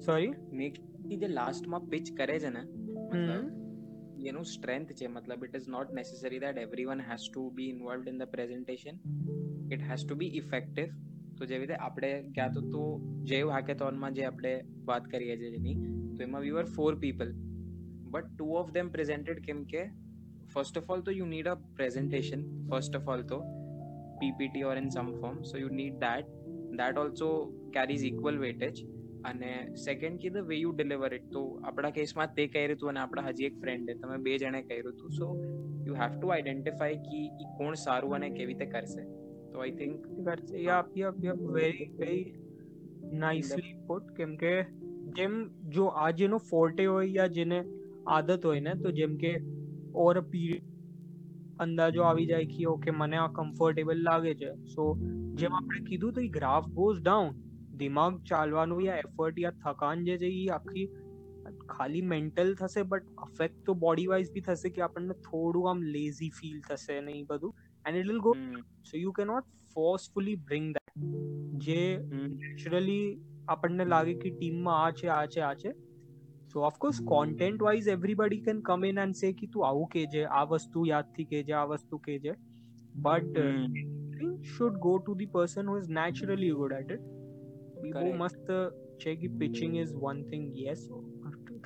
સોરી 0.00 0.32
મેક 0.52 0.80
જે 1.14 1.30
લાસ્ટમાં 1.30 1.88
પિચ 1.88 2.10
કરે 2.16 2.38
છે 2.38 2.50
ને 2.50 2.64
મતલબ 2.64 3.62
એનું 4.24 4.46
સ્ટ્રેન્થ 4.46 4.92
છે 4.94 5.08
મતલબ 5.08 5.48
it 5.48 5.56
is 5.56 5.68
not 5.68 5.90
necessary 5.92 6.40
that 6.40 6.60
everyone 6.60 7.02
has 7.08 7.26
to 7.26 7.46
be 7.54 7.70
involved 7.70 8.12
in 8.12 8.22
the 8.22 8.30
presentation 8.30 9.02
it 9.70 9.82
has 9.82 10.04
to 10.04 10.20
be 10.22 10.30
effective 10.34 10.94
તો 11.36 11.48
જેવી 11.52 11.66
રીતે 11.66 11.80
આપણે 11.80 12.12
ક્યાં 12.34 12.54
તો 12.54 12.62
તો 12.68 12.84
જેવ 13.24 13.50
હાકેથોનમાં 13.50 14.20
જે 14.20 14.24
આપણે 14.24 14.54
વાત 14.84 15.10
કરીએ 15.10 15.36
છીએ 15.36 15.50
જેની 15.50 15.76
તો 16.14 16.22
એમાં 16.22 16.46
we 16.46 16.54
were 16.58 16.70
four 16.70 16.92
people 16.96 17.34
but 18.12 18.30
two 18.30 18.48
of 18.54 18.72
them 18.72 18.90
presented 18.90 19.42
કેમ 19.42 19.62
કે 19.64 19.84
ફર્સ્ટ 20.48 20.80
ઓફ 20.82 20.90
ઓલ 20.90 21.00
તો 21.00 21.12
you 21.12 21.26
need 21.26 21.46
a 21.46 21.56
presentation 21.76 22.46
first 22.70 22.98
of 23.00 23.08
all 23.08 23.24
તો 23.24 23.40
PPT 24.20 24.64
or 24.64 24.76
in 24.76 24.90
some 24.90 25.12
form 25.20 25.40
so 25.44 25.62
you 25.64 25.70
need 25.72 25.98
that 26.00 26.34
that 26.74 27.00
also 27.04 27.30
carries 27.72 28.04
equal 28.04 28.38
weightage 28.38 28.84
અને 29.24 29.50
second 29.80 30.20
key 30.20 30.30
the 30.30 30.48
way 30.48 30.56
you 30.56 30.72
deliver 30.72 31.16
it 31.18 31.26
તો 31.30 31.42
આપણા 31.62 31.90
કેસમાં 31.90 32.34
તે 32.34 32.46
કર્યું 32.48 32.74
હતું 32.74 32.92
અને 32.92 33.00
આપણા 33.00 33.26
હજી 33.28 33.50
એક 33.50 33.60
ફ્રેન્ડે 33.60 33.96
તમે 33.96 34.18
બે 34.20 34.36
જણે 34.36 34.62
કર્યું 34.62 34.94
હતું 34.94 35.14
so 35.18 35.28
you 35.86 36.00
have 36.02 36.16
to 36.16 36.32
identify 36.32 36.98
કે 37.04 37.20
ઈ 37.20 37.50
કોણ 37.58 37.78
સારું 37.82 38.16
અને 38.18 38.28
કેવી 38.30 38.48
રીતે 38.52 38.66
કરશે 38.66 39.06
તો 39.52 39.60
I 39.60 39.76
think 39.76 40.10
yup 40.60 40.92
yup 40.96 41.22
yup 41.22 41.46
very 41.52 41.88
very 41.94 42.24
nicely 43.18 43.74
put 43.86 44.12
કેમ 44.12 44.36
કે 44.36 44.54
જેમ 45.12 45.40
જો 45.70 45.88
આ 46.02 46.12
જેનો 46.12 46.44
ફોર્ટે 46.44 46.84
હોય 46.84 47.10
યા 47.10 47.32
જેને 47.32 47.58
આદત 48.10 48.44
હોય 48.44 48.60
ને 48.60 48.78
તો 48.82 48.94
જેમ 49.00 49.18
કે 49.18 49.34
ઓવર 49.96 50.14
અ 50.16 50.24
પીરિયડ 50.28 50.70
અંદાજો 51.58 52.04
આવી 52.04 52.26
જાય 52.26 52.50
કે 52.52 52.66
ઓકે 52.66 52.90
મને 52.92 53.18
આ 53.18 53.30
કમ્ફર્ટેબલ 53.32 54.02
લાગે 54.02 54.30
છે 54.34 54.52
સો 54.68 54.86
જેમ 55.34 55.52
આપણે 55.52 55.82
કીધું 55.84 56.14
તો 56.14 56.20
એ 56.20 56.30
ગ્રાફ 56.30 56.70
ગોઝ 56.74 57.00
ડાઉન 57.00 57.30
દિમાગ 57.78 58.20
ચાલવાનું 58.26 58.82
યા 58.82 59.00
એફર્ટ 59.00 59.40
યા 59.40 59.58
થકાન 59.60 60.06
જે 60.06 60.16
છે 60.18 60.30
એ 60.34 60.44
આખી 60.50 60.86
ખાલી 61.68 62.04
મેન્ટલ 62.06 62.54
થશે 62.56 62.86
બટ 62.86 63.26
અફેક્ટ 63.26 63.60
તો 63.64 63.76
બોડી 63.80 64.06
વાઇઝ 64.06 64.32
બી 64.32 64.44
થશે 64.44 64.72
કે 64.72 64.84
આપણને 64.86 65.18
થોડું 65.22 65.70
આમ 65.70 65.84
લેઝી 65.90 66.32
ફીલ 66.32 66.58
થશે 66.64 66.98
ને 67.00 67.16
એ 67.16 67.22
બધું 67.24 67.62
and 67.84 68.00
it 68.00 68.10
will 68.10 68.20
go 68.20 68.34
so 68.84 69.00
you 69.00 69.12
cannot 69.12 69.50
forcefully 69.76 70.42
bring 70.42 70.68
that 70.72 71.08
જે 71.62 71.80
નેચરલી 72.12 73.00
આપણને 73.48 73.88
લાગે 73.88 74.14
કે 74.16 74.36
ટીમમાં 74.36 74.80
આ 74.82 74.92
છે 74.92 75.10
આ 75.12 75.24
છે 75.28 75.42
આ 75.42 75.54
છે 75.56 75.74
so 76.48 76.62
of course 76.62 77.02
content 77.06 77.62
wise 77.62 77.90
everybody 77.90 78.42
can 78.42 78.62
come 78.62 78.88
in 78.90 79.02
and 79.04 79.20
say 79.20 79.32
કે 79.32 79.48
તું 79.48 79.68
આવું 79.68 79.90
કહેજે 79.90 80.22
આ 80.32 80.44
વસ્તુ 80.46 80.86
યાદથી 80.86 81.26
કહેજે 81.26 81.54
આ 81.54 81.66
વસ્તુ 81.66 82.00
કહેજે 82.00 82.38
but 83.00 83.46
should 84.48 84.80
go 84.80 84.94
to 84.98 85.18
the 85.20 85.32
person 85.32 85.70
who 85.72 85.76
is 85.78 85.92
naturally 85.94 86.54
good 86.54 86.74
at 86.74 86.96
it 86.96 87.17
બહુ 87.78 87.90
Correct. 87.90 88.16
મસ્ત 88.18 88.50
છે 88.98 89.16
કે 89.22 89.30
pitching 89.42 89.76
is 89.82 89.94
one 90.02 90.24
thing 90.32 90.46
yes 90.60 90.82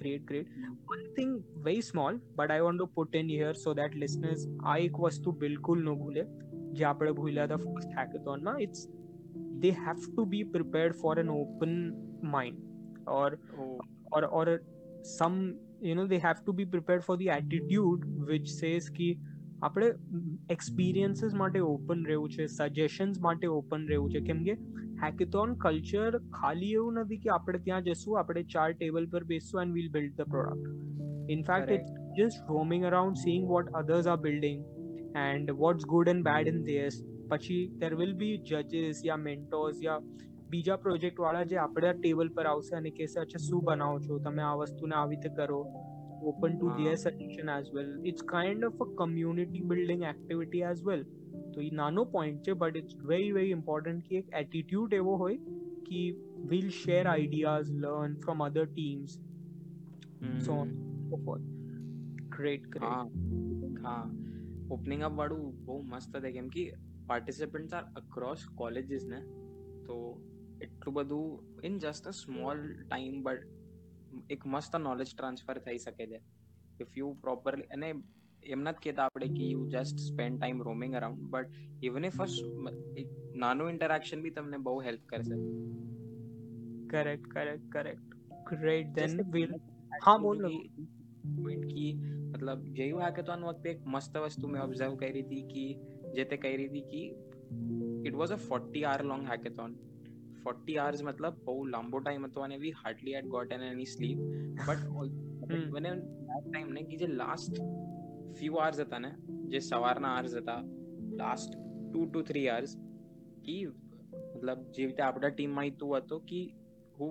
great 0.01 0.27
great 0.27 0.53
one 0.91 1.07
thing 1.17 1.33
very 1.67 1.87
small 1.89 2.21
but 2.37 2.57
I 2.57 2.67
want 2.67 2.83
to 2.83 2.91
put 2.99 3.19
in 3.23 3.33
here 3.35 3.55
so 3.65 3.75
that 3.81 3.99
listeners 4.05 4.47
આ 4.65 4.79
એક 4.87 5.03
વસ્તુ 5.07 5.37
બિલકુલ 5.45 5.85
ન 5.85 5.99
ભૂલે 6.03 6.23
જે 6.73 6.89
આપણે 6.91 7.15
ભૂલ્યા 7.21 7.49
હતા 7.49 7.61
first 7.67 8.01
હેકેથોનમાં 8.01 8.65
it's 8.67 8.89
they 9.63 9.71
have 9.77 10.03
to 10.17 10.25
be 10.27 10.41
prepared 10.47 10.95
for 10.97 11.13
an 11.19 11.31
open 11.31 11.73
mind 12.23 12.59
or 13.07 13.31
or 14.13 14.23
or 14.39 14.45
some 15.15 15.39
you 15.81 15.95
know 15.95 16.07
they 16.07 16.19
have 16.19 16.45
to 16.45 16.53
be 16.53 16.67
prepared 16.67 17.05
for 17.05 17.17
the 17.17 17.29
attitude 17.31 18.07
which 18.31 18.49
says 18.53 18.89
ki 18.99 19.11
આપણે 19.63 19.89
એક્સપિરિયન્સીસ 20.49 21.33
માટે 21.35 21.61
ઓપન 21.69 22.05
રહેવું 22.11 22.35
છે 22.35 22.45
સજેશન્સ 22.57 23.21
માટે 23.21 23.47
open 23.53 23.87
રહેવું 23.93 24.13
છે 24.13 24.21
કેમ 24.21 24.45
કે 24.45 24.55
hackathon 25.03 25.55
culture 25.59 26.21
ખાલી 26.35 26.73
એવું 26.75 27.01
નથી 27.03 27.21
કે 27.21 27.35
આપણે 27.35 27.61
ત્યાં 27.61 27.87
જશું 27.87 28.21
આપણે 28.21 28.45
ચાર 28.49 28.69
ટેબલ 28.75 29.09
પર 29.09 29.25
બેસશું 29.27 29.63
and 29.63 29.75
we'll 29.75 29.91
build 29.91 30.15
the 30.17 30.31
product 30.31 30.97
in fact 31.29 31.69
Correct. 31.69 31.91
It's 31.91 32.17
just 32.19 32.51
roaming 32.51 32.85
around 32.85 33.19
seeing 33.19 33.47
what 33.49 33.75
others 33.75 34.07
are 34.07 34.21
building 34.21 34.65
and 35.23 35.55
what's 35.59 35.87
good 35.87 36.09
and 36.09 36.25
bad 36.25 36.49
in 36.49 36.63
theirs 36.65 36.97
પછી 37.29 37.61
there 37.81 37.93
will 37.97 38.15
be 38.15 38.39
જજીસ 38.47 39.05
yeah 39.05 39.21
mentors 39.23 39.83
યા 39.83 40.01
બીજા 40.51 40.79
પ્રોજેક્ટ 40.79 41.19
વાળા 41.19 41.45
જે 41.47 41.59
આપણા 41.59 41.95
table 41.97 42.33
પર 42.33 42.47
આવશે 42.47 42.75
અને 42.77 42.91
કહેશે 42.93 43.21
અચ્છા 43.21 43.45
શું 43.45 43.65
બનાવો 43.65 44.01
છો 44.01 44.19
તમે 44.21 44.45
આ 44.45 44.57
વસ્તુને 44.63 44.95
આવી 44.95 45.19
રીતે 45.19 45.39
કરો 45.39 45.61
ઓપન 46.25 46.55
ટુ 46.55 46.69
હા. 46.69 46.77
Their 46.79 46.97
suggestion 46.99 47.51
as 47.51 47.69
well 47.75 47.91
it's 48.05 48.25
kind 48.27 48.65
of 48.65 48.81
a 48.81 48.89
community 48.95 49.65
building 49.67 50.07
activity 50.07 50.65
as 50.71 50.83
well 50.85 51.05
તો 51.53 51.61
એ 51.61 51.71
નાનો 51.71 52.05
પોઈન્ટ 52.05 52.43
છે 52.43 52.53
but 52.53 52.77
it's 52.77 52.99
very 53.05 53.33
very 53.33 53.51
important 53.51 54.09
કે 54.09 54.19
એક 54.19 54.35
એટીટ્યુડ 54.35 54.93
એવો 54.93 55.17
હોય 55.17 55.39
કે 55.83 56.03
will 56.45 56.69
share 56.71 57.03
ideas 57.07 57.73
learn 57.77 58.17
from 58.21 58.41
other 58.41 58.67
teams 58.67 59.19
so 60.45 60.53
on 60.53 60.75
so 61.11 61.21
forth 61.25 61.49
great 62.29 62.71
great 62.71 62.83
હા 62.83 63.05
હા 63.83 64.05
ઓપનિંગ 64.71 65.03
અપ 65.03 65.13
વાળું 65.13 65.45
બહુ 65.65 65.83
મસ્ત 65.83 66.17
હતું 66.17 66.33
કેમ 66.33 66.49
કે 66.49 66.65
પાર્ટિસિપન્ટ્સ 67.07 67.73
આર 67.73 67.85
અક્રોસ 67.97 68.49
કોલેજીસ 68.55 69.07
ને 69.07 69.21
તો 69.87 69.97
એટલું 70.61 70.95
બધું 70.95 71.65
in 71.65 71.79
just 71.79 72.07
a 72.07 72.13
small 72.13 72.61
time 72.83 73.23
but 73.23 73.59
એક 74.31 74.47
મસ્ત 74.47 74.79
નોલેજ 74.79 75.15
ટ્રાન્સફર 75.15 75.59
થઈ 75.59 75.79
શકે 75.79 76.07
છે 76.07 76.21
ઇફ 76.81 76.97
યુ 76.97 77.11
પ્રોપરલી 77.21 77.71
અને 77.71 77.91
એમ 78.49 78.61
નથી 78.65 78.85
કહેતા 78.85 79.07
આપણે 79.07 79.29
કે 79.31 79.45
you 79.47 79.65
just 79.75 80.05
spend 80.05 80.39
time 80.39 80.61
roaming 80.63 80.95
around 80.95 81.25
but 81.31 81.51
even 81.83 82.05
if 82.05 82.21
એક 82.97 83.09
નાનું 83.37 83.71
ઇન્ટરેક્શન 83.71 84.23
બી 84.23 84.35
તમને 84.37 84.59
બહુ 84.61 84.77
હેલ્પ 84.83 85.03
કરશે 85.07 85.37
correct 86.89 87.27
correct 87.29 87.67
correct 87.71 88.15
great 88.53 88.95
then 88.95 89.17
Just 89.17 89.33
will 89.33 89.53
હા 90.03 90.17
બોલો 90.19 90.51
point 91.39 91.65
की 91.69 91.87
मतलब 92.29 92.65
જેવું 92.75 93.03
हैकेथॉन 93.03 93.45
વખતે 93.45 93.69
એક 93.71 93.85
મસ્ત 93.89 94.17
વસ્તુ 94.25 94.49
મેં 94.49 94.63
ઓબ્ઝર્વ 94.63 94.97
કરી 94.99 95.23
હતી 95.23 95.45
કે 95.51 95.67
જે 96.15 96.25
તે 96.27 96.39
કરી 96.39 96.69
હતી 96.69 96.87
કે 96.93 97.03
it 98.05 98.15
was 98.15 98.33
a 98.33 98.41
40 98.47 98.85
hour 98.85 99.03
long 99.05 99.27
hackathon 99.27 99.77
40 100.45 100.79
hours 100.79 101.03
મતલબ 101.03 101.43
બહુ 101.47 101.57
લાંબો 101.69 102.01
ટાઈમ 102.01 102.27
હતો 102.27 102.43
અને 102.43 102.57
we 102.59 102.75
hardly 102.79 103.15
had 103.15 103.29
got 103.29 103.53
an 103.53 103.67
any 103.67 103.89
sleep 103.89 104.25
but 104.63 104.83
hmm. 105.51 105.67
મને 105.73 105.91
ટાઈમ 106.43 106.73
ને 106.73 106.87
કે 106.87 106.97
જે 106.99 107.09
લાસ્ટ 107.15 107.61
ફ્યુ 108.37 108.59
hours 108.59 108.81
હતા 108.85 109.03
ને 109.07 109.11
જે 109.53 109.61
સવારના 109.71 110.13
hours 110.17 110.37
હતા 110.41 110.61
last 111.23 111.53
two 111.57 112.01
two 112.07 112.23
three 112.31 112.47
hours 112.49 112.73
કે 113.47 113.57
મતલબ 114.35 114.61
જે 114.77 114.87
રીતે 114.87 115.03
આપણા 115.03 115.33
ટીમમાં 115.35 115.75
તું 115.83 115.97
હતો 115.97 116.19
કે 116.31 116.41
who 116.99 117.09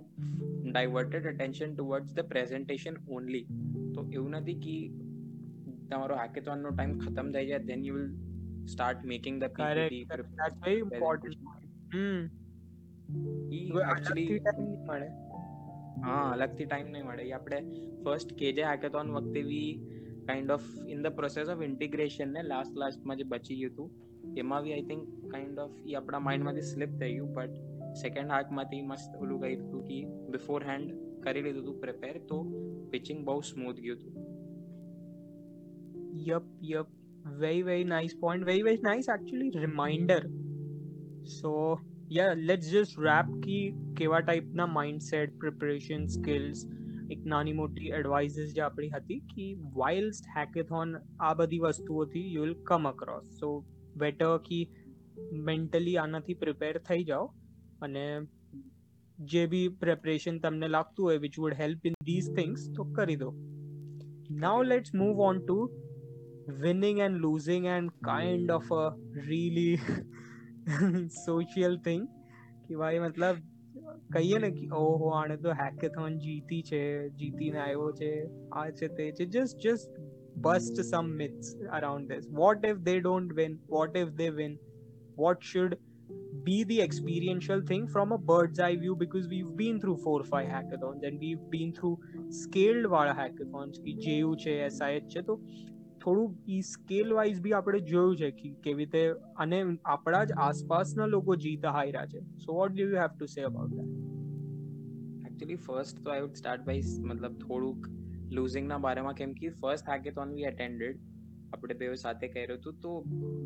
diverted 0.78 1.26
attention 1.26 1.76
towards 1.76 2.10
the 2.14 2.26
presentation 2.34 2.96
only 3.18 3.44
તો 3.96 4.02
એવું 4.18 4.32
નથી 4.40 4.58
કે 4.66 4.78
તમારો 5.92 6.16
hackathon 6.22 6.66
નો 6.66 6.72
ટાઈમ 6.72 6.98
ખતમ 7.04 7.30
થઈ 7.36 7.46
જાય 7.52 7.68
then 7.70 7.86
you 7.90 7.94
will 7.98 8.10
start 8.68 9.06
making 9.14 9.36
the 9.44 9.50
correct 9.60 9.94
PPT 9.94 10.10
correct. 10.12 10.34
that's 10.42 10.60
very 10.66 10.82
important 10.82 11.36
હમ 11.94 12.22
ઈ 13.52 13.62
હવે 13.68 13.84
actually 13.94 14.26
અલગથી 14.36 14.42
time 14.48 14.64
નહીં 14.64 14.88
મળે 14.90 15.10
હા 16.08 16.24
અલગથી 16.36 16.66
ટાઈમ 16.66 16.90
નહીં 16.96 17.08
મળે 17.12 17.24
ઈ 17.28 17.36
આપણે 17.38 17.60
ફર્સ્ટ 18.04 18.34
કેજે 18.42 18.64
hackathon 18.72 19.14
વખતે 19.18 19.44
વી 19.52 19.70
Kind 20.28 20.56
of 20.58 20.68
in 20.88 21.02
the 21.04 21.16
process 21.20 21.50
of 21.50 21.64
integration 21.70 22.36
ને 22.38 22.44
લાસ્ટ 22.44 22.80
લાસ્ટમાં 22.84 23.18
જે 23.18 23.28
બચી 23.34 23.58
ગયું 23.62 23.74
હતું 23.74 24.38
એમાં 24.38 24.64
બી 24.64 24.76
આઈ 24.78 24.88
થિંક 24.92 25.04
કાઇન્ડ 25.34 25.60
ઓફ 25.66 25.76
ઈ 25.86 25.98
આપણા 26.02 26.24
માઇન્ડમાંથી 26.30 26.70
સ્લિપ 26.72 26.96
થઈ 27.02 27.12
ગયું 27.14 27.34
બટ 27.34 27.96
સેકન્ડ 28.02 28.36
હાથમાંથી 28.36 28.82
મસ્ત 28.82 29.22
ઓલું 29.22 29.44
કર્યું 29.44 29.68
હતું 29.68 29.86
કે 29.90 30.00
બિફોર 30.32 30.68
હેન્ડ 30.72 30.96
કરી 31.22 31.46
લીધું 31.48 31.64
હતું 31.64 31.80
પ્રિપેર 31.80 32.20
તો 32.32 32.42
પિચિંગ 32.92 33.24
બહુ 33.26 33.40
સ્મૂથ 33.42 33.80
ગયું 33.80 34.02
હતું 34.02 34.26
Yup, 36.20 36.46
yup. 36.62 36.88
Very, 37.40 37.62
very 37.62 37.84
nice 37.84 38.14
point. 38.14 38.44
Very, 38.44 38.62
very 38.62 38.80
nice 38.82 39.08
actually 39.08 39.52
reminder. 39.56 40.22
So 41.24 41.80
yeah, 42.10 42.34
let's 42.40 42.72
just 42.72 42.98
wrap 42.98 43.30
की 43.42 43.60
કેવા 43.96 44.20
ટાઈપના 44.20 44.66
માઇન્ડસેટ 44.66 45.38
પ્રિપરેશન 45.40 46.06
સ્કિલ્સ 46.06 46.60
એક 47.16 47.26
નાની 47.34 47.56
મોટી 47.60 47.92
એડવાઇસીસ 48.00 48.54
જે 48.58 48.64
આપણી 48.66 48.92
હતી 48.96 49.20
કે 49.32 49.48
વાઇલ્ડ 49.78 50.32
હેકેથોન 50.36 50.96
આ 51.28 51.34
બધી 51.42 51.62
વસ્તુઓથી 51.66 52.26
you 52.36 52.46
will 52.46 52.56
come 52.70 52.90
across 52.92 53.34
so 53.40 53.52
better 53.96 54.32
કે 54.48 54.62
મેન્ટલી 55.50 55.98
આનાથી 55.98 56.38
પ્રિપેર 56.44 56.74
થઈ 56.90 57.02
જાઓ 57.04 57.26
અને 57.82 58.06
જે 59.20 59.44
બી 59.48 59.68
પ્રેપરેશન 59.82 60.40
તમને 60.40 60.72
લાગતું 60.76 61.10
હોય 61.10 61.26
which 61.26 61.42
would 61.44 61.60
help 61.64 61.92
in 61.92 62.00
these 62.06 62.32
things 62.40 62.70
તો 62.78 62.88
કરી 62.94 63.20
દો 63.26 63.34
now 64.38 64.58
let's 64.72 64.98
move 65.02 65.28
on 65.28 65.44
to 65.44 65.60
winning 66.50 67.02
and 67.02 67.20
losing 67.20 67.68
and 67.68 67.92
kind 68.02 68.50
of 68.50 68.70
a 68.72 68.96
really 69.28 69.72
social 71.26 71.78
thing 71.84 72.08
કે 72.68 72.76
ભાઈ 72.76 73.00
મતલબ 73.00 73.42
કહીએ 74.16 74.44
ને 74.44 74.52
કે 74.58 74.68
ઓહો 74.82 75.10
આણે 75.22 75.38
તો 75.48 75.56
હેકેથોન 75.62 76.20
જીતી 76.26 76.62
છે 76.70 76.84
જીતીને 77.22 77.64
આવ્યો 77.66 77.90
છે 78.02 78.12
આ 78.62 78.70
છે 78.82 78.94
તે 79.00 79.10
છે 79.20 79.28
just 79.36 79.66
just 79.66 80.06
bust 80.46 80.80
some 80.86 81.08
myths 81.18 81.56
around 81.78 82.12
this 82.14 82.26
what 82.40 82.66
if 82.72 82.82
they 82.88 83.00
don't 83.00 83.36
win 83.36 83.54
what 83.76 83.96
if 84.02 84.10
they 84.16 84.30
win 84.40 84.58
what 85.16 85.48
should 85.52 85.78
be 86.44 86.58
the 86.64 86.78
experiential 86.82 87.64
thing 87.72 87.88
from 87.88 88.12
a 88.12 88.20
bird's 88.32 88.60
eye 88.60 88.76
view 88.76 88.96
because 88.96 89.28
we've 89.28 89.56
been 89.62 89.80
through 89.82 89.98
four 90.04 90.22
or 90.22 90.28
five 90.34 90.48
hackathons 90.48 91.08
and 91.10 91.20
we've 91.20 91.50
been 91.56 91.74
through 91.80 91.96
scaled 92.42 92.86
વાળા 92.94 93.18
hackathons 93.22 93.82
કે 93.88 93.96
JU 94.06 94.36
છે 94.46 94.56
SIH 94.68 95.10
છે 95.16 95.26
તો 95.32 95.40
થોડું 96.02 96.36
ઈ 96.50 96.66
scale 96.66 97.14
wise 97.14 97.40
બી 97.42 97.54
આપણે 97.54 97.82
જોયું 97.86 98.18
છે 98.18 98.32
કે 98.34 98.52
કેવી 98.62 98.86
રીતે 98.86 99.32
અને 99.38 99.60
આપણા 99.88 100.24
જ 100.26 100.38
આસપાસના 100.42 101.10
લોકો 101.10 101.38
જીતા 101.42 101.74
હાર્યા 101.74 102.08
છે 102.08 102.24
so 102.40 102.60
what 102.60 102.76
do 102.76 102.88
you 102.88 103.02
have 103.02 103.14
to 103.14 103.30
say 103.32 103.46
about 103.46 103.76
that 103.76 103.92
actually 105.28 105.60
first 105.64 106.02
તો 106.02 106.12
આઈ 106.12 106.24
વુડ 106.24 106.38
સ્ટાર્ટ 106.38 106.66
બાય 106.66 106.96
મતલબ 107.06 107.38
થોડુંક 107.42 107.92
લૂઝિંગના 108.32 108.80
બારેમાં 108.80 109.16
કેમ 109.16 109.36
કે 109.36 109.54
ફર્સ્ટ 109.56 109.94
હેકેથોન 109.94 110.34
વી 110.34 110.48
અટેન્ડેડ 110.48 111.04
આપણે 111.52 111.76
બે 111.82 111.90
સાથે 111.96 112.26
કર્યું 112.28 112.58
હતું 112.58 112.80
તો 112.82 112.94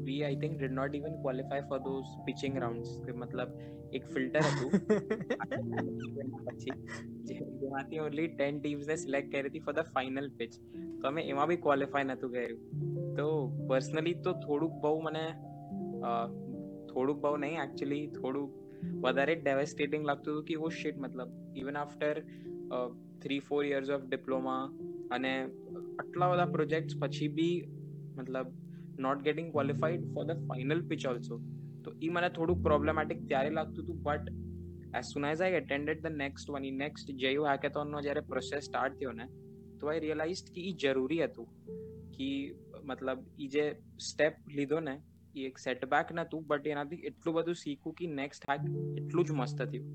we 0.05 0.19
I 0.23 0.37
think 0.37 0.55
did 0.55 0.73
not 0.73 0.97
even 0.99 1.17
qualify 1.17 1.67
for 1.67 1.79
those 1.79 2.11
pitching 2.25 2.57
rounds 2.57 2.93
કે 3.05 3.15
મતલબ 3.15 3.49
એક 3.91 4.07
ફિલ્ટર 4.07 4.47
હતું 4.47 4.71
પછી 6.47 6.75
જેમાંથી 7.61 7.99
ઓનલી 7.99 8.29
ટેન 8.33 8.59
ટીમ્સને 8.59 8.97
સિલેક્ટ 8.97 9.31
કરી 9.31 9.49
હતી 9.49 9.59
ફોર 9.59 9.73
ધ 9.73 9.91
ફાઇનલ 9.93 10.29
પિચ 10.39 10.57
તો 11.01 11.07
અમે 11.07 11.21
એમાં 11.25 11.51
બી 11.51 11.59
ક્વોલિફાય 11.59 12.09
નહોતું 12.09 12.31
કર્યું 12.31 12.59
તો 13.15 13.27
પર્સનલી 13.69 14.17
તો 14.19 14.33
થોડુંક 14.45 14.79
બહુ 14.79 14.95
મને 15.01 15.25
થોડુંક 16.89 17.19
બહુ 17.19 17.33
નહીં 17.37 17.59
એકચ્યુઅલી 17.59 18.03
થોડુંક 18.13 18.51
વધારે 19.01 19.35
ડેવેસ્ટેટિંગ 19.35 20.03
લાગતું 20.03 20.33
હતું 20.33 20.47
કે 20.47 20.57
ઓ 20.59 20.71
શિટ 20.79 20.97
મતલબ 20.97 21.29
even 21.55 21.75
after 21.75 22.23
three 23.21 23.41
four 23.41 23.61
years 23.65 23.89
of 23.89 24.07
diploma 24.07 24.63
અને 25.11 25.33
આટલા 25.99 26.31
બધા 26.33 26.49
પ્રોજેક્ટ્સ 26.51 26.99
પછી 26.99 27.31
બી 27.33 27.55
મતલબ 28.17 28.53
not 28.99 29.23
getting 29.23 29.49
qualified 29.51 30.07
for 30.13 30.25
the 30.25 30.45
final 30.47 30.81
pitch 30.83 31.05
also 31.05 31.41
તો 31.83 31.93
એ 32.01 32.09
મને 32.09 32.29
થોડુંક 32.29 32.63
પ્રોબ્લેમેટિક 32.63 33.21
ત્યારે 33.27 33.51
લાગતું 33.51 33.85
હતું 33.85 34.01
but 34.03 34.35
as 34.93 35.07
soon 35.07 35.27
as 35.27 35.41
I 35.41 35.59
attended 35.59 36.01
the 36.01 36.17
next 36.17 36.51
one 36.55 36.67
E 36.69 36.75
next 36.77 37.13
JU 37.17 37.47
હેકેથોનનો 37.49 38.01
જ્યારે 38.01 38.25
પ્રોસેસ 38.25 38.67
સ્ટાર્ટ 38.69 38.99
થયો 38.99 39.13
ને 39.13 39.29
તો 39.79 39.91
આઈ 39.93 40.03
રિયલાઇઝ 40.05 40.43
કે 40.49 40.65
એ 40.65 40.73
જરૂરી 40.83 41.21
હતું 41.23 41.47
કે 42.11 42.29
મતલબ 42.83 43.23
એ 43.37 43.47
જે 43.47 43.65
સ્ટેપ 44.01 44.41
લીધો 44.49 44.81
ને 44.81 44.95
એ 45.35 45.45
એક 45.45 45.63
સેટબેક 45.65 46.11
નહોતું 46.11 46.47
બટ 46.47 46.73
એનાથી 46.75 47.01
એટલું 47.03 47.37
બધું 47.37 47.55
શીખું 47.55 47.97
કે 47.99 48.11
નેક્સ્ટ 48.13 48.49
હેક 48.49 48.67
એટલું 48.97 49.25
જ 49.25 49.37
મસ્ત 49.37 49.63
થયું 49.65 49.87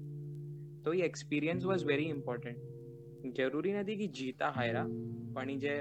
તો 0.84 0.94
એ 0.94 1.04
એક્સપિરિયન્સ 1.04 1.64
વોઝ 1.64 1.84
વેરી 1.84 2.10
ઇમ્પોર્ટન્ટ 2.10 3.36
જરૂરી 3.38 3.76
નથી 3.76 3.96
કે 3.96 4.08
જીતા 4.18 4.50
હાયરા 4.50 4.86
પણ 5.34 5.50
એ 5.50 5.56
જે 5.58 5.74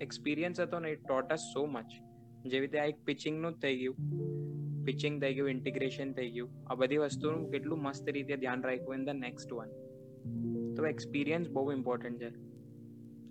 એક્સપિરિયન્સ 0.00 0.60
હતો 0.60 0.78
ને 0.78 0.90
એ 0.90 0.94
ટોટ 0.94 1.32
અસ 1.32 1.38
સો 1.38 1.66
મચ 1.66 1.86
જેવી 2.46 2.60
રીતે 2.60 2.78
આ 2.78 2.84
એક 2.84 2.96
પિચિંગનું 3.04 3.52
જ 3.52 3.56
થઈ 3.56 3.76
ગયું. 3.76 3.96
પિચિંગ 4.84 5.20
થઈ 5.20 5.34
ગયું 5.34 5.50
ઇન્ટિગ્રેશન 5.50 6.12
થઈ 6.12 6.30
ગયું. 6.30 6.50
આ 6.66 6.74
બધી 6.74 6.96
વસ્તુનું 6.96 7.50
કેટલું 7.50 7.78
મસ્ત 7.78 8.08
રીતે 8.08 8.36
ધ્યાન 8.36 8.62
રાખ્યું 8.62 8.94
ઇન 8.94 9.04
ધ 9.04 9.08
નેક્સ્ટ 9.08 9.52
વન 9.52 9.70
તો 10.74 10.86
એક્સપિરિયન્સ 10.86 11.50
બહુ 11.50 11.72
ઇમ્પોર્ટન્ટ 11.72 12.22
છે. 12.22 12.28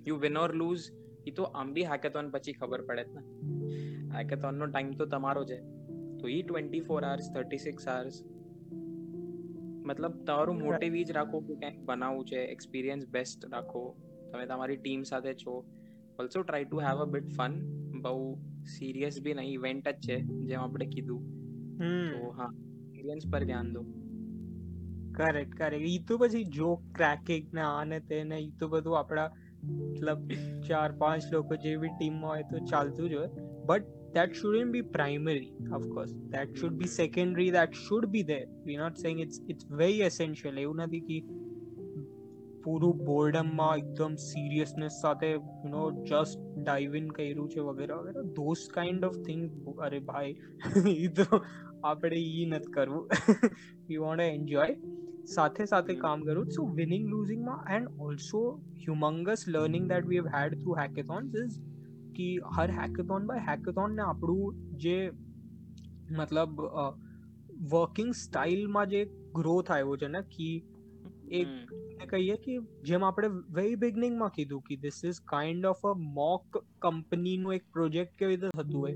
યુ 0.08 0.16
વિન 0.16 0.38
ઓર 0.38 0.56
લૂઝ 0.56 0.80
એ 1.28 1.32
તો 1.32 1.44
આમ 1.44 1.74
બી 1.74 1.82
હેકેથોન 1.82 2.30
પછી 2.30 2.54
ખબર 2.54 2.82
પડે 2.82 3.04
જ 3.04 3.08
ને. 3.08 3.22
હેકેથોનનો 4.18 4.66
ટાઈમ 4.66 4.92
તો 4.92 5.06
તમારો 5.06 5.46
છે. 5.46 5.62
તો 6.18 6.28
એ 6.28 6.42
twenty 6.42 6.80
four 6.80 7.04
hours 7.04 7.32
thirty 7.36 7.58
six 7.58 7.88
hours 7.88 8.24
મતલબ 9.86 10.24
તમારું 10.24 10.60
મોટિવ 10.60 11.04
જ 11.04 11.12
રાખો 11.12 11.40
કે 11.40 11.56
કંઈક 11.56 11.80
બનાવવું 11.80 12.26
છે. 12.26 12.36
એક્સપિરિયન્સ 12.36 13.08
બેસ્ટ 13.08 13.46
રાખો. 13.46 13.96
તમે 14.32 14.46
તમારી 14.46 14.78
ટીમ 14.78 15.04
સાથે 15.04 15.34
છો. 15.34 15.66
also 16.19 16.43
try 16.43 16.65
to 16.65 16.79
have 16.79 16.99
a 17.01 17.07
bit 17.07 17.31
fun 17.37 17.57
બહુ 18.01 18.17
સિરિયસ 18.77 19.23
બી 19.23 19.35
નહીં 19.35 19.55
ઇવેન્ટ 19.55 19.89
જ 19.89 20.07
છે 20.07 20.17
જેમ 20.47 20.61
આપણે 20.61 20.87
કીધું 20.87 21.23
તો 22.15 22.33
હા 22.33 22.51
એક્સપિરિયન્સ 22.51 23.29
પર 23.33 23.45
ધ્યાન 23.45 23.71
દો 23.73 23.85
કરેક્ટ 25.13 25.55
કરેક્ટ 25.55 25.87
ઈ 25.87 26.01
તો 26.09 26.19
પછી 26.19 26.45
જોક 26.57 26.83
ક્રેકિંગ 26.95 27.47
ને 27.53 27.65
આને 27.69 27.97
તેને 28.11 28.37
ઈ 28.41 28.51
તો 28.59 28.69
બધું 28.69 28.99
આપણા 28.99 29.29
મતલબ 29.63 30.35
ચાર 30.69 30.91
પાંચ 30.99 31.33
લોકો 31.33 31.57
જે 31.57 31.73
બી 31.77 31.95
ટીમમાં 31.97 32.31
હોય 32.31 32.51
તો 32.53 32.63
ચાલતું 32.65 33.11
જ 33.11 33.15
હોય 33.15 33.31
but 33.67 33.99
that 34.13 34.35
shouldn't 34.35 34.73
be 34.73 34.83
primary 34.95 35.53
of 35.73 35.83
course 35.91 36.15
that 36.31 36.57
should 36.57 36.77
be 36.79 36.89
secondary 36.93 37.49
that 37.51 37.75
should 37.75 38.07
be 38.11 38.23
there 38.23 38.49
we're 38.65 38.81
not 38.81 38.99
saying 38.99 39.21
it's 39.21 39.39
it's 39.49 39.67
very 39.83 40.01
essential 40.01 40.55
એવું 40.55 40.83
નથી 40.85 41.01
કે 41.01 41.19
પૂરું 42.65 43.03
બોર્ડમમાં 43.05 43.83
એકદમ 43.83 44.15
સિરિયસનેસ 44.23 45.01
સાથે 45.01 45.27
you 45.27 45.43
know 45.67 45.85
just 46.03 46.47
dive 46.61 46.97
in 46.97 47.11
કર્યું 47.11 47.49
છે 47.49 47.67
વગેરે 47.69 47.99
વગેરે 48.01 48.25
ધોસ 48.37 48.65
કાઇન્ડ 48.71 49.09
ઓફ 49.11 49.19
થિંગ 49.27 49.45
અરે 49.81 50.01
ભાઈ 50.09 50.97
એ 50.97 51.11
તો 51.21 51.29
આપણે 51.85 52.21
ઈ 52.23 52.47
નથી 52.47 52.75
કરવું 52.75 53.05
વી 53.87 53.99
વોન્ટ 53.99 54.27
એન્જોય 54.27 54.69
સાથે 55.29 55.63
સાથે 55.65 55.93
કામ 55.97 56.23
કરું 56.23 56.51
સો 56.51 56.67
winning 56.75 57.09
લૂઝિંગમાં 57.09 57.71
and 57.71 58.01
also 58.01 58.43
humongous 58.79 59.47
learning 59.49 59.89
that 59.89 60.09
we 60.09 60.23
have 60.23 60.33
had 60.35 60.59
through 60.63 60.79
hackathons 60.79 61.39
is 61.43 61.61
કે 62.15 62.29
હર 62.51 62.69
હેકેથોન 62.73 63.31
બાય 63.31 63.47
હેકેથોન 63.47 63.97
ને 63.97 64.07
આપણું 64.07 64.59
જે 64.79 64.99
મતલબ 66.13 66.67
વર્કિંગ 67.71 68.13
સ્ટાઇલમાં 68.17 68.93
જે 68.93 69.03
ગ્રોથ 69.35 69.71
આવ્યો 69.71 69.97
છે 69.97 70.09
ને 70.09 70.23
કે 70.31 70.51
એક 71.32 71.48
કહીએ 72.10 72.36
કે 72.36 72.60
જેમ 72.84 73.06
આપણે 73.06 73.28
વેરી 73.50 73.76
બિગનિંગમાં 73.76 74.30
કીધું 74.30 74.62
કે 74.62 74.76
this 74.76 75.02
is 75.06 75.22
kind 75.22 75.66
of 75.66 75.86
a 75.86 75.94
mock 75.94 76.58
કંપનીનું 76.82 77.54
એક 77.54 77.64
પ્રોજેક્ટ 77.74 78.18
કેવી 78.18 78.36
રીતે 78.36 78.48
થતું 78.48 78.82
હોય. 78.82 78.94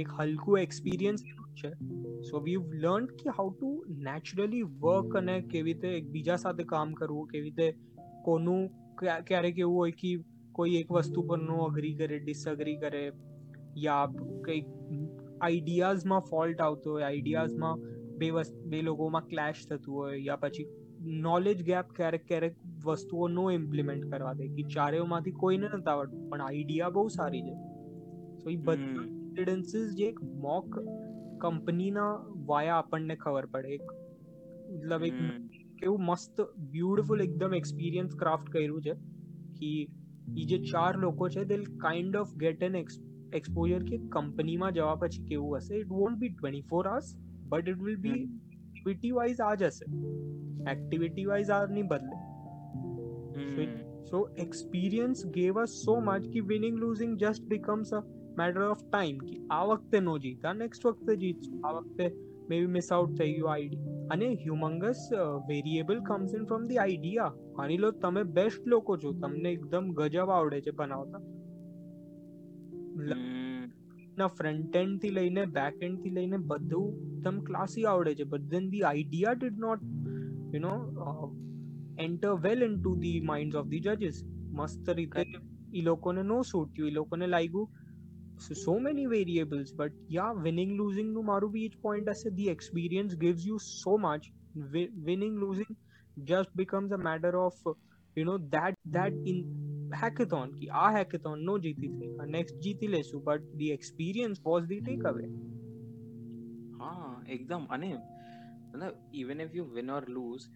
એક 0.00 0.08
હલકું 0.08 0.58
એક્સપિરિયન્સ 0.58 1.22
છે. 1.62 1.70
સો 2.22 2.40
વી 2.40 2.56
લર્ન 2.56 3.06
કે 3.06 3.30
હાઉ 3.30 3.54
ટુ 3.54 3.84
નેચરલી 3.88 4.62
વર્ક 4.62 5.16
અને 5.16 5.40
કેવી 5.40 5.72
રીતે 5.72 5.88
એકબીજા 5.88 6.36
સાથે 6.36 6.64
કામ 6.64 6.92
કરવું 6.92 7.26
કેવી 7.26 7.50
રીતે 7.50 7.76
કોનું 8.24 8.68
ક્યારેક 9.24 9.58
એવું 9.58 9.74
હોય 9.74 9.90
કે 9.90 10.24
કોઈ 10.52 10.74
એક 10.74 10.92
વસ્તુ 10.92 11.22
પર 11.22 11.42
નો 11.42 11.58
અગ્રી 11.58 11.94
કરે 11.94 12.18
ડિસઅગ્રી 12.18 12.76
કરે 12.76 13.12
યા 13.76 14.06
કંઈક 14.44 14.66
આઈડિયાઝમાં 15.42 16.20
ફોલ્ટ 16.20 16.60
આવતો 16.60 16.90
હોય 16.90 17.02
આઈડિયાઝમાં 17.02 17.78
બે 18.16 18.30
વસ્તુ 18.30 18.62
બે 18.64 18.82
લોકોમાં 18.82 19.26
ક્લેશ 19.26 19.66
થતું 19.66 19.94
હોય 19.94 20.18
યા 20.18 20.36
પછી 20.36 20.64
નોલેજ 21.22 21.62
ગેપ 21.62 21.92
ક્યારેક 21.92 22.26
ક્યારેક 22.26 22.54
વસ્તુઓ 22.84 23.28
નો 23.28 23.50
ઇમ્પ્લિમેન્ટ 23.50 24.10
કરવા 24.10 24.32
દે 24.32 24.48
કે 24.48 24.62
ચારેયમાંથી 24.62 25.30
કોઈને 25.32 25.68
નથી 25.68 25.90
આવડતું 25.90 26.28
પણ 26.30 26.40
આઈડિયા 26.40 26.90
બહુ 26.90 27.08
સારી 27.08 27.42
છે. 27.42 27.54
સો 28.38 28.50
એ 28.50 28.56
બધા 28.56 29.06
ઇન્સિડન્સીસ 29.06 29.94
જે 29.94 30.06
એક 30.06 30.22
મોક 30.22 30.78
કંપનીના 31.40 32.10
વાયા 32.46 32.74
આપણને 32.74 33.16
ખબર 33.16 33.46
પડે. 33.46 33.68
એક 33.68 33.86
મતલબ 34.68 35.02
એક 35.02 35.18
કેવું 35.78 36.04
મસ્ત 36.04 36.40
બ્યુટિફુલ 36.70 37.20
એકદમ 37.20 37.54
એક્સપિરિયન્સ 37.54 38.14
ક્રાફ્ટ 38.14 38.48
કર્યું 38.48 38.82
છે 38.82 38.94
કે 39.56 39.70
એ 40.36 40.44
જે 40.44 40.58
ચાર 40.58 40.92
લોકો 40.96 41.28
છે 41.28 41.44
they 41.44 41.56
kind 41.78 42.16
of 42.16 42.34
get 42.36 42.62
an 42.62 42.76
exposure 43.32 43.82
કે 43.84 43.98
કંપનીમાં 43.98 44.72
જવા 44.72 44.94
પછી 44.94 45.24
કેવું 45.24 45.56
હશે. 45.58 45.74
It 45.76 45.88
won't 45.88 46.18
be 46.18 46.28
twenty 46.28 46.62
four 46.70 46.84
hours 46.86 47.16
but 47.48 47.68
it 47.68 47.82
will 47.82 47.96
be 47.96 48.20
activity 48.81 49.11
wise 49.11 49.39
આ 49.39 49.55
જ 49.55 49.63
હશે 49.67 49.85
એક્ટિવિટી 50.71 51.25
વાઇઝ 51.25 51.49
આ 51.49 51.65
નહીં 51.65 51.87
બદલે 51.87 52.15
so 54.03 54.21
experience 54.37 55.25
gave 55.31 55.57
us 55.57 55.73
so 55.85 55.97
much 56.01 56.29
કે 56.33 56.41
winning 56.41 56.77
losing 56.77 57.17
just 57.17 57.49
becomes 57.49 57.93
a 57.93 58.01
matter 58.37 58.61
of 58.61 58.83
time 58.83 59.17
કે 59.19 59.35
આ 59.49 59.65
વખતે 59.65 59.99
નો 59.99 60.15
જીતા 60.17 60.53
નેક્સ્ટ 60.53 60.85
વખતે 60.85 61.15
જીતશું 61.15 61.65
આ 61.65 61.71
વખતે 61.71 62.05
મે 62.49 62.59
બી 62.59 62.67
મિસ 62.67 62.91
આઉટ 62.91 63.15
થઈ 63.17 63.33
ગયું 63.33 63.51
આઈડી 63.51 63.95
અને 64.09 64.29
humongous 64.35 65.01
variable 65.47 65.99
comes 66.01 66.33
in 66.33 66.45
from 66.45 66.63
the 66.63 66.77
idea 66.77 67.33
માની 67.57 67.77
લો 67.77 67.91
તમે 67.91 68.23
બેસ્ટ 68.23 68.63
લોકો 68.67 68.97
છો 68.97 69.11
તમને 69.11 69.49
એકદમ 69.51 69.91
ગજબ 69.91 70.29
આવડે 70.29 70.61
છે 70.61 70.71
બનાવતા 70.71 71.21
ના 74.17 74.27
ફ્રન્ટ 74.27 74.75
એન્ડ 74.75 75.01
થી 75.01 75.09
લઈને 75.09 75.45
બેક 75.45 75.83
એન્ડ 75.83 75.99
થી 75.99 76.09
લઈને 76.09 76.37
બધું 76.37 77.17
એકદમ 77.17 77.39
ક્લાસી 77.39 77.83
આવડે 77.83 78.15
છે 78.15 78.23
but 78.23 78.41
then 78.41 78.69
the 78.69 78.81
idea 78.81 79.33
did 79.33 79.57
not 79.57 79.79
you 80.53 80.59
know 80.59 80.73
enter 81.99 82.29
well 82.29 82.63
into 82.81 82.95
the 82.95 83.19
mind 83.19 83.55
of 83.55 83.67
the 83.67 83.79
જજીસ 83.79 84.23
મસ્ત 84.51 84.89
રીતે 84.89 85.25
એ 85.73 85.81
લોકોને 85.81 86.23
નો 86.23 86.41
સૂટ 86.41 86.69
થયું 86.69 86.89
એ 86.89 86.91
લોકોને 86.91 87.27
લાગ્યું 87.27 87.69
so 88.37 88.53
so 88.53 88.73
many 88.79 89.05
variables 89.07 89.69
but 89.77 89.93
yeah 90.09 90.31
winning 90.45 90.73
losing 90.79 91.07
no 91.13 91.21
maru 91.21 91.47
be 91.53 91.61
each 91.61 91.77
point 91.81 92.07
as 92.07 92.23
the 92.31 92.49
experience 92.49 93.15
gives 93.15 93.45
you 93.45 93.57
so 93.65 93.95
much 93.97 94.27
winning 95.05 95.35
losing 95.43 95.71
just 96.23 96.51
becomes 96.55 96.91
a 96.91 96.97
matter 96.97 97.33
of 97.37 97.53
you 98.17 98.25
know 98.25 98.37
that 98.49 98.77
that 98.91 99.13
in 99.25 99.41
hackathon 100.00 100.52
ki 100.58 100.68
our 100.80 100.92
hackathon 100.96 101.44
no 101.48 101.54
GT3 101.66 102.10
our 102.20 102.26
next 102.34 102.58
GT 102.64 102.90
lesu 102.94 103.20
but 103.28 103.46
the 103.62 103.70
experience 103.78 104.40
was 104.50 104.66
the 104.72 104.80
takeaway 104.90 105.28
हाँ 106.82 107.24
एकदम 107.30 107.66
अने 107.74 107.92
मतलब 107.94 109.10
even 109.22 109.40
if 109.44 109.54
you 109.58 109.64
win 109.76 109.90
or 109.96 110.02
lose 110.14 110.48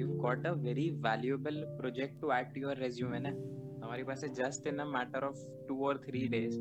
you've 0.00 0.18
got 0.24 0.46
a 0.50 0.54
very 0.66 0.84
valuable 1.06 1.58
project 1.80 2.20
to 2.20 2.30
add 2.38 2.54
to 2.54 2.60
your 2.64 2.74
resume 2.82 3.18
ना 3.26 3.32
हमारे 3.84 4.04
पास 4.10 4.24
है 4.24 4.30
just 4.40 4.68
in 4.72 4.80
a 4.84 4.88
matter 4.96 5.22
of 5.30 5.40
two 5.68 5.78
or 5.90 5.94
three 6.08 6.26
days 6.34 6.58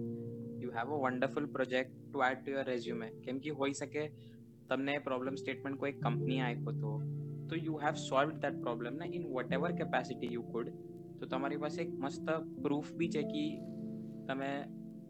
you 0.64 0.72
have 0.78 0.94
a 0.98 1.00
wonderful 1.06 1.48
project 1.58 1.98
to 2.14 2.24
add 2.30 2.46
to 2.46 2.56
your 2.58 2.66
resume 2.72 3.08
केम 3.26 3.40
की 3.46 3.50
हो 3.60 3.66
ही 3.66 3.74
सके 3.84 4.08
तुमने 4.70 4.98
problem 5.06 5.36
statement 5.36 5.78
को 5.80 5.88
एक 5.88 6.02
company 6.04 6.40
आए 6.40 6.56
को 6.66 6.72
तो 6.72 6.98
तो 7.50 7.56
you 7.66 7.78
have 7.78 7.96
solve 8.02 8.32
that 8.46 8.62
problem 8.62 8.94
ना 9.00 9.06
in 9.16 9.26
whatever 9.54 9.72
capacity 9.78 10.28
you 10.34 10.42
could 10.52 10.70
તો 11.22 11.28
તમારી 11.28 11.60
પાસે 11.60 11.80
એક 11.82 11.92
મસ્ત 11.98 12.30
પ્રૂફ 12.62 12.92
બી 12.94 13.10
છે 13.10 13.24
કે 13.24 13.44
તમે 14.28 14.52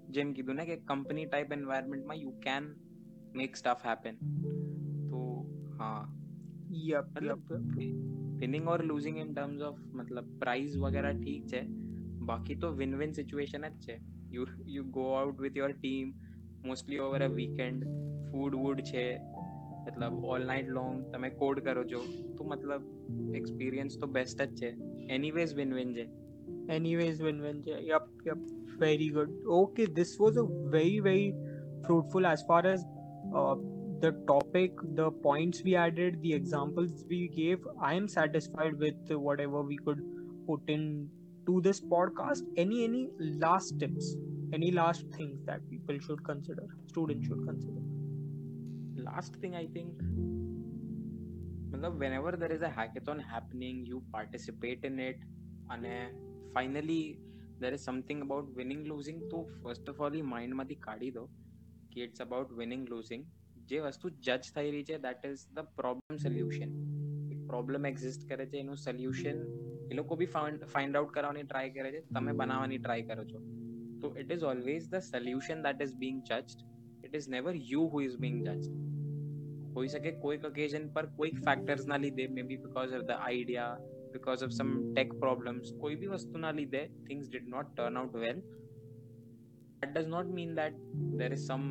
જેમ 0.09 0.33
કીધું 0.33 0.57
ને 0.57 0.65
કે 0.65 0.75
company 0.85 1.27
type 1.27 1.53
એન્વાયરમેન્ટમાં 1.57 2.19
you 2.19 2.33
can 2.39 2.67
make 3.33 3.55
stuff 3.55 3.85
happen 3.85 4.17
તો 5.11 5.21
હા 5.77 6.01
yup 6.81 7.21
yup 7.23 7.53
winning 8.41 8.67
or 8.67 8.79
losing 8.83 9.17
in 9.17 9.31
terms 9.31 9.63
of 9.63 9.79
મતલબ 9.93 10.35
પ્રાઇઝ 10.39 10.77
વગેરે 10.77 11.13
ઠીક 11.15 11.47
છે 11.47 11.63
બાકી 12.25 12.59
તો 12.59 12.73
વિન 12.73 12.97
વિન 12.97 13.13
સિચ્યુએશન 13.13 13.69
જ 13.69 13.85
છે 13.85 13.95
you 14.31 14.47
you 14.67 14.85
go 14.91 15.07
out 15.15 15.43
with 15.45 15.59
your 15.61 15.73
team 15.73 16.13
mostly 16.65 17.01
over 17.01 17.21
a 17.21 17.29
weekend 17.33 17.89
food 18.27 18.57
would 18.57 18.85
છે 18.85 19.05
મતલબ 19.81 20.25
ઓલ 20.27 20.43
નાઇટ 20.45 20.71
લોંગ 20.71 20.97
તમે 21.11 21.29
કોડ 21.35 21.63
કરો 21.63 21.83
છો 21.85 22.01
તો 22.35 22.43
મતલબ 22.45 23.35
એક્સપિરિયન્સ 23.35 23.97
તો 23.97 24.07
બેસ્ટ 24.09 24.43
જ 24.49 24.59
છે 24.61 24.90
Anyways, 25.09 25.53
win 25.55 25.73
win 25.73 25.93
Jay. 25.93 26.09
Anyways, 26.69 27.21
win 27.21 27.41
win 27.41 27.63
Jay. 27.63 27.81
Yup, 27.83 28.07
yup. 28.25 28.37
Very 28.77 29.09
good. 29.09 29.29
Okay, 29.47 29.85
this 29.85 30.17
was 30.19 30.37
a 30.37 30.45
very, 30.69 30.99
very 30.99 31.35
fruitful 31.85 32.25
as 32.25 32.43
far 32.43 32.65
as 32.65 32.83
uh, 33.35 33.55
the 33.99 34.11
topic, 34.27 34.71
the 34.95 35.11
points 35.11 35.61
we 35.63 35.75
added, 35.75 36.21
the 36.21 36.33
examples 36.33 37.05
we 37.09 37.27
gave. 37.27 37.59
I 37.79 37.93
am 37.93 38.07
satisfied 38.07 38.79
with 38.79 38.95
whatever 39.09 39.61
we 39.61 39.77
could 39.77 40.01
put 40.47 40.61
in 40.67 41.09
to 41.45 41.61
this 41.61 41.79
podcast. 41.79 42.41
Any 42.57 42.83
any 42.83 43.09
last 43.19 43.79
tips? 43.79 44.15
Any 44.53 44.71
last 44.71 45.05
things 45.15 45.43
that 45.45 45.69
people 45.69 45.99
should 45.99 46.23
consider? 46.25 46.65
Students 46.87 47.27
should 47.27 47.45
consider. 47.45 47.81
Last 48.95 49.35
thing 49.37 49.55
I 49.55 49.67
think 49.67 49.93
મતલબ 51.81 52.01
whenever 52.01 52.31
there 52.37 52.53
is 52.55 52.61
a 52.61 52.71
hackathon 52.77 53.19
happening, 53.33 53.77
you 53.85 53.99
participate 54.11 54.83
in 54.83 54.99
it 54.99 55.19
અને 55.69 55.95
finally 56.53 56.97
there 57.59 57.71
is 57.73 57.83
something 57.85 58.19
about 58.21 58.49
winning 58.55 58.81
losing 58.85 59.19
તો 59.29 59.39
first 59.63 59.89
of 59.89 59.99
all 59.99 60.17
એ 60.17 60.21
માઇન્ડમાંથી 60.21 60.75
કાઢી 60.75 61.11
દો 61.11 61.23
કે 61.91 62.03
it's 62.03 62.21
about 62.21 62.51
winning 62.51 62.83
losing 62.89 63.23
જે 63.65 63.79
વસ્તુ 63.79 64.09
જજ 64.09 64.53
થઈ 64.55 64.71
રહી 64.71 64.83
છે 64.83 64.97
that 64.97 65.25
is 65.25 65.47
the 65.53 65.73
problem 65.75 66.17
solution 66.17 66.77
problem 67.47 67.85
exist 67.85 68.29
કરે 68.29 68.45
છે 68.45 68.57
એનું 68.57 68.75
સોલ્યુશન 68.75 69.41
એ 69.91 69.93
લોકો 69.93 70.15
બી 70.15 70.25
ફાઇન્ડ 70.25 70.95
આઉટ 70.95 71.11
કરવાની 71.11 71.43
ટ્રાય 71.43 71.69
કરે 71.69 71.91
છે 71.91 72.05
તમે 72.15 72.31
બનાવવાની 72.31 72.77
ટ્રાય 72.77 73.01
કરો 73.01 73.25
છો 73.25 73.43
તો 73.99 74.15
it 74.17 74.31
is 74.31 74.43
always 74.43 74.89
the 74.89 75.09
solution 75.09 75.61
that 75.61 75.81
is 75.81 75.95
being 75.95 76.23
judged 76.23 76.65
it 77.05 77.15
is 77.15 77.29
never 77.29 77.53
you 77.55 77.91
who 77.93 78.01
is 78.01 78.17
being 78.17 78.41
judged 78.43 79.00
હોઈ 79.76 79.92
શકે 79.94 80.10
કોઈક 80.24 80.44
ઓકેઝન 80.50 80.86
પર 80.96 81.06
કોઈક 81.18 81.36
ફેક્ટર્સના 81.48 82.00
લીધે 82.04 82.26
maybe 82.50 82.60
because 82.64 82.96
of 82.98 83.06
the 83.10 83.14
idea 83.18 83.76
because 84.14 84.42
of 84.46 84.50
some 84.58 84.72
tech 84.96 85.10
problems 85.24 85.66
કોઈ 85.82 85.96
બી 86.02 86.12
વસ્તુના 86.14 86.52
લીધે 86.58 86.82
things 87.08 87.26
did 87.34 87.46
not 87.54 87.74
turn 87.78 88.00
out 88.02 88.14
well 88.24 88.40
that 89.80 89.90
does 89.98 90.08
not 90.16 90.26
mean 90.38 90.52
that 90.60 90.74
there 91.20 91.32
is 91.38 91.42
some 91.52 91.66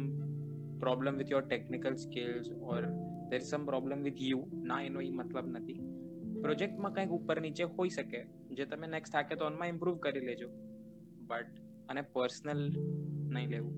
problem 0.79 1.13
with 1.21 1.29
your 1.33 1.43
technical 1.53 1.93
skills 2.05 2.47
or 2.69 2.79
there 3.29 3.41
is 3.43 3.49
some 3.55 3.65
problem 3.71 3.99
with 4.07 4.19
you 4.29 4.39
ના 4.71 4.79
એનો 4.87 5.01
એ 5.01 5.11
મતલબ 5.19 5.47
નથી 5.57 5.79
પ્રોજેક્ટમાં 6.41 6.95
કંઈક 6.97 7.13
ઉપર 7.19 7.37
નીચે 7.45 7.63
હોઈ 7.77 7.93
શકે 7.97 8.21
જે 8.57 8.65
તમે 8.73 8.87
નેક્સ્ટ 8.95 9.15
હેકેથોનમાં 9.19 9.73
ઇમ્પ્રૂવ 9.73 9.97
કરી 10.05 10.25
લેજો 10.29 10.49
બટ 11.29 11.63
અને 11.89 12.01
પર્સનલ 12.15 12.61
નહીં 13.35 13.49
લેવું 13.55 13.73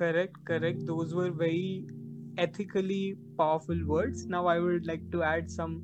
correct 0.00 0.36
correct 0.50 0.80
those 0.90 1.10
were 1.18 1.32
very 1.44 1.66
ethically 2.36 3.16
powerful 3.38 3.80
words 3.86 4.24
now 4.28 4.46
i 4.46 4.58
would 4.58 4.86
like 4.86 5.04
to 5.12 5.22
add 5.22 5.50
some 5.50 5.82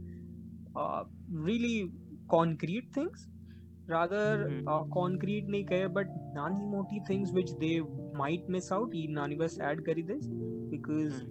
uh, 0.77 1.05
really 1.49 1.91
concrete 2.31 2.89
things 2.99 3.27
rather 3.95 4.23
Mhm. 4.49 4.63
uh, 4.75 4.83
concrete 4.99 5.49
नहीं 5.55 5.65
कहे 5.73 5.89
but 5.99 6.13
नानी 6.39 6.67
मोटी 6.75 7.01
things 7.11 7.33
which 7.39 7.53
they 7.65 7.75
might 8.23 8.49
miss 8.57 8.71
out 8.79 8.95
ये 9.01 9.07
नानी 9.21 9.37
बस 9.45 9.59
add 9.71 9.83
करी 9.91 10.07
this 10.13 10.29
because 10.75 11.23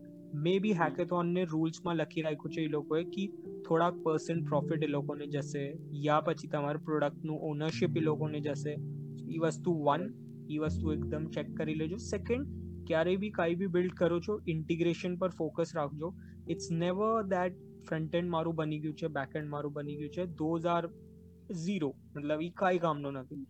maybe 0.46 0.74
hackathon 0.74 1.24
ને 1.24 1.44
rules 1.44 1.82
માં 1.86 1.96
લખી 1.96 2.22
રાખ્યું 2.22 2.52
છે 2.52 2.62
એ 2.62 2.68
લોકોએ 2.68 3.04
કે 3.04 3.28
થોડાક 3.68 3.94
પર્સન્ટ 4.04 4.48
પ્રોફિટ 4.48 4.84
એ 4.84 4.88
લોકોને 4.88 5.28
જશે 5.28 5.78
યા 5.94 6.22
પછી 6.22 6.48
તમારા 6.48 6.80
પ્રોડક્ટનું 6.86 7.40
ઓનરશિપ 7.42 7.98
એ 7.98 8.00
લોકોને 8.00 8.40
જશે 8.40 8.78
એ 9.30 9.38
વસ્તુ 9.38 9.74
વન 9.74 10.14
એ 10.50 10.58
વસ્તુ 10.58 10.94
એકદમ 10.94 11.26
ચેક 11.26 11.56
કરી 11.56 11.74
લેજો 11.74 11.96
સેકન્ડ 11.96 12.48
ક્યારેય 12.88 13.16
બી 13.16 13.30
કાંઈ 13.30 13.56
બી 13.56 13.68
બિલ્ડ 13.68 13.94
કરો 13.94 14.20
છો 14.20 14.42
ઇન્ટિગ્રેશન 14.48 15.16
પર 15.16 15.30
ફોકસ 15.30 15.72
રાખજો 15.76 16.14
it's 16.50 16.72
never 16.72 17.24
that 17.24 17.54
front 17.88 18.20
end 18.20 18.34
મારું 18.36 18.60
બની 18.60 18.82
ગયું 18.86 18.98
છે 19.02 19.14
બેક 19.20 19.38
એન્ડ 19.42 19.54
મારું 19.56 19.78
બની 19.78 19.98
ગયું 20.02 20.14
છે 20.18 20.26
ધોઝ 20.42 20.68
આર 20.76 20.84
ઝીરો 21.64 21.92
મતલબ 22.16 22.46
એ 22.48 22.52
કાંઈ 22.62 22.84
કામનો 22.86 23.12
નથી 23.18 23.46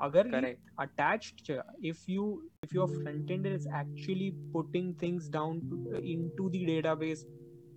અગર 0.00 0.24
કરેક્ટ 0.32 0.82
attached 0.84 1.38
છે 1.46 1.58
if 1.90 2.00
you 2.14 2.24
if 2.66 2.74
your 2.78 2.88
front 2.96 3.30
end 3.36 3.46
is 3.52 3.68
actually 3.82 4.30
putting 4.56 4.88
things 5.02 5.28
down 5.38 5.62
to, 5.70 5.76
into 6.14 6.50
the 6.56 6.62
database 6.72 7.22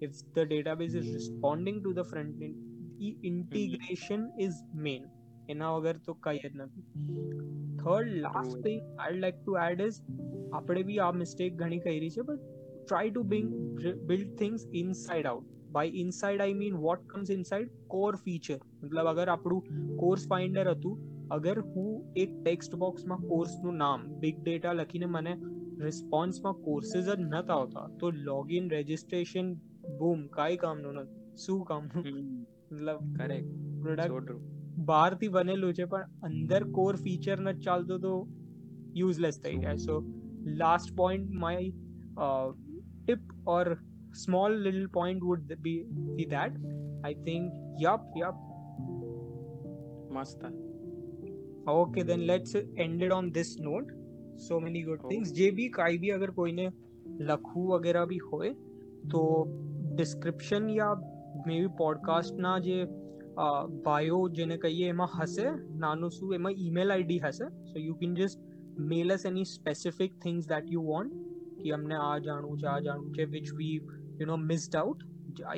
if 0.08 0.20
the 0.38 0.46
database 0.56 0.98
is 1.02 1.08
responding 1.20 1.80
to 1.86 1.94
the 2.00 2.06
front 2.12 2.44
end 2.48 2.58
the 3.00 3.12
integration 3.32 4.28
is 4.48 4.58
main 4.88 5.06
એના 5.54 5.70
વગર 5.76 5.98
તો 6.08 6.14
કઈ 6.26 6.42
જ 6.44 6.50
નથી 6.64 6.84
third 7.82 8.10
last 8.26 8.52
True. 8.52 8.64
Thing 8.66 8.82
I 9.04 9.22
like 9.24 9.38
to 9.44 9.56
add 9.68 9.86
is 9.88 10.00
આપણે 10.58 10.82
બી 10.90 11.00
આ 11.06 11.12
mistake 11.22 11.56
ઘણી 11.62 11.80
કરી 11.86 12.12
છે 12.18 12.26
but 12.30 12.58
try 12.92 13.06
to 13.16 13.24
bring 13.32 13.48
build 14.10 14.30
things 14.42 14.62
inside 14.82 15.28
out 15.32 15.48
by 15.75 15.89
inside 15.89 16.43
I 16.43 16.55
mean 16.55 16.75
what 16.75 17.07
comes 17.11 17.31
inside 17.31 17.71
core 17.89 18.17
feature 18.17 18.61
मतलब 18.85 19.07
अगर 19.07 19.29
आपू 19.29 19.63
कोर्स 20.01 20.27
फाइंडर 20.29 20.69
हतु 20.69 20.95
अगर 21.33 21.59
हूँ 21.59 22.15
एक 22.19 22.41
टेक्स्ट 22.45 22.75
बॉक्स 22.75 23.07
में 23.07 23.17
कोर्स 23.19 23.57
नु 23.65 23.71
नाम 23.73 24.03
बिग 24.21 24.43
डेटा 24.45 24.73
लखी 24.73 24.99
ने 24.99 25.07
मैंने 25.07 25.35
रिस्पॉन्स 25.85 26.41
में 26.45 26.53
कोर्सेज 26.55 27.09
न 27.19 27.43
था 27.51 27.55
होता 27.55 27.87
तो 28.01 28.11
लॉग 28.11 28.51
रजिस्ट्रेशन 28.73 29.55
बूम 30.01 30.27
काई 30.35 30.57
काम 30.57 30.79
नो 30.79 30.93
ना 30.93 31.05
सू 31.37 31.59
काम 31.63 31.89
नो। 31.97 32.01
मतलब 32.01 33.17
करेक्ट 33.17 33.49
प्रोडक्ट 33.83 34.31
बाहर 34.87 35.15
थी 35.15 35.29
बने 35.29 35.57
लो 35.57 35.73
छे 35.73 35.85
पर 35.87 36.01
अंदर 36.25 36.65
कोर 36.71 36.97
फीचर 36.97 37.41
न 37.41 37.59
चाल 37.61 37.85
दो 37.85 37.99
तो 37.99 38.13
यूजलेस 38.97 39.41
थई 39.45 39.77
so 39.79 39.99
last 40.59 40.95
point 40.97 41.31
my 41.35 41.71
tip 43.07 43.29
और 43.49 43.75
small 44.16 44.58
little 44.66 44.88
point 44.90 45.24
would 45.24 45.56
be 45.60 45.78
be 46.12 46.28
that 46.28 46.60
I 47.04 47.20
think 47.26 47.60
yup 47.82 48.08
yup 48.16 48.44
મસ્ત 50.12 50.46
okay 51.74 52.04
then 52.04 52.28
let's 52.32 52.56
ended 52.58 53.18
on 53.18 53.32
this 53.32 53.54
not 53.62 53.94
so 54.40 54.60
many 54.60 54.86
good 54.86 55.06
things 55.10 55.34
જે 55.34 55.52
બી 55.52 55.70
કાંઈ 55.72 56.02
બી 56.06 56.12
અગર 56.12 56.32
કોઈને 56.32 56.66
લખવું 57.22 57.70
વગેરે 57.74 58.06
બી 58.06 58.24
હોય 58.26 58.56
તો 59.14 59.24
ડિસ્ક્રિપ્શન 59.92 60.70
યા 60.70 60.96
મે 61.46 61.54
બી 61.54 61.72
પોડકાસ્ટના 61.78 62.58
જે 62.60 62.78
બાયો 63.84 64.22
જેને 64.32 64.58
કહીએ 64.58 64.88
એમાં 64.90 65.16
હશે 65.16 65.48
નાનું 65.78 66.16
શું 66.18 66.36
એમાં 66.36 66.62
ઈમેલ 66.66 66.96
આઈડી 66.96 67.20
હશે 67.20 67.50
so 67.72 67.80
you 67.80 67.96
can 67.96 68.16
just 68.16 68.40
mail 68.92 69.18
us 69.18 69.26
any 69.26 69.50
specific 69.54 70.20
things 70.22 70.48
that 70.48 70.72
you 70.72 70.84
want 70.84 71.18
કે 71.58 71.74
અમને 71.74 71.98
આ 72.00 72.14
જાણવું 72.20 72.62
છે 72.64 72.68
આ 72.68 72.80
જાણવું 72.80 73.14
છે 73.14 73.28
which 73.28 73.52
we 73.54 73.78
you 74.20 74.30
no 74.32 74.38
missed 74.52 74.80
out 74.82 75.04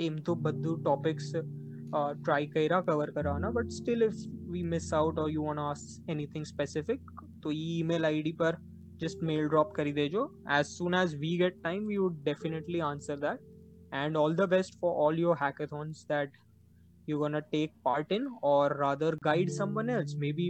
એમ 0.07 0.17
તો 0.29 0.35
બધું 0.47 0.81
ટોપિક્સ 0.81 1.29
ટ્રાય 1.35 2.51
કર્યા 2.55 2.81
કવર 2.89 3.13
કરવાના 3.19 3.53
but 3.59 3.77
still 3.79 4.07
if 4.09 4.19
we 4.55 4.65
miss 4.73 4.89
out 4.99 5.23
or 5.25 5.29
you 5.35 5.47
want 5.47 5.65
ask 5.67 6.11
anything 6.15 6.49
specific 6.53 7.15
તો 7.45 7.55
ઈ 7.59 7.69
ઈમેલ 7.77 8.09
આઈડી 8.09 8.37
પર 8.41 8.59
જસ્ટ 8.99 9.23
મેલ 9.29 9.47
ડ્રોપ 9.47 9.71
કરી 9.79 9.95
દેજો 10.01 10.25
as 10.57 10.67
soon 10.73 10.99
as 11.03 11.15
we 11.23 11.37
get 11.43 11.57
time 11.61 11.87
we 11.91 12.01
would 12.03 12.19
definitely 12.25 12.83
answer 12.89 13.17
that 13.25 13.47
and 13.91 14.17
all 14.17 14.33
the 14.33 14.47
best 14.47 14.77
for 14.79 14.91
all 14.95 15.13
your 15.13 15.35
hackathons 15.35 16.05
that 16.07 16.29
you're 17.05 17.19
gonna 17.19 17.41
take 17.51 17.71
part 17.83 18.11
in 18.11 18.27
or 18.41 18.77
rather 18.79 19.09
guide 19.21 19.51
someone 19.51 19.89
else 19.89 20.15
maybe 20.17 20.45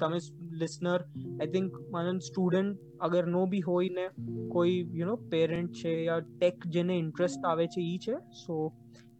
તમે 0.00 0.20
listener 0.60 0.98
I 0.98 1.50
think 1.52 1.78
મને 1.92 2.12
student 2.20 2.84
અગર 3.00 3.24
નો 3.28 3.42
બી 3.46 3.62
હોય 3.62 3.90
ને 3.90 4.06
કોઈ 4.48 4.76
you 4.92 5.08
know 5.10 5.16
parent 5.32 5.80
છે 5.80 5.96
યા 5.96 6.20
tech 6.28 6.68
જેને 6.68 6.94
interest 6.96 7.44
આવે 7.44 7.66
છે 7.68 7.86
એ 7.86 7.96
છે 7.98 8.20
so 8.36 8.60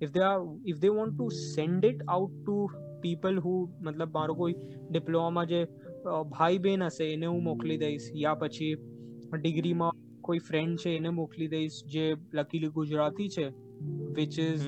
if 0.00 0.12
they 0.12 0.22
are 0.22 0.38
if 0.66 0.80
they 0.80 0.92
want 0.98 1.16
to 1.16 1.28
send 1.38 1.88
it 1.90 2.06
out 2.08 2.36
to 2.40 2.58
people 3.02 3.40
who 3.40 3.54
મતલબ 3.80 4.14
મારો 4.14 4.34
કોઈ 4.34 4.56
ડિપ્લોમામાં 4.90 5.46
જે 5.46 5.60
ભાઈ 6.30 6.58
બહેન 6.58 6.86
હશે 6.88 7.10
એને 7.12 7.26
હું 7.26 7.42
મોકલી 7.42 7.78
દઈશ 7.78 8.08
યા 8.16 8.38
પછી 8.42 8.72
ડિગ્રીમાં 9.34 10.04
કોઈ 10.20 10.44
ફ્રેન્ડ 10.48 10.82
છે 10.82 10.96
એને 10.96 11.10
મોકલી 11.12 11.48
દઈશ 11.48 11.78
જે 11.86 12.06
લકીલી 12.32 12.72
ગુજરાતી 12.72 13.28
છે 13.28 13.46
which 14.18 14.38
is 14.38 14.66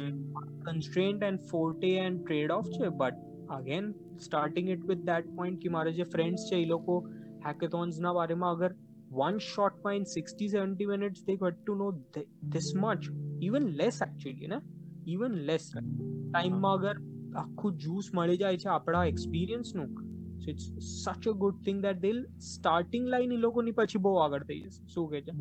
constraint 0.64 1.28
and 1.28 1.46
forte 1.50 1.90
and 1.96 2.22
trade 2.22 2.50
off 2.50 2.70
છે 2.70 2.90
but 2.96 3.31
again 3.51 3.93
starting 4.19 4.69
it 4.69 4.85
with 4.85 4.97
that 4.97 5.35
point 5.35 5.61
કે 5.61 5.69
મારા 5.69 5.91
જે 5.91 6.03
ફ્રેન્ડ્સ 6.03 6.41
છે 6.51 6.55
એ 6.55 6.65
લોકો 6.65 6.99
હેકેથોન્સના 7.45 8.13
બારેમાં 8.13 8.51
અગર 8.51 8.75
one 9.11 9.38
shot 9.39 9.73
in 9.95 10.05
60 10.05 10.47
70 10.47 10.85
minutes 10.85 11.23
they 11.23 11.35
got 11.35 11.53
to 11.65 11.75
know 11.75 11.91
th- 12.15 12.27
this 12.51 12.75
much 12.75 13.09
even 13.41 13.77
less 13.77 14.01
actually 14.01 14.47
ને 14.47 14.59
even 15.05 15.31
less 15.45 15.71
ટાઈમમાં 15.71 16.73
અગર 16.73 16.95
આખું 17.35 17.77
જ્યુસ 17.77 18.09
મળી 18.13 18.38
જાય 18.38 18.57
છે 18.57 18.69
આપણા 18.69 19.05
એક્સપિરિયન્સનું 19.05 19.93
so 20.39 20.51
it's 20.51 20.65
such 21.03 21.27
a 21.27 21.31
good 21.31 21.61
thing 21.65 21.81
that 21.81 22.01
દિલ 22.01 22.25
સ્ટાર્ટિંગ 22.39 23.07
લાઈન 23.07 23.31
એ 23.31 23.38
લોકોની 23.38 23.71
પછી 23.71 23.97
બહુ 23.97 24.15
આગળ 24.15 24.43
થઈ 24.43 24.59
જશે 24.59 24.85
શું 24.85 25.09
કહે 25.09 25.21
છે 25.21 25.31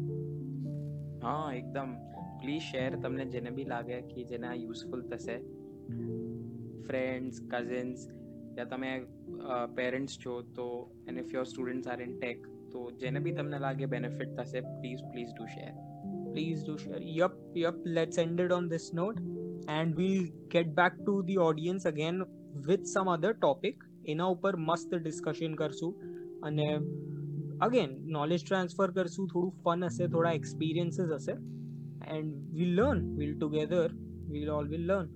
હા 1.26 1.53
એકદમ 1.53 1.94
પ્લીઝ 2.40 2.62
શેર 2.62 2.97
તમને 2.97 3.24
જેને 3.24 3.51
બી 3.51 3.64
લાગે 3.64 4.01
કે 4.01 4.24
જેને 4.24 4.47
આ 4.47 4.55
યુઝફુલ 4.55 5.03
થશે 5.03 5.36
ફ્રેન્ડ્સ 6.90 7.42
કઝિન્સ 7.53 8.07
યા 8.57 8.70
તમે 8.72 8.92
પેરેન્ટ્સ 9.74 10.20
છો 10.24 10.36
તો 10.55 10.68
and 11.07 11.24
if 11.24 11.34
your 11.34 11.51
students 11.53 11.92
are 11.94 12.07
in 12.07 12.16
tech 12.16 12.49
તો 12.72 12.86
જેને 13.03 13.20
બી 13.20 13.36
તમને 13.40 13.62
લાગે 13.66 13.86
બેનિફિટ 13.97 14.38
થશે 14.38 14.64
please 14.72 15.05
please 15.12 15.34
do 15.34 15.53
share 15.57 15.74
please 16.28 16.62
do 16.62 16.76
share 16.76 17.03
yup 17.18 17.36
yup 17.55 17.76
let's 17.99 18.18
end 18.18 18.40
it 18.40 18.53
on 18.53 18.68
this 18.68 18.86
note 18.92 19.18
and 19.68 19.97
we'll 19.97 20.26
get 20.51 20.74
back 20.74 20.97
to 21.07 21.14
the 21.28 21.36
audience 21.38 21.86
again 21.86 22.22
with 22.66 22.86
some 22.94 23.12
other 23.16 23.34
topic 23.47 23.84
એના 24.12 24.26
ઉપર 24.34 24.51
મસ્ત 24.59 24.92
discussion 24.97 25.55
કરશું 25.61 25.94
અને 26.49 26.66
અગેન 27.66 27.94
નોલેજ 28.16 28.42
ટ્રાન્સફર 28.42 28.90
કરશું 28.99 29.30
થોડું 29.32 29.55
fun 29.62 29.86
હશે 29.88 30.07
થોડા 30.12 30.34
experiences 30.40 31.11
હશે 31.16 31.34
and 32.16 32.36
we'll 32.59 32.72
learn 32.76 33.01
we'll 33.20 33.32
together 33.36 33.97
we'll 34.34 34.53
all 34.59 34.68
will 34.74 34.84
learn 34.90 35.09